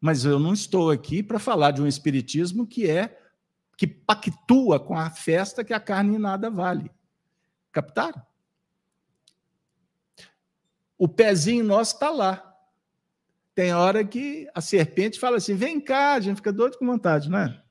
Mas 0.00 0.24
eu 0.24 0.40
não 0.40 0.52
estou 0.52 0.90
aqui 0.90 1.22
para 1.22 1.38
falar 1.38 1.70
de 1.70 1.80
um 1.80 1.86
espiritismo 1.86 2.66
que 2.66 2.90
é 2.90 3.16
que 3.76 3.86
pactua 3.86 4.80
com 4.80 4.98
a 4.98 5.08
festa 5.08 5.62
que 5.62 5.72
a 5.72 5.78
carne 5.78 6.18
nada 6.18 6.50
vale. 6.50 6.90
Captaram? 7.70 8.20
O 10.98 11.06
pezinho 11.06 11.62
nosso 11.62 11.94
está 11.94 12.10
lá. 12.10 12.56
Tem 13.54 13.72
hora 13.72 14.04
que 14.04 14.50
a 14.52 14.60
serpente 14.60 15.20
fala 15.20 15.36
assim: 15.36 15.54
vem 15.54 15.80
cá, 15.80 16.14
a 16.14 16.20
gente 16.20 16.38
fica 16.38 16.52
doido 16.52 16.76
com 16.76 16.86
vontade, 16.86 17.30
não 17.30 17.38
é? 17.38 17.62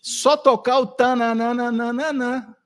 Só 0.00 0.34
tocar 0.34 0.78
o 0.78 0.86
tananana. 0.86 2.56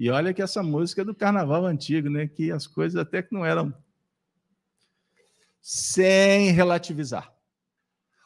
E 0.00 0.08
olha 0.08 0.32
que 0.32 0.40
essa 0.40 0.62
música 0.62 1.02
é 1.02 1.04
do 1.04 1.14
carnaval 1.14 1.66
antigo, 1.66 2.08
né? 2.08 2.26
Que 2.26 2.50
as 2.50 2.66
coisas 2.66 2.98
até 2.98 3.20
que 3.20 3.34
não 3.34 3.44
eram 3.44 3.74
sem 5.62 6.50
relativizar. 6.50 7.32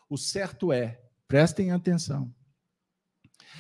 O 0.09 0.17
certo 0.17 0.73
é, 0.73 1.03
prestem 1.29 1.71
atenção, 1.71 2.35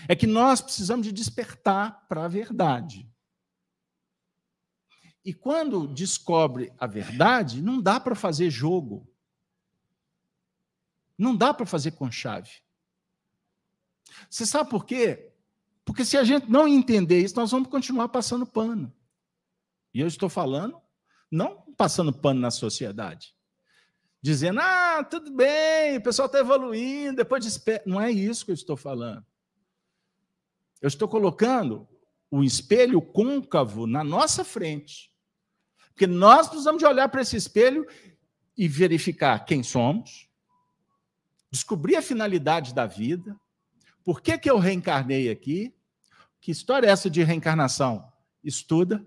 é 0.08 0.16
que 0.16 0.26
nós 0.26 0.62
precisamos 0.62 1.06
de 1.06 1.12
despertar 1.12 2.06
para 2.08 2.24
a 2.24 2.28
verdade. 2.28 3.10
E 5.22 5.34
quando 5.34 5.88
descobre 5.88 6.72
a 6.78 6.86
verdade, 6.86 7.60
não 7.60 7.82
dá 7.82 8.00
para 8.00 8.14
fazer 8.14 8.48
jogo. 8.48 9.06
Não 11.18 11.36
dá 11.36 11.52
para 11.52 11.66
fazer 11.66 11.92
com 11.92 12.10
chave. 12.10 12.50
Você 14.30 14.46
sabe 14.46 14.70
por 14.70 14.86
quê? 14.86 15.32
Porque 15.84 16.04
se 16.04 16.16
a 16.16 16.24
gente 16.24 16.48
não 16.48 16.68
entender 16.68 17.20
isso, 17.20 17.36
nós 17.36 17.50
vamos 17.50 17.68
continuar 17.68 18.08
passando 18.08 18.46
pano. 18.46 18.94
E 19.92 20.00
eu 20.00 20.06
estou 20.06 20.28
falando, 20.28 20.80
não 21.30 21.62
passando 21.72 22.12
pano 22.12 22.40
na 22.40 22.50
sociedade 22.50 23.35
dizendo: 24.26 24.60
ah, 24.60 25.04
tudo 25.04 25.30
bem, 25.30 25.98
o 25.98 26.02
pessoal 26.02 26.26
está 26.26 26.40
evoluindo, 26.40 27.16
depois 27.16 27.44
de. 27.44 27.62
Não 27.86 28.00
é 28.00 28.10
isso 28.10 28.44
que 28.44 28.50
eu 28.50 28.54
estou 28.54 28.76
falando. 28.76 29.24
Eu 30.82 30.88
estou 30.88 31.08
colocando 31.08 31.88
o 32.30 32.42
espelho 32.42 33.00
côncavo 33.00 33.86
na 33.86 34.02
nossa 34.02 34.44
frente. 34.44 35.12
Porque 35.88 36.06
nós 36.06 36.48
precisamos 36.48 36.80
de 36.80 36.86
olhar 36.86 37.08
para 37.08 37.22
esse 37.22 37.36
espelho 37.36 37.86
e 38.56 38.68
verificar 38.68 39.44
quem 39.44 39.62
somos, 39.62 40.28
descobrir 41.50 41.96
a 41.96 42.02
finalidade 42.02 42.74
da 42.74 42.84
vida, 42.84 43.38
por 44.04 44.20
que, 44.20 44.36
que 44.36 44.50
eu 44.50 44.58
reencarnei 44.58 45.30
aqui, 45.30 45.74
que 46.40 46.50
história 46.50 46.86
é 46.86 46.90
essa 46.90 47.08
de 47.08 47.22
reencarnação? 47.22 48.12
Estuda. 48.42 49.06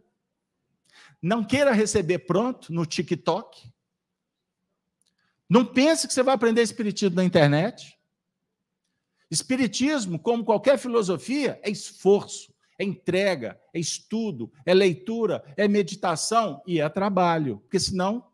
Não 1.22 1.43
queira 1.43 1.72
receber 1.72 2.20
pronto 2.20 2.74
no 2.74 2.86
TikTok. 2.86 3.72
Não 5.50 5.66
pense 5.66 6.08
que 6.08 6.14
você 6.14 6.22
vai 6.22 6.36
aprender 6.36 6.62
espiritismo 6.62 7.16
na 7.16 7.24
internet. 7.24 7.97
Espiritismo, 9.32 10.20
como 10.20 10.45
qualquer 10.45 10.78
filosofia, 10.78 11.60
é 11.64 11.70
esforço, 11.70 12.54
é 12.78 12.84
entrega, 12.84 13.60
é 13.74 13.80
estudo, 13.80 14.52
é 14.66 14.74
leitura, 14.74 15.43
é 15.58 15.68
meditação 15.68 16.62
e 16.68 16.80
é 16.80 16.88
trabalho. 16.88 17.60
Porque 17.62 17.80
senão 17.80 18.30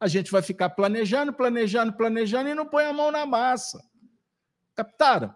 a 0.00 0.08
gente 0.08 0.32
vai 0.32 0.42
ficar 0.42 0.70
planejando, 0.70 1.32
planejando, 1.32 1.92
planejando 1.92 2.48
e 2.48 2.54
não 2.54 2.66
põe 2.66 2.84
a 2.84 2.92
mão 2.92 3.12
na 3.12 3.24
massa. 3.24 3.80
Captaram? 4.74 5.32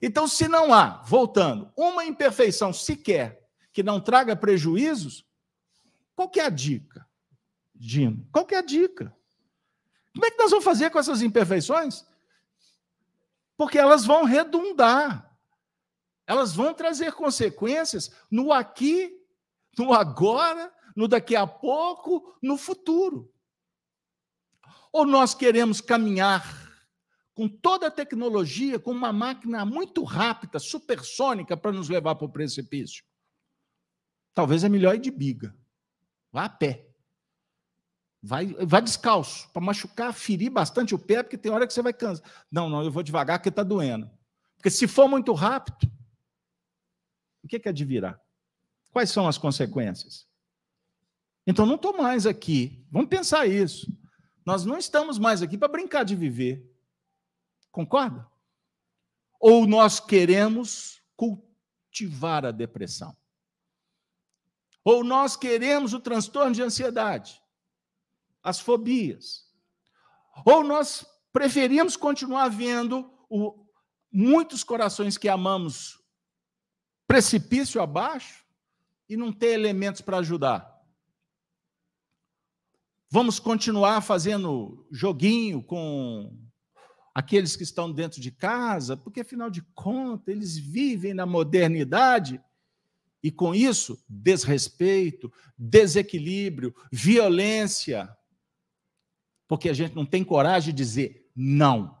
Então, 0.00 0.28
se 0.28 0.46
não 0.46 0.72
há, 0.72 1.02
voltando, 1.02 1.72
uma 1.76 2.04
imperfeição 2.04 2.72
sequer 2.72 3.44
que 3.72 3.82
não 3.82 4.00
traga 4.00 4.36
prejuízos, 4.36 5.26
qual 6.14 6.28
que 6.28 6.38
é 6.38 6.44
a 6.44 6.50
dica, 6.50 7.06
Dino? 7.74 8.24
Qual 8.30 8.44
que 8.44 8.54
é 8.54 8.58
a 8.58 8.62
dica? 8.62 9.12
Como 10.14 10.26
é 10.26 10.30
que 10.30 10.38
nós 10.38 10.50
vamos 10.50 10.64
fazer 10.64 10.90
com 10.90 10.98
essas 10.98 11.20
imperfeições? 11.20 12.06
Porque 13.56 13.78
elas 13.78 14.04
vão 14.04 14.24
redundar. 14.24 15.36
Elas 16.26 16.54
vão 16.54 16.72
trazer 16.72 17.12
consequências 17.12 18.10
no 18.30 18.52
aqui, 18.52 19.12
no 19.76 19.92
agora, 19.92 20.72
no 20.96 21.08
daqui 21.08 21.34
a 21.34 21.46
pouco, 21.46 22.36
no 22.40 22.56
futuro. 22.56 23.30
Ou 24.92 25.04
nós 25.04 25.34
queremos 25.34 25.80
caminhar 25.80 26.64
com 27.34 27.48
toda 27.48 27.88
a 27.88 27.90
tecnologia, 27.90 28.78
com 28.78 28.92
uma 28.92 29.12
máquina 29.12 29.64
muito 29.66 30.04
rápida, 30.04 30.60
supersônica, 30.60 31.56
para 31.56 31.72
nos 31.72 31.88
levar 31.88 32.14
para 32.14 32.26
o 32.26 32.32
precipício? 32.32 33.04
Talvez 34.32 34.62
é 34.62 34.68
melhor 34.68 34.94
ir 34.94 35.00
de 35.00 35.10
biga. 35.10 35.54
Vá 36.30 36.44
a 36.44 36.48
pé. 36.48 36.93
Vai, 38.26 38.46
vai 38.46 38.80
descalço, 38.80 39.50
para 39.50 39.60
machucar, 39.60 40.10
ferir 40.14 40.50
bastante 40.50 40.94
o 40.94 40.98
pé, 40.98 41.22
porque 41.22 41.36
tem 41.36 41.52
hora 41.52 41.66
que 41.66 41.74
você 41.74 41.82
vai 41.82 41.92
cansar. 41.92 42.24
Não, 42.50 42.70
não, 42.70 42.82
eu 42.82 42.90
vou 42.90 43.02
devagar 43.02 43.38
porque 43.38 43.50
está 43.50 43.62
doendo. 43.62 44.10
Porque 44.56 44.70
se 44.70 44.88
for 44.88 45.06
muito 45.06 45.34
rápido, 45.34 45.92
o 47.42 47.46
que 47.46 47.60
é 47.68 47.70
de 47.70 47.84
virar? 47.84 48.18
Quais 48.90 49.10
são 49.10 49.28
as 49.28 49.36
consequências? 49.36 50.26
Então, 51.46 51.66
não 51.66 51.74
estou 51.74 51.94
mais 51.98 52.26
aqui. 52.26 52.82
Vamos 52.90 53.10
pensar 53.10 53.46
isso. 53.46 53.94
Nós 54.42 54.64
não 54.64 54.78
estamos 54.78 55.18
mais 55.18 55.42
aqui 55.42 55.58
para 55.58 55.68
brincar 55.68 56.02
de 56.02 56.16
viver. 56.16 56.66
Concorda? 57.70 58.26
Ou 59.38 59.66
nós 59.66 60.00
queremos 60.00 61.02
cultivar 61.14 62.46
a 62.46 62.50
depressão? 62.50 63.14
Ou 64.82 65.04
nós 65.04 65.36
queremos 65.36 65.92
o 65.92 66.00
transtorno 66.00 66.54
de 66.54 66.62
ansiedade, 66.62 67.43
as 68.44 68.60
fobias? 68.60 69.44
Ou 70.44 70.62
nós 70.62 71.04
preferimos 71.32 71.96
continuar 71.96 72.48
vendo 72.48 73.10
o, 73.28 73.66
muitos 74.12 74.62
corações 74.62 75.18
que 75.18 75.28
amamos 75.28 75.98
precipício 77.06 77.82
abaixo 77.82 78.44
e 79.08 79.16
não 79.16 79.32
ter 79.32 79.48
elementos 79.48 80.00
para 80.00 80.18
ajudar. 80.18 80.72
Vamos 83.10 83.38
continuar 83.38 84.00
fazendo 84.00 84.86
joguinho 84.90 85.62
com 85.62 86.36
aqueles 87.14 87.54
que 87.54 87.62
estão 87.62 87.92
dentro 87.92 88.20
de 88.20 88.32
casa, 88.32 88.96
porque 88.96 89.20
afinal 89.20 89.48
de 89.48 89.62
contas 89.74 90.34
eles 90.34 90.56
vivem 90.58 91.14
na 91.14 91.24
modernidade 91.24 92.40
e 93.22 93.30
com 93.30 93.54
isso 93.54 94.02
desrespeito, 94.08 95.32
desequilíbrio, 95.56 96.74
violência, 96.90 98.14
porque 99.46 99.68
a 99.68 99.72
gente 99.72 99.94
não 99.94 100.06
tem 100.06 100.24
coragem 100.24 100.72
de 100.72 100.76
dizer 100.76 101.30
não. 101.34 101.96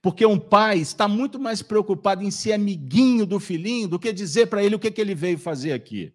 Porque 0.00 0.24
um 0.24 0.38
pai 0.38 0.78
está 0.78 1.06
muito 1.08 1.38
mais 1.38 1.62
preocupado 1.62 2.22
em 2.22 2.30
ser 2.30 2.52
amiguinho 2.52 3.26
do 3.26 3.38
filhinho 3.38 3.88
do 3.88 3.98
que 3.98 4.12
dizer 4.12 4.46
para 4.46 4.62
ele 4.62 4.74
o 4.74 4.78
que, 4.78 4.90
que 4.90 5.00
ele 5.00 5.14
veio 5.14 5.38
fazer 5.38 5.72
aqui. 5.72 6.14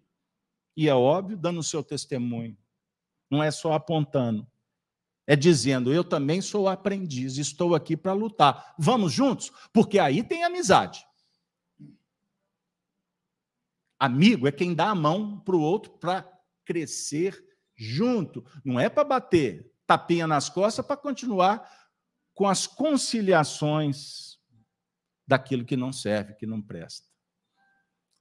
E 0.76 0.88
é 0.88 0.94
óbvio, 0.94 1.36
dando 1.36 1.60
o 1.60 1.64
seu 1.64 1.82
testemunho. 1.82 2.56
Não 3.30 3.42
é 3.42 3.50
só 3.50 3.72
apontando. 3.72 4.46
É 5.26 5.36
dizendo, 5.36 5.92
eu 5.92 6.02
também 6.02 6.40
sou 6.40 6.68
aprendiz, 6.68 7.36
estou 7.36 7.74
aqui 7.74 7.96
para 7.96 8.12
lutar. 8.12 8.74
Vamos 8.78 9.12
juntos? 9.12 9.52
Porque 9.72 9.98
aí 9.98 10.22
tem 10.24 10.42
amizade. 10.42 11.06
Amigo 13.98 14.48
é 14.48 14.52
quem 14.52 14.74
dá 14.74 14.90
a 14.90 14.94
mão 14.94 15.38
para 15.38 15.54
o 15.54 15.60
outro 15.60 15.92
para 15.92 16.26
crescer 16.64 17.49
junto. 17.80 18.44
Não 18.62 18.78
é 18.78 18.90
para 18.90 19.04
bater 19.04 19.72
tapinha 19.86 20.26
nas 20.26 20.48
costas 20.50 20.86
para 20.86 20.96
continuar 20.96 21.68
com 22.34 22.46
as 22.46 22.66
conciliações 22.66 24.38
daquilo 25.26 25.64
que 25.64 25.76
não 25.76 25.92
serve, 25.92 26.34
que 26.34 26.46
não 26.46 26.60
presta. 26.60 27.06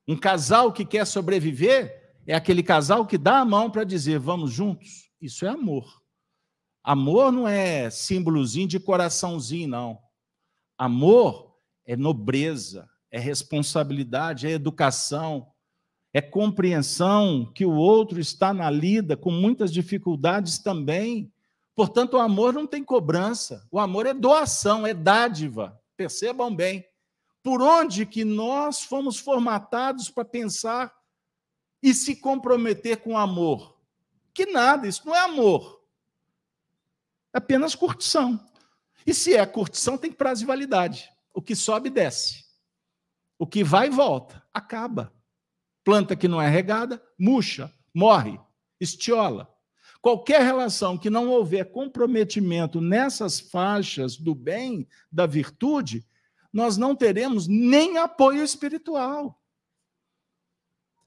Um 0.07 0.17
casal 0.17 0.71
que 0.71 0.85
quer 0.85 1.05
sobreviver 1.05 2.15
é 2.25 2.33
aquele 2.33 2.63
casal 2.63 3.05
que 3.05 3.17
dá 3.17 3.39
a 3.39 3.45
mão 3.45 3.69
para 3.69 3.83
dizer 3.83 4.17
vamos 4.17 4.51
juntos. 4.51 5.11
Isso 5.21 5.45
é 5.45 5.49
amor. 5.49 6.01
Amor 6.81 7.31
não 7.31 7.47
é 7.47 7.89
símbolozinho 7.89 8.67
de 8.67 8.79
coraçãozinho, 8.79 9.67
não. 9.67 9.99
Amor 10.77 11.55
é 11.85 11.97
nobreza, 11.97 12.89
é 13.11 13.19
responsabilidade, 13.19 14.47
é 14.47 14.51
educação, 14.51 15.51
é 16.19 16.21
compreensão 16.21 17.51
que 17.53 17.65
o 17.65 17.73
outro 17.73 18.19
está 18.19 18.53
na 18.53 18.69
lida 18.69 19.17
com 19.17 19.31
muitas 19.31 19.71
dificuldades 19.71 20.59
também 20.59 21.31
Portanto, 21.79 22.15
o 22.15 22.19
amor 22.19 22.51
não 22.51 22.67
tem 22.67 22.83
cobrança. 22.83 23.65
O 23.71 23.79
amor 23.79 24.05
é 24.05 24.13
doação, 24.13 24.85
é 24.85 24.93
dádiva. 24.93 25.81
Percebam 25.95 26.53
bem. 26.53 26.85
Por 27.41 27.61
onde 27.61 28.05
que 28.05 28.25
nós 28.25 28.83
fomos 28.83 29.17
formatados 29.17 30.09
para 30.09 30.25
pensar 30.25 30.93
e 31.81 31.93
se 31.93 32.17
comprometer 32.17 32.97
com 32.97 33.17
amor? 33.17 33.79
Que 34.33 34.45
nada, 34.45 34.89
isso 34.89 35.07
não 35.07 35.15
é 35.15 35.21
amor. 35.21 35.81
É 37.33 37.37
apenas 37.37 37.75
curtição. 37.75 38.37
E 39.07 39.13
se 39.13 39.33
é 39.33 39.45
curtição, 39.45 39.97
tem 39.97 40.11
prazo 40.11 40.41
de 40.41 40.47
validade. 40.47 41.09
O 41.33 41.41
que 41.41 41.55
sobe, 41.55 41.89
desce. 41.89 42.43
O 43.37 43.47
que 43.47 43.63
vai 43.63 43.87
e 43.87 43.89
volta, 43.89 44.45
acaba. 44.53 45.13
Planta 45.83 46.15
que 46.15 46.27
não 46.27 46.41
é 46.41 46.47
regada, 46.49 47.01
murcha, 47.17 47.73
morre, 47.93 48.39
estiola. 48.79 49.53
Qualquer 50.01 50.41
relação 50.41 50.97
que 50.97 51.09
não 51.09 51.29
houver 51.29 51.71
comprometimento 51.71 52.79
nessas 52.79 53.39
faixas 53.39 54.15
do 54.15 54.33
bem, 54.33 54.87
da 55.11 55.25
virtude, 55.25 56.07
nós 56.53 56.77
não 56.77 56.95
teremos 56.95 57.47
nem 57.47 57.97
apoio 57.97 58.43
espiritual. 58.43 59.41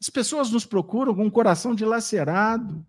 As 0.01 0.11
pessoas 0.11 0.51
nos 0.51 0.67
procuram 0.67 1.15
com 1.15 1.27
o 1.27 1.31
coração 1.31 1.75
dilacerado. 1.75 2.85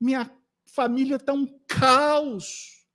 Minha 0.00 0.30
família 0.64 1.16
está 1.16 1.32
um 1.32 1.46
caos. 1.66 2.86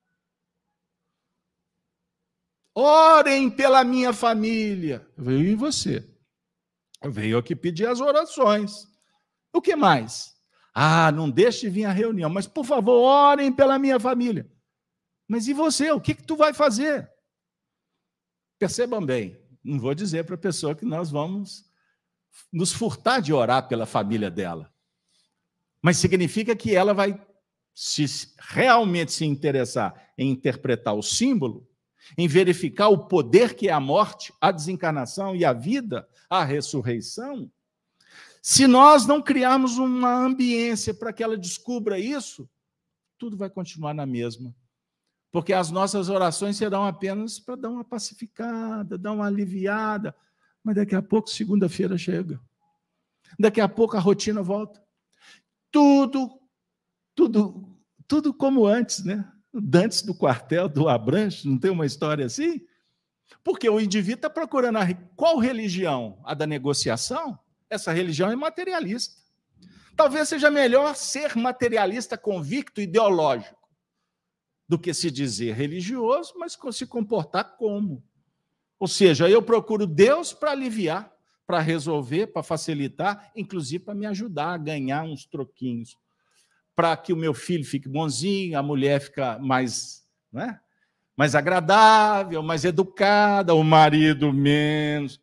Orem 2.74 3.50
pela 3.50 3.84
minha 3.84 4.14
família. 4.14 5.06
Veio 5.18 5.50
em 5.50 5.56
você. 5.56 6.10
Veio 7.06 7.38
aqui 7.38 7.56
pedir 7.56 7.88
as 7.88 8.02
orações. 8.02 8.88
O 9.54 9.62
que 9.62 9.76
mais? 9.76 10.36
Ah, 10.74 11.12
não 11.12 11.30
deixe 11.30 11.62
de 11.62 11.70
vir 11.70 11.86
à 11.86 11.91
reunião, 11.91 12.30
mas 12.30 12.47
por 12.47 12.66
favor, 12.66 13.02
orem 13.02 13.52
pela 13.52 13.80
minha 13.80 14.00
família. 14.00 14.50
Mas 15.28 15.47
e 15.47 15.54
você? 15.54 15.91
O 15.91 16.02
que, 16.02 16.14
que 16.14 16.24
tu 16.24 16.36
vai 16.36 16.54
fazer? 16.54 17.10
Percebam 18.58 19.06
bem, 19.06 19.39
não 19.64 19.80
vou 19.80 19.93
dizer 19.93 20.26
para 20.26 20.36
a 20.36 20.39
pessoa 20.39 20.76
que 20.76 20.86
nós 20.86 21.10
vamos 21.10 21.66
nos 22.52 22.72
furtar 22.72 23.20
de 23.20 23.34
orar 23.34 23.68
pela 23.68 23.86
família 23.86 24.30
dela. 24.30 24.72
Mas 25.82 25.97
significa 25.97 26.56
que 26.56 26.76
ela 26.76 26.93
vai 26.93 27.20
se 27.74 28.06
realmente 28.39 29.12
se 29.12 29.26
interessar 29.26 30.12
em 30.18 30.30
interpretar 30.30 30.93
o 30.93 31.02
símbolo, 31.02 31.68
em 32.18 32.28
verificar 32.28 32.89
o 32.89 33.08
poder 33.08 33.56
que 33.56 33.70
é 33.70 33.72
a 33.72 33.80
morte, 33.80 34.34
a 34.41 34.52
desencarnação 34.52 35.36
e 35.36 35.45
a 35.45 35.54
vida, 35.54 36.08
a 36.30 36.44
ressurreição, 36.44 37.52
se 38.42 38.68
nós 38.68 39.06
não 39.06 39.22
criarmos 39.22 39.78
uma 39.78 40.14
ambiência 40.14 40.94
para 40.94 41.12
que 41.12 41.24
ela 41.24 41.38
descubra 41.38 42.00
isso, 42.00 42.50
tudo 43.18 43.36
vai 43.36 43.50
continuar 43.50 43.94
na 43.94 44.06
mesma. 44.06 44.56
Porque 45.32 45.54
as 45.54 45.70
nossas 45.70 46.10
orações 46.10 46.58
serão 46.58 46.86
apenas 46.86 47.40
para 47.40 47.56
dar 47.56 47.70
uma 47.70 47.84
pacificada, 47.84 48.98
dar 48.98 49.12
uma 49.12 49.28
aliviada. 49.28 50.16
Mas 50.64 50.76
daqui 50.76 50.96
a 50.96 51.02
pouco, 51.02 51.30
segunda-feira 51.30 51.98
chega. 51.98 52.42
Daqui 53.38 53.62
a 53.62 53.68
pouco 53.68 53.96
a 53.96 54.00
rotina 54.00 54.42
volta. 54.42 54.82
Tudo, 55.72 56.40
tudo, 57.14 57.78
tudo 58.08 58.34
como 58.34 58.66
antes, 58.66 59.04
né? 59.04 59.30
Antes 59.54 60.02
do 60.02 60.16
quartel 60.16 60.68
do 60.68 60.90
Abranche, 60.90 61.48
não 61.48 61.60
tem 61.60 61.70
uma 61.70 61.86
história 61.86 62.26
assim? 62.26 62.62
Porque 63.44 63.70
o 63.70 63.80
indivíduo 63.80 64.16
está 64.16 64.30
procurando 64.30 64.78
a, 64.78 64.88
qual 65.16 65.38
religião? 65.38 66.20
A 66.24 66.34
da 66.34 66.46
negociação? 66.46 67.40
Essa 67.70 67.92
religião 67.92 68.32
é 68.32 68.36
materialista. 68.36 69.16
Talvez 69.96 70.30
seja 70.30 70.50
melhor 70.50 70.96
ser 70.96 71.36
materialista 71.36 72.18
convicto 72.18 72.82
ideológico 72.82 73.60
do 74.68 74.80
que 74.80 74.94
se 74.94 75.10
dizer 75.10 75.56
religioso, 75.56 76.34
mas 76.38 76.58
se 76.72 76.86
comportar 76.86 77.58
como. 77.58 78.04
Ou 78.80 78.88
seja, 78.88 79.30
eu 79.30 79.42
procuro 79.42 79.86
Deus 79.86 80.32
para 80.32 80.52
aliviar, 80.52 81.12
para 81.46 81.60
resolver, 81.60 82.28
para 82.28 82.44
facilitar, 82.44 83.32
inclusive 83.36 83.84
para 83.84 83.96
me 83.96 84.06
ajudar 84.06 84.54
a 84.54 84.58
ganhar 84.58 85.04
uns 85.04 85.26
troquinhos. 85.26 85.98
Para 86.76 86.96
que 86.96 87.12
o 87.12 87.18
meu 87.18 87.34
filho 87.34 87.66
fique 87.66 87.90
bonzinho, 87.90 88.58
a 88.58 88.64
mulher 88.64 89.02
fique 89.02 89.20
mais, 89.42 90.08
não 90.32 90.44
é? 90.44 90.62
Mais 91.20 91.36
agradável, 91.36 92.41
mais 92.41 92.63
educada, 92.63 93.53
o 93.53 93.61
marido 93.61 94.32
menos. 94.32 95.20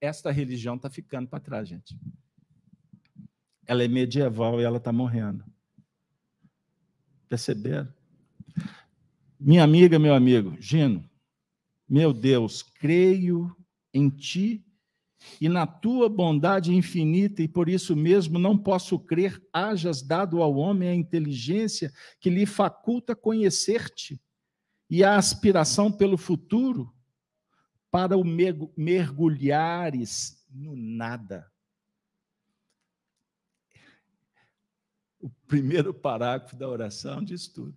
Esta 0.00 0.30
religião 0.30 0.76
está 0.76 0.88
ficando 0.88 1.28
para 1.28 1.38
trás, 1.38 1.68
gente. 1.68 1.94
Ela 3.66 3.84
é 3.84 3.88
medieval 3.88 4.58
e 4.58 4.64
ela 4.64 4.78
está 4.78 4.90
morrendo. 4.90 5.44
Perceberam? 7.28 7.92
Minha 9.38 9.64
amiga, 9.64 9.98
meu 9.98 10.14
amigo, 10.14 10.56
Gino, 10.58 11.04
meu 11.86 12.14
Deus, 12.14 12.62
creio 12.62 13.54
em 13.92 14.08
ti 14.08 14.64
e 15.38 15.46
na 15.46 15.66
tua 15.66 16.08
bondade 16.08 16.74
infinita, 16.74 17.42
e 17.42 17.48
por 17.48 17.68
isso 17.68 17.94
mesmo 17.94 18.38
não 18.38 18.56
posso 18.56 18.98
crer, 18.98 19.46
hajas 19.52 20.00
dado 20.00 20.40
ao 20.40 20.54
homem 20.54 20.88
a 20.88 20.94
inteligência 20.94 21.92
que 22.18 22.30
lhe 22.30 22.46
faculta 22.46 23.14
conhecer-te 23.14 24.18
e 24.90 25.04
a 25.04 25.16
aspiração 25.16 25.92
pelo 25.92 26.18
futuro, 26.18 26.92
para 27.90 28.16
o 28.16 28.24
mergulhares 28.76 30.44
no 30.50 30.74
nada. 30.74 31.50
O 35.20 35.30
primeiro 35.46 35.94
parágrafo 35.94 36.56
da 36.56 36.68
oração 36.68 37.22
diz 37.22 37.46
tudo. 37.46 37.76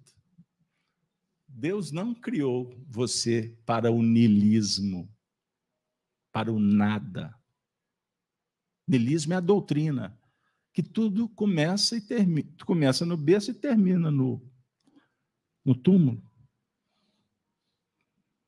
Deus 1.48 1.92
não 1.92 2.16
criou 2.16 2.76
você 2.88 3.56
para 3.66 3.92
o 3.92 4.02
nilismo, 4.02 5.08
para 6.32 6.52
o 6.52 6.60
nada. 6.60 7.38
Nilismo 8.88 9.34
é 9.34 9.36
a 9.36 9.42
doutrina 9.42 10.20
que 10.74 10.82
tudo 10.82 11.30
começa 11.30 11.96
e 11.96 12.02
termina, 12.02 12.52
começa 12.66 13.06
no 13.06 13.16
berço 13.16 13.52
e 13.52 13.54
termina 13.54 14.10
no, 14.10 14.42
no 15.64 15.76
túmulo. 15.76 16.24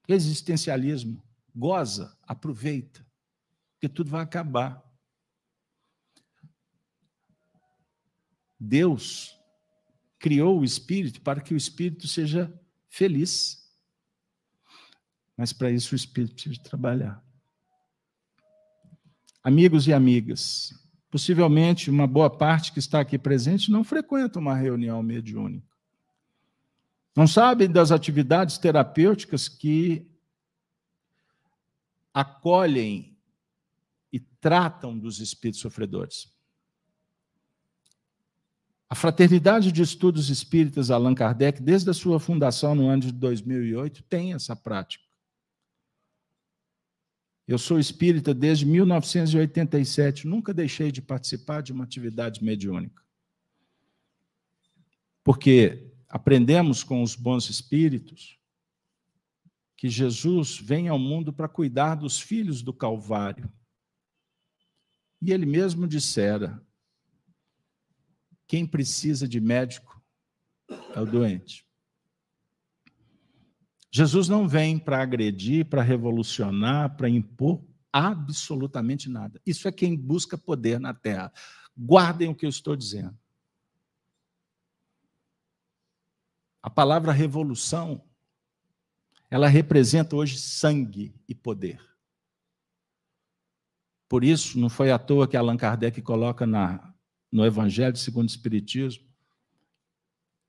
Existencialismo, 0.07 1.23
goza, 1.55 2.17
aproveita, 2.23 3.05
porque 3.73 3.89
tudo 3.89 4.09
vai 4.09 4.21
acabar. 4.21 4.83
Deus 8.59 9.39
criou 10.19 10.59
o 10.59 10.65
espírito 10.65 11.21
para 11.21 11.41
que 11.41 11.53
o 11.53 11.57
espírito 11.57 12.07
seja 12.07 12.51
feliz. 12.89 13.63
Mas 15.37 15.51
para 15.51 15.69
isso 15.69 15.93
o 15.93 15.95
espírito 15.95 16.35
precisa 16.35 16.63
trabalhar. 16.63 17.23
Amigos 19.43 19.87
e 19.87 19.93
amigas, 19.93 20.73
possivelmente 21.11 21.89
uma 21.89 22.07
boa 22.07 22.29
parte 22.29 22.71
que 22.71 22.79
está 22.79 22.99
aqui 22.99 23.19
presente 23.19 23.69
não 23.69 23.83
frequenta 23.83 24.39
uma 24.39 24.55
reunião 24.55 25.03
mediúnica. 25.03 25.74
Não 27.15 27.25
sabem 27.25 27.71
das 27.71 27.91
atividades 27.91 28.57
terapêuticas 28.57 29.47
que 29.47 30.05
acolhem 32.13 33.17
e 34.11 34.19
tratam 34.19 34.97
dos 34.97 35.19
espíritos 35.19 35.61
sofredores. 35.61 36.33
A 38.89 38.95
Fraternidade 38.95 39.71
de 39.71 39.81
Estudos 39.81 40.29
Espíritas 40.29 40.91
Allan 40.91 41.15
Kardec, 41.15 41.61
desde 41.61 41.89
a 41.89 41.93
sua 41.93 42.19
fundação 42.19 42.75
no 42.75 42.87
ano 42.87 43.03
de 43.03 43.11
2008, 43.11 44.03
tem 44.03 44.33
essa 44.33 44.55
prática. 44.55 45.03
Eu 47.47 47.57
sou 47.57 47.79
espírita 47.79 48.33
desde 48.33 48.65
1987, 48.65 50.27
nunca 50.27 50.53
deixei 50.53 50.91
de 50.91 51.01
participar 51.01 51.61
de 51.61 51.71
uma 51.71 51.83
atividade 51.83 52.43
mediúnica. 52.43 53.03
Porque 55.23 55.94
aprendemos 56.09 56.83
com 56.83 57.01
os 57.01 57.15
bons 57.15 57.49
espíritos 57.49 58.39
que 59.77 59.89
Jesus 59.89 60.57
vem 60.57 60.87
ao 60.87 60.97
mundo 60.97 61.33
para 61.33 61.49
cuidar 61.49 61.95
dos 61.95 62.19
filhos 62.19 62.61
do 62.61 62.73
Calvário. 62.73 63.51
E 65.21 65.31
ele 65.31 65.45
mesmo 65.45 65.87
dissera: 65.87 66.61
quem 68.47 68.65
precisa 68.65 69.27
de 69.27 69.39
médico 69.39 70.01
é 70.93 70.99
o 70.99 71.05
doente. 71.05 71.65
Jesus 73.91 74.27
não 74.27 74.47
vem 74.47 74.77
para 74.77 75.01
agredir, 75.01 75.65
para 75.65 75.81
revolucionar, 75.81 76.97
para 76.97 77.09
impor 77.09 77.63
absolutamente 77.93 79.09
nada. 79.09 79.41
Isso 79.45 79.69
é 79.69 79.71
quem 79.71 79.95
busca 79.95 80.37
poder 80.37 80.79
na 80.81 80.93
terra. 80.93 81.31
Guardem 81.77 82.27
o 82.27 82.35
que 82.35 82.45
eu 82.45 82.49
estou 82.49 82.75
dizendo. 82.75 83.17
A 86.65 86.69
palavra 86.71 87.11
revolução, 87.11 88.03
ela 89.29 89.47
representa 89.47 90.15
hoje 90.15 90.39
sangue 90.39 91.13
e 91.29 91.35
poder. 91.35 91.79
Por 94.09 94.23
isso, 94.23 94.57
não 94.57 94.67
foi 94.67 94.89
à 94.89 94.97
toa 94.97 95.27
que 95.27 95.37
Allan 95.37 95.57
Kardec 95.57 96.01
coloca 96.01 96.47
na 96.47 96.91
no 97.31 97.45
Evangelho 97.45 97.95
segundo 97.95 98.27
o 98.27 98.31
Espiritismo, 98.31 99.07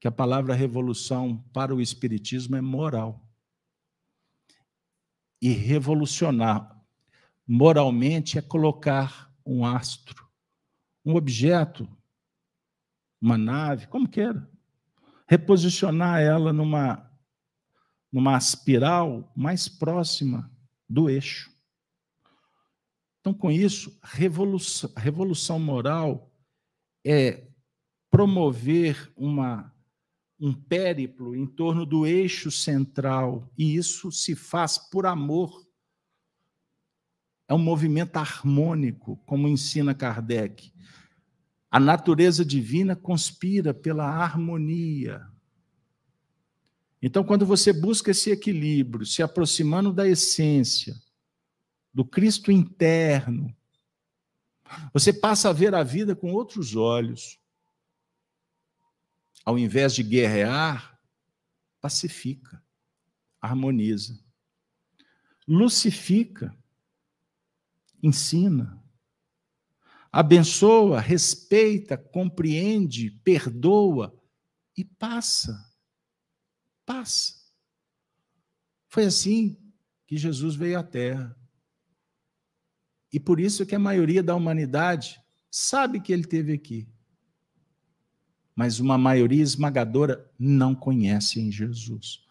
que 0.00 0.08
a 0.08 0.10
palavra 0.10 0.54
revolução 0.54 1.36
para 1.52 1.74
o 1.74 1.82
Espiritismo 1.82 2.56
é 2.56 2.62
moral. 2.62 3.22
E 5.38 5.50
revolucionar 5.50 6.82
moralmente 7.46 8.38
é 8.38 8.40
colocar 8.40 9.30
um 9.44 9.66
astro, 9.66 10.26
um 11.04 11.14
objeto, 11.14 11.86
uma 13.20 13.36
nave, 13.36 13.86
como 13.88 14.08
queira, 14.08 14.50
reposicionar 15.26 16.20
ela 16.20 16.52
numa, 16.52 17.10
numa 18.12 18.38
espiral 18.38 19.32
mais 19.36 19.68
próxima 19.68 20.50
do 20.88 21.10
eixo. 21.10 21.50
Então, 23.20 23.34
com 23.34 23.50
isso, 23.50 23.98
revolução, 24.02 24.92
revolução 24.96 25.58
moral 25.58 26.32
é 27.04 27.48
promover 28.08 29.12
uma, 29.16 29.74
um 30.38 30.54
périplo 30.54 31.34
em 31.34 31.44
torno 31.44 31.84
do 31.84 32.06
eixo 32.06 32.50
central, 32.52 33.52
e 33.58 33.74
isso 33.76 34.12
se 34.12 34.36
faz 34.36 34.78
por 34.78 35.06
amor. 35.06 35.66
É 37.48 37.54
um 37.54 37.58
movimento 37.58 38.16
harmônico, 38.16 39.16
como 39.26 39.48
ensina 39.48 39.94
Kardec. 39.94 40.72
A 41.76 41.78
natureza 41.78 42.42
divina 42.42 42.96
conspira 42.96 43.74
pela 43.74 44.06
harmonia. 44.06 45.30
Então, 47.02 47.22
quando 47.22 47.44
você 47.44 47.70
busca 47.70 48.12
esse 48.12 48.30
equilíbrio, 48.30 49.04
se 49.04 49.22
aproximando 49.22 49.92
da 49.92 50.08
essência, 50.08 50.98
do 51.92 52.02
Cristo 52.02 52.50
interno, 52.50 53.54
você 54.90 55.12
passa 55.12 55.50
a 55.50 55.52
ver 55.52 55.74
a 55.74 55.82
vida 55.82 56.16
com 56.16 56.32
outros 56.32 56.74
olhos. 56.74 57.38
Ao 59.44 59.58
invés 59.58 59.94
de 59.94 60.02
guerrear, 60.02 60.98
pacifica, 61.78 62.64
harmoniza. 63.38 64.18
Lucifica, 65.46 66.56
ensina. 68.02 68.82
Abençoa, 70.16 70.98
respeita, 70.98 71.94
compreende, 71.94 73.10
perdoa 73.22 74.18
e 74.74 74.82
passa. 74.82 75.54
Passa. 76.86 77.34
Foi 78.88 79.04
assim 79.04 79.58
que 80.06 80.16
Jesus 80.16 80.56
veio 80.56 80.78
à 80.78 80.82
Terra. 80.82 81.38
E 83.12 83.20
por 83.20 83.38
isso 83.38 83.66
que 83.66 83.74
a 83.74 83.78
maioria 83.78 84.22
da 84.22 84.34
humanidade 84.34 85.20
sabe 85.50 86.00
que 86.00 86.14
ele 86.14 86.24
teve 86.24 86.54
aqui. 86.54 86.88
Mas 88.54 88.80
uma 88.80 88.96
maioria 88.96 89.42
esmagadora 89.42 90.32
não 90.38 90.74
conhece 90.74 91.40
em 91.40 91.52
Jesus. 91.52 92.24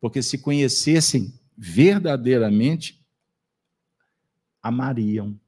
Porque 0.00 0.24
se 0.24 0.38
conhecessem 0.38 1.38
verdadeiramente, 1.56 3.06
amariam 4.60 5.39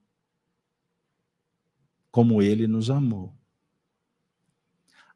como 2.12 2.42
ele 2.42 2.68
nos 2.68 2.90
amou. 2.90 3.34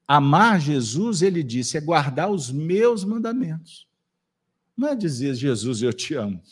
Amar 0.08 0.60
Jesus, 0.60 1.20
ele 1.20 1.42
disse, 1.42 1.76
é 1.76 1.80
guardar 1.80 2.30
os 2.30 2.50
meus 2.50 3.04
mandamentos. 3.04 3.86
Não 4.76 4.88
é 4.88 4.94
dizer, 4.96 5.34
Jesus, 5.34 5.82
eu 5.82 5.92
te 5.92 6.14
amo. 6.14 6.42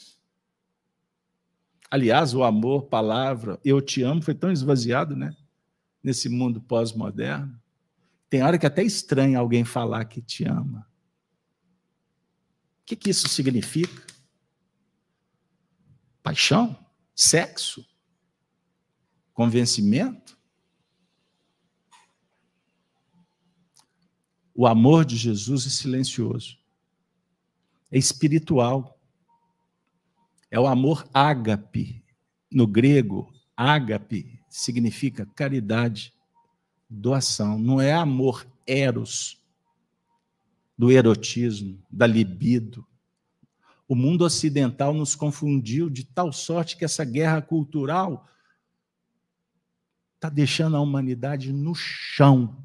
Aliás, 1.90 2.34
o 2.34 2.42
amor, 2.42 2.84
palavra, 2.84 3.58
eu 3.64 3.80
te 3.80 4.02
amo, 4.02 4.20
foi 4.20 4.34
tão 4.34 4.52
esvaziado, 4.52 5.16
né? 5.16 5.34
Nesse 6.02 6.28
mundo 6.28 6.60
pós-moderno. 6.60 7.58
Tem 8.28 8.42
hora 8.42 8.58
que 8.58 8.66
até 8.66 8.82
estranha 8.82 9.38
alguém 9.38 9.64
falar 9.64 10.04
que 10.06 10.20
te 10.20 10.44
ama. 10.44 10.86
O 12.82 12.86
que, 12.86 12.96
que 12.96 13.10
isso 13.10 13.28
significa? 13.28 14.02
Paixão? 16.22 16.76
Sexo? 17.14 17.86
Convencimento? 19.32 20.33
O 24.54 24.66
amor 24.66 25.04
de 25.04 25.16
Jesus 25.16 25.66
é 25.66 25.70
silencioso, 25.70 26.56
é 27.90 27.98
espiritual. 27.98 28.98
É 30.50 30.60
o 30.60 30.68
amor 30.68 31.08
ágape. 31.12 32.04
No 32.50 32.66
grego, 32.66 33.32
ágape 33.56 34.40
significa 34.48 35.26
caridade, 35.26 36.14
doação. 36.88 37.58
Não 37.58 37.80
é 37.80 37.92
amor 37.92 38.46
eros, 38.64 39.42
do 40.78 40.92
erotismo, 40.92 41.82
da 41.90 42.06
libido. 42.06 42.86
O 43.88 43.94
mundo 43.94 44.24
ocidental 44.24 44.94
nos 44.94 45.14
confundiu 45.14 45.90
de 45.90 46.04
tal 46.04 46.32
sorte 46.32 46.76
que 46.76 46.84
essa 46.84 47.04
guerra 47.04 47.42
cultural 47.42 48.28
está 50.14 50.28
deixando 50.28 50.76
a 50.76 50.80
humanidade 50.80 51.52
no 51.52 51.74
chão. 51.74 52.64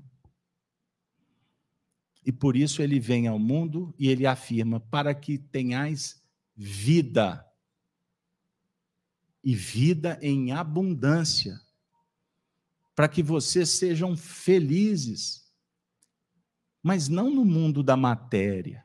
E 2.26 2.32
por 2.32 2.56
isso 2.56 2.82
ele 2.82 3.00
vem 3.00 3.28
ao 3.28 3.40
mundo 3.40 3.94
e 3.98 4.08
ele 4.08 4.26
afirma: 4.26 4.80
para 4.80 5.14
que 5.14 5.38
tenhais 5.38 6.22
vida, 6.56 7.46
e 9.44 9.56
vida 9.56 10.20
em 10.22 10.52
abundância, 10.52 11.60
para 12.96 13.08
que 13.08 13.24
vocês 13.24 13.70
sejam 13.70 14.18
felizes, 14.18 15.50
mas 16.84 17.08
não 17.08 17.34
no 17.34 17.46
mundo 17.46 17.82
da 17.82 17.96
matéria. 17.96 18.84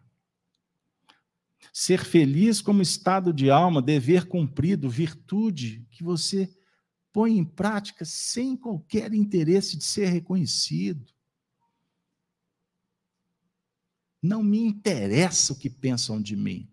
Ser 1.72 2.04
feliz 2.04 2.60
como 2.60 2.80
estado 2.80 3.32
de 3.32 3.50
alma, 3.50 3.82
dever 3.82 4.26
cumprido, 4.26 4.88
virtude 4.88 5.84
que 5.90 6.04
você 6.04 6.48
põe 7.12 7.36
em 7.36 7.44
prática 7.44 8.04
sem 8.04 8.56
qualquer 8.56 9.12
interesse 9.12 9.76
de 9.76 9.84
ser 9.84 10.06
reconhecido. 10.06 11.13
Não 14.24 14.42
me 14.42 14.58
interessa 14.58 15.52
o 15.52 15.56
que 15.56 15.68
pensam 15.68 16.18
de 16.18 16.34
mim. 16.34 16.66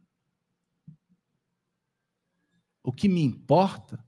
O 2.82 2.93
que 2.93 3.10
me 3.10 3.22
importa 3.22 4.02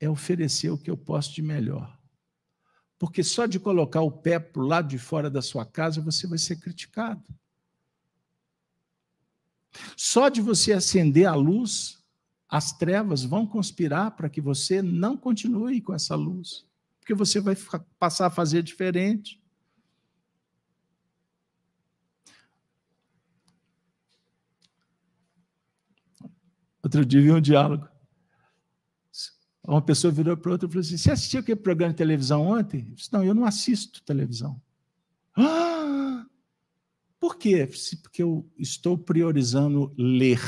é 0.00 0.10
oferecer 0.10 0.70
o 0.70 0.76
que 0.76 0.90
eu 0.90 0.96
posso 0.96 1.32
de 1.32 1.42
melhor. 1.42 1.96
Porque 2.98 3.22
só 3.22 3.46
de 3.46 3.60
colocar 3.60 4.00
o 4.00 4.10
pé 4.10 4.40
para 4.40 4.60
o 4.60 4.66
lado 4.66 4.88
de 4.88 4.98
fora 4.98 5.30
da 5.30 5.40
sua 5.40 5.64
casa 5.64 6.00
você 6.00 6.26
vai 6.26 6.36
ser 6.36 6.56
criticado. 6.56 7.32
Só 9.96 10.28
de 10.28 10.40
você 10.40 10.72
acender 10.72 11.26
a 11.26 11.34
luz, 11.36 12.04
as 12.48 12.72
trevas 12.72 13.22
vão 13.22 13.46
conspirar 13.46 14.16
para 14.16 14.28
que 14.28 14.40
você 14.40 14.82
não 14.82 15.16
continue 15.16 15.80
com 15.80 15.94
essa 15.94 16.16
luz. 16.16 16.66
Porque 16.98 17.14
você 17.14 17.38
vai 17.40 17.56
passar 18.00 18.26
a 18.26 18.30
fazer 18.30 18.64
diferente. 18.64 19.40
Outro 26.86 27.04
dia 27.04 27.20
vi 27.20 27.32
um 27.32 27.40
diálogo. 27.40 27.88
Uma 29.66 29.82
pessoa 29.82 30.12
virou 30.12 30.36
para 30.36 30.52
outra 30.52 30.68
e 30.68 30.70
falou 30.70 30.80
assim: 30.80 30.96
Você 30.96 31.10
assistiu 31.10 31.40
aquele 31.40 31.58
programa 31.58 31.92
de 31.92 31.98
televisão 31.98 32.46
ontem? 32.46 32.86
Eu 32.88 32.94
disse, 32.94 33.12
não, 33.12 33.24
eu 33.24 33.34
não 33.34 33.44
assisto 33.44 34.04
televisão. 34.04 34.62
Ah, 35.36 36.24
por 37.18 37.38
quê? 37.38 37.68
Porque 38.00 38.22
eu 38.22 38.48
estou 38.56 38.96
priorizando 38.96 39.92
ler, 39.98 40.40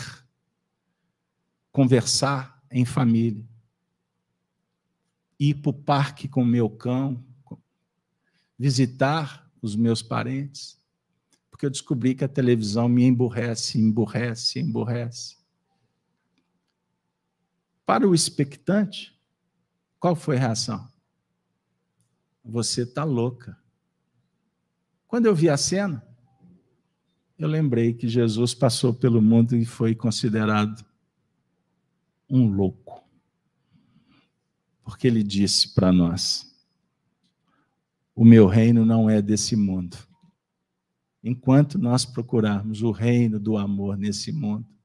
conversar 1.73 2.63
em 2.71 2.85
família, 2.85 3.45
ir 5.41 5.55
para 5.55 5.71
o 5.71 5.75
parque 5.75 6.29
com 6.29 6.43
o 6.43 6.47
meu 6.47 6.71
cão, 6.71 7.21
visitar 8.57 9.51
os 9.61 9.75
meus 9.75 10.03
parentes, 10.03 10.81
porque 11.51 11.67
eu 11.67 11.71
descobri 11.71 12.15
que 12.15 12.23
a 12.23 12.29
televisão 12.29 12.89
me 12.89 13.03
emburrece, 13.03 13.81
emburrece, 13.81 14.61
emburrece. 14.61 15.38
Para 17.89 18.07
o 18.07 18.15
expectante, 18.15 19.19
qual 19.99 20.15
foi 20.15 20.37
a 20.37 20.41
reação? 20.41 20.87
Você 22.45 22.83
está 22.83 23.03
louca. 23.03 23.59
Quando 25.07 25.25
eu 25.25 25.35
vi 25.35 25.49
a 25.49 25.57
cena, 25.57 26.07
eu 27.39 27.49
lembrei 27.49 27.95
que 27.95 28.07
Jesus 28.07 28.53
passou 28.53 28.93
pelo 28.93 29.23
mundo 29.23 29.57
e 29.57 29.65
foi 29.65 29.95
considerado 29.95 30.85
um 32.29 32.53
louco. 32.53 33.03
Porque 34.85 35.07
ele 35.07 35.23
disse 35.23 35.73
para 35.73 35.91
nós: 35.91 36.55
O 38.15 38.23
meu 38.23 38.47
reino 38.47 38.85
não 38.85 39.09
é 39.09 39.23
desse 39.23 39.57
mundo. 39.57 39.97
Enquanto 41.25 41.79
nós 41.79 42.05
procurarmos 42.05 42.83
o 42.83 42.91
reino 42.91 43.41
do 43.41 43.57
amor 43.57 43.97
nesse 43.97 44.31
mundo, 44.31 44.78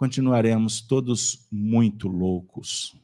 continuaremos 0.00 0.80
todos 0.80 1.46
muito 1.52 2.08
loucos. 2.08 2.96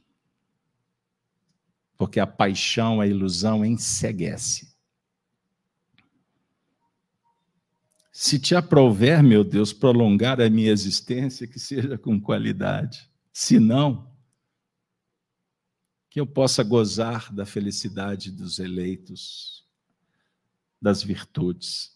Porque 1.95 2.19
a 2.19 2.27
paixão, 2.27 3.03
a 3.03 3.07
ilusão 3.07 3.63
enseguece. 3.67 4.75
Se 8.11 8.39
te 8.39 8.55
aprouver, 8.55 9.23
meu 9.23 9.45
Deus, 9.45 9.75
prolongar 9.75 10.41
a 10.41 10.49
minha 10.49 10.71
existência, 10.71 11.47
que 11.47 11.61
seja 11.61 11.99
com 11.99 12.19
qualidade. 12.19 13.11
Se 13.31 13.61
não, 13.61 14.11
que 16.09 16.19
eu 16.19 16.27
possa 16.27 16.65
gozar 16.65 17.31
da 17.31 17.45
felicidade 17.45 18.31
dos 18.31 18.59
eleitos, 18.59 19.69
das 20.81 21.03
virtudes. 21.03 21.95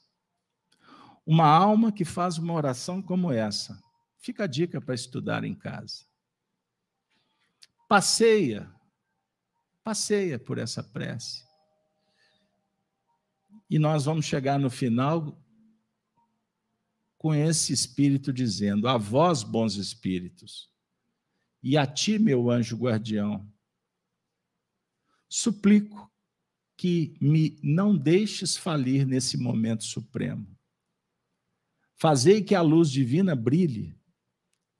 Uma 1.24 1.46
alma 1.46 1.90
que 1.90 2.04
faz 2.04 2.36
uma 2.36 2.52
oração 2.52 3.00
como 3.00 3.32
essa, 3.32 3.82
Fica 4.20 4.44
a 4.44 4.46
dica 4.46 4.80
para 4.80 4.94
estudar 4.94 5.44
em 5.44 5.54
casa. 5.54 6.04
Passeia, 7.88 8.70
passeia 9.82 10.38
por 10.38 10.58
essa 10.58 10.84
prece. 10.84 11.42
E 13.68 13.78
nós 13.78 14.04
vamos 14.04 14.26
chegar 14.26 14.58
no 14.58 14.70
final 14.70 15.42
com 17.16 17.34
esse 17.34 17.72
espírito 17.72 18.32
dizendo: 18.32 18.86
A 18.86 18.98
vós, 18.98 19.42
bons 19.42 19.76
espíritos, 19.76 20.70
e 21.62 21.76
a 21.78 21.86
ti, 21.86 22.18
meu 22.18 22.50
anjo 22.50 22.76
guardião, 22.76 23.50
suplico 25.28 26.12
que 26.76 27.16
me 27.20 27.58
não 27.62 27.96
deixes 27.96 28.56
falir 28.56 29.06
nesse 29.06 29.36
momento 29.36 29.84
supremo. 29.84 30.46
Fazei 31.96 32.42
que 32.42 32.54
a 32.54 32.62
luz 32.62 32.90
divina 32.90 33.34
brilhe 33.34 33.99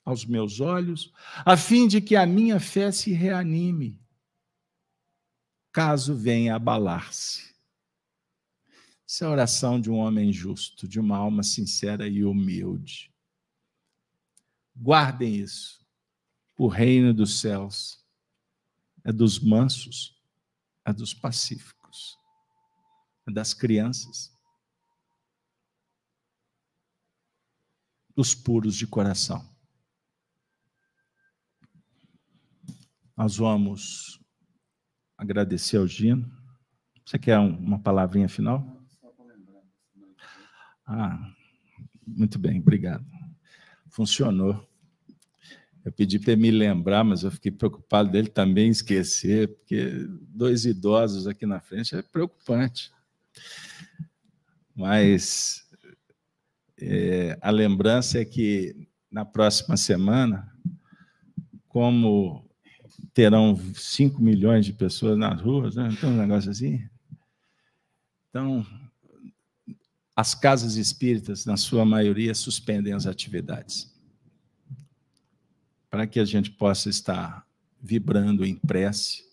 aos 0.05 0.25
meus 0.25 0.61
olhos, 0.61 1.13
a 1.45 1.57
fim 1.57 1.87
de 1.87 2.01
que 2.01 2.17
a 2.17 2.27
minha 2.27 2.59
fé 2.59 2.91
se 2.91 3.13
reanime, 3.13 4.01
caso 5.73 6.15
venha 6.15 6.57
abalar-se. 6.57 7.51
Essa 9.07 9.25
é 9.25 9.29
a 9.29 9.31
oração 9.31 9.81
de 9.81 9.91
um 9.91 9.97
homem 9.97 10.33
justo, 10.33 10.87
de 10.87 11.01
uma 11.01 11.17
alma 11.17 11.43
sincera 11.43 12.07
e 12.07 12.25
humilde. 12.25 13.13
Guardem 14.77 15.35
isso. 15.35 15.85
O 16.57 16.69
reino 16.69 17.13
dos 17.13 17.41
céus 17.41 18.05
é 19.05 19.13
dos 19.13 19.41
mansos, 19.41 20.23
é 20.85 20.93
dos 20.93 21.13
pacíficos, 21.13 22.17
é 23.27 23.33
das 23.33 23.53
crianças, 23.53 24.33
dos 28.15 28.35
puros 28.35 28.77
de 28.77 28.87
coração. 28.87 29.50
Nós 33.21 33.37
vamos 33.37 34.19
agradecer 35.19 35.77
ao 35.77 35.87
Gino. 35.87 36.27
Você 37.05 37.19
quer 37.19 37.39
uma 37.39 37.79
palavrinha 37.79 38.31
final? 38.31 38.83
Ah, 40.87 41.31
muito 42.07 42.39
bem, 42.39 42.59
obrigado. 42.59 43.05
Funcionou. 43.91 44.67
Eu 45.85 45.93
pedi 45.93 46.19
para 46.19 46.33
ele 46.33 46.41
me 46.41 46.51
lembrar, 46.51 47.05
mas 47.05 47.23
eu 47.23 47.31
fiquei 47.31 47.51
preocupado 47.51 48.11
dele 48.11 48.29
também 48.29 48.71
esquecer, 48.71 49.49
porque 49.49 50.07
dois 50.23 50.65
idosos 50.65 51.27
aqui 51.27 51.45
na 51.45 51.61
frente 51.61 51.95
é 51.95 52.01
preocupante. 52.01 52.91
Mas 54.75 55.69
é, 56.81 57.39
a 57.43 57.51
lembrança 57.51 58.19
é 58.19 58.25
que 58.25 58.89
na 59.11 59.27
próxima 59.27 59.77
semana, 59.77 60.51
como 61.69 62.50
terão 63.13 63.57
5 63.75 64.23
milhões 64.23 64.65
de 64.65 64.73
pessoas 64.73 65.19
nas 65.19 65.41
ruas, 65.41 65.77
né? 65.77 65.89
então 65.93 66.11
um 66.11 66.17
negócio 66.17 66.51
assim. 66.51 66.89
Então, 68.29 68.65
as 70.15 70.35
casas 70.35 70.77
espíritas, 70.77 71.45
na 71.45 71.57
sua 71.57 71.85
maioria, 71.85 72.35
suspendem 72.35 72.93
as 72.93 73.07
atividades. 73.07 73.91
para 75.89 76.07
que 76.07 76.21
a 76.21 76.25
gente 76.25 76.53
possa 76.53 76.89
estar 76.89 77.45
vibrando 77.81 78.45
em 78.45 78.55
prece, 78.55 79.25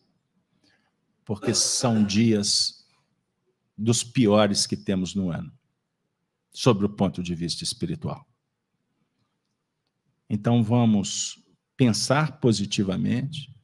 porque 1.23 1.53
são 1.53 2.03
dias 2.03 2.87
dos 3.77 4.03
piores 4.03 4.65
que 4.65 4.75
temos 4.75 5.13
no 5.13 5.29
ano, 5.29 5.51
sobre 6.51 6.85
o 6.85 6.89
ponto 6.89 7.21
de 7.21 7.35
vista 7.35 7.63
espiritual. 7.63 8.25
Então 10.27 10.63
vamos 10.63 11.46
pensar 11.77 12.39
positivamente. 12.39 13.55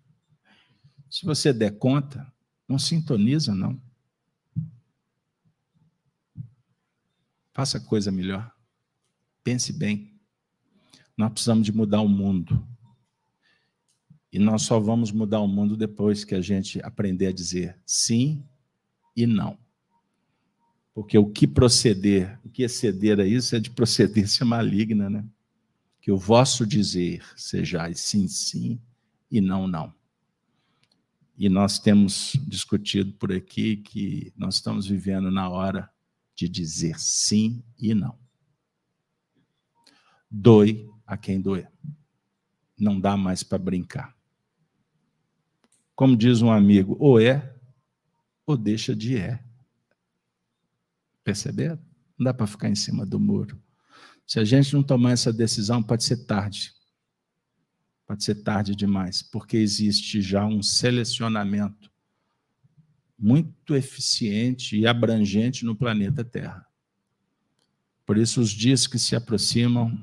Se 1.10 1.26
você 1.26 1.52
der 1.52 1.78
conta, 1.78 2.32
não 2.70 2.78
sintoniza, 2.80 3.54
não. 3.54 3.82
Faça 7.54 7.80
coisa 7.80 8.12
melhor. 8.12 8.52
Pense 9.44 9.74
bem. 9.74 10.14
Nós 11.18 11.32
precisamos 11.32 11.66
de 11.66 11.72
mudar 11.72 12.02
o 12.02 12.08
mundo. 12.08 12.66
E 14.32 14.40
nós 14.40 14.64
só 14.64 14.80
vamos 14.80 15.12
mudar 15.12 15.42
o 15.42 15.48
mundo 15.48 15.78
depois 15.78 16.24
que 16.24 16.34
a 16.34 16.42
gente 16.42 16.82
aprender 16.84 17.28
a 17.28 17.32
dizer 17.32 17.80
sim 17.86 18.44
e 19.16 19.28
não. 19.28 19.58
Porque 20.94 21.18
o 21.18 21.30
que 21.30 21.46
proceder, 21.46 22.40
o 22.44 22.50
que 22.50 22.64
exceder 22.64 23.20
a 23.20 23.26
isso 23.26 23.56
é 23.56 23.60
de 23.60 23.70
procedência 23.70 24.46
maligna, 24.46 25.10
né? 25.10 25.24
Que 26.04 26.12
o 26.12 26.18
vosso 26.18 26.68
dizer 26.68 27.24
seja 27.38 27.90
sim, 27.94 28.28
sim 28.28 28.78
e 29.32 29.40
não, 29.40 29.70
não. 29.70 29.96
E 31.38 31.48
nós 31.48 31.80
temos 31.80 32.34
discutido 32.46 33.14
por 33.14 33.32
aqui 33.32 33.78
que 33.78 34.34
nós 34.36 34.56
estamos 34.56 34.86
vivendo 34.86 35.32
na 35.32 35.48
hora 35.48 35.90
de 36.36 36.50
dizer 36.50 37.00
sim 37.00 37.64
e 37.80 37.96
não. 37.96 38.20
Doe 40.30 40.92
a 41.08 41.16
quem 41.16 41.40
doer. 41.40 41.72
Não 42.78 43.00
dá 43.00 43.16
mais 43.16 43.42
para 43.42 43.58
brincar. 43.58 44.14
Como 45.96 46.18
diz 46.18 46.42
um 46.42 46.52
amigo, 46.52 46.98
ou 47.00 47.18
é, 47.18 47.56
ou 48.46 48.58
deixa 48.58 48.94
de 48.94 49.16
é. 49.16 49.42
Perceberam? 51.24 51.80
Não 52.18 52.26
dá 52.26 52.34
para 52.34 52.46
ficar 52.46 52.68
em 52.68 52.76
cima 52.76 53.06
do 53.06 53.18
muro. 53.18 53.58
Se 54.26 54.40
a 54.40 54.46
gente 54.46 54.74
não 54.74 54.84
tomar 54.84 55.12
essa 55.12 55.32
decisão, 55.32 55.84
pode 55.84 56.04
ser 56.04 56.26
tarde. 56.26 56.74
Pode 58.06 58.24
ser 58.24 58.36
tarde 58.36 58.76
demais, 58.76 59.22
porque 59.22 59.58
existe 59.58 60.22
já 60.22 60.46
um 60.46 60.62
selecionamento 60.62 61.92
muito 63.18 63.76
eficiente 63.76 64.78
e 64.78 64.86
abrangente 64.86 65.66
no 65.66 65.76
planeta 65.76 66.24
Terra. 66.24 66.68
Por 68.06 68.18
isso, 68.18 68.42
os 68.42 68.50
dias 68.50 68.86
que 68.86 69.00
se 69.00 69.16
aproximam 69.16 69.98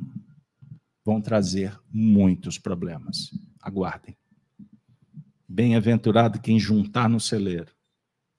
vão 1.05 1.21
trazer 1.21 1.79
muitos 1.91 2.59
problemas. 2.59 3.31
Aguardem. 3.61 4.17
Bem-aventurado 5.47 6.41
quem 6.41 6.59
juntar 6.59 7.09
no 7.09 7.21
celeiro. 7.21 7.73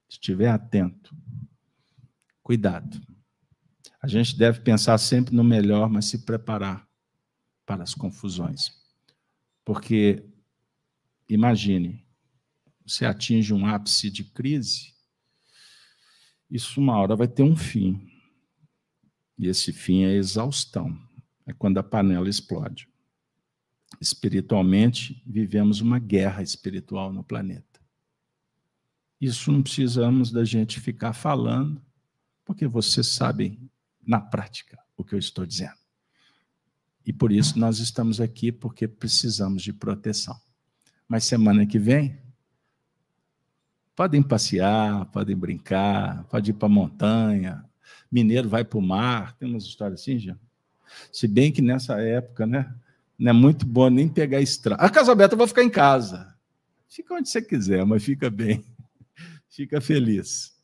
Estiver 0.08 0.48
atento. 0.48 1.14
Cuidado. 2.42 3.00
A 4.02 4.08
gente 4.08 4.36
deve 4.36 4.60
pensar 4.60 4.98
sempre 4.98 5.34
no 5.34 5.44
melhor, 5.44 5.88
mas 5.88 6.06
se 6.06 6.18
preparar 6.18 6.86
para 7.64 7.84
as 7.84 7.94
confusões. 7.94 8.72
Porque, 9.64 10.24
imagine, 11.28 12.04
você 12.84 13.06
atinge 13.06 13.54
um 13.54 13.64
ápice 13.64 14.10
de 14.10 14.24
crise, 14.24 14.92
isso 16.50 16.80
uma 16.80 16.98
hora 16.98 17.14
vai 17.14 17.28
ter 17.28 17.44
um 17.44 17.56
fim. 17.56 18.10
E 19.38 19.46
esse 19.46 19.72
fim 19.72 20.02
é 20.02 20.14
exaustão. 20.14 20.98
É 21.46 21.52
quando 21.52 21.78
a 21.78 21.82
panela 21.82 22.28
explode 22.28 22.92
espiritualmente, 24.00 25.22
vivemos 25.26 25.80
uma 25.80 25.98
guerra 25.98 26.42
espiritual 26.42 27.12
no 27.12 27.22
planeta. 27.22 27.80
Isso 29.20 29.52
não 29.52 29.62
precisamos 29.62 30.30
da 30.30 30.44
gente 30.44 30.80
ficar 30.80 31.12
falando, 31.12 31.80
porque 32.44 32.66
vocês 32.66 33.06
sabem 33.06 33.70
na 34.06 34.20
prática 34.20 34.78
o 34.96 35.04
que 35.04 35.14
eu 35.14 35.18
estou 35.18 35.46
dizendo. 35.46 35.82
E 37.04 37.12
por 37.12 37.32
isso 37.32 37.58
nós 37.58 37.78
estamos 37.78 38.20
aqui, 38.20 38.52
porque 38.52 38.86
precisamos 38.86 39.62
de 39.62 39.72
proteção. 39.72 40.38
Mas 41.08 41.24
semana 41.24 41.66
que 41.66 41.78
vem, 41.78 42.18
podem 43.94 44.22
passear, 44.22 45.04
podem 45.06 45.36
brincar, 45.36 46.24
pode 46.24 46.50
ir 46.50 46.54
para 46.54 46.66
a 46.66 46.70
montanha, 46.70 47.64
mineiro 48.10 48.48
vai 48.48 48.64
para 48.64 48.78
o 48.78 48.82
mar, 48.82 49.36
tem 49.36 49.48
umas 49.48 49.64
histórias 49.64 50.00
assim, 50.00 50.18
já. 50.18 50.36
Se 51.12 51.26
bem 51.26 51.50
que 51.50 51.62
nessa 51.62 52.00
época, 52.00 52.46
né, 52.46 52.72
não 53.18 53.30
é 53.30 53.32
muito 53.32 53.66
bom 53.66 53.88
nem 53.88 54.08
pegar 54.08 54.40
estrada. 54.40 54.82
A 54.82 54.90
casa 54.90 55.12
aberta 55.12 55.34
eu 55.34 55.38
vou 55.38 55.48
ficar 55.48 55.62
em 55.62 55.70
casa. 55.70 56.34
Fica 56.88 57.14
onde 57.14 57.28
você 57.28 57.40
quiser, 57.40 57.84
mas 57.84 58.04
fica 58.04 58.30
bem. 58.30 58.64
Fica 59.48 59.80
feliz. 59.80 60.56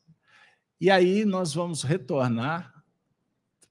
E 0.81 0.89
aí 0.89 1.25
nós 1.25 1.53
vamos 1.53 1.83
retornar 1.83 2.78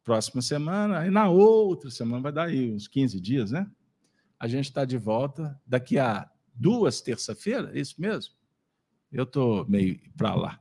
próxima 0.09 0.41
semana, 0.41 1.07
e 1.07 1.11
na 1.11 1.29
outra 1.29 1.91
semana, 1.91 2.23
vai 2.23 2.33
dar 2.33 2.45
aí 2.45 2.73
uns 2.73 2.89
15 2.89 3.21
dias, 3.21 3.51
né? 3.51 3.71
A 4.41 4.49
gente 4.49 4.65
está 4.65 4.87
de 4.87 4.97
volta 4.97 5.61
daqui 5.67 5.99
a 5.99 6.27
duas 6.55 7.03
terça-feira, 7.03 7.71
é 7.77 7.79
isso 7.79 8.01
mesmo? 8.01 8.33
Eu 9.13 9.25
estou 9.25 9.69
meio 9.69 10.01
para 10.17 10.35
lá. 10.35 10.61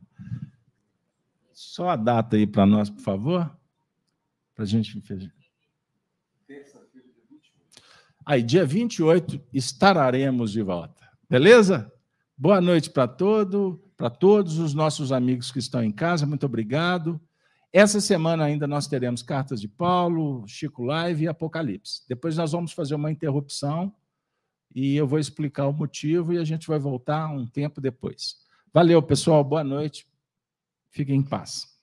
Só 1.54 1.92
a 1.92 1.96
data 1.96 2.36
aí 2.36 2.46
para 2.46 2.66
nós, 2.66 2.90
por 2.90 3.00
favor, 3.00 3.58
para 4.54 4.66
a 4.66 4.68
gente. 4.68 5.02
Aí, 8.26 8.44
dia 8.44 8.66
28, 8.66 9.42
estaremos 9.54 10.52
de 10.52 10.62
volta. 10.62 11.10
Beleza? 11.30 11.90
Boa 12.38 12.60
noite 12.60 12.90
para 12.90 13.08
todo, 13.08 13.82
para 13.96 14.10
todos 14.10 14.60
os 14.60 14.74
nossos 14.74 15.14
amigos 15.14 15.54
que 15.54 15.60
estão 15.60 15.82
em 15.82 15.92
casa. 15.92 16.26
Muito 16.26 16.46
obrigado. 16.46 17.22
Essa 17.72 18.00
semana 18.00 18.46
ainda 18.46 18.66
nós 18.66 18.88
teremos 18.88 19.22
cartas 19.22 19.60
de 19.60 19.68
Paulo, 19.68 20.48
Chico 20.48 20.84
Live 20.84 21.26
e 21.26 21.28
Apocalipse. 21.28 22.04
Depois 22.08 22.38
nós 22.38 22.52
vamos 22.52 22.72
fazer 22.72 22.96
uma 22.96 23.12
interrupção 23.12 23.94
e 24.74 24.96
eu 24.96 25.08
vou 25.08 25.20
explicar 25.20 25.68
o 25.68 25.74
motivo 25.74 26.34
e 26.34 26.38
a 26.38 26.44
gente 26.44 26.68
vai 26.68 26.80
voltar 26.80 27.28
um 27.28 27.46
tempo 27.46 27.82
depois. 27.82 28.38
Valeu, 28.74 29.02
pessoal. 29.02 29.44
Boa 29.44 29.64
noite. 29.64 30.08
Fiquem 30.90 31.18
em 31.18 31.24
paz. 31.24 31.77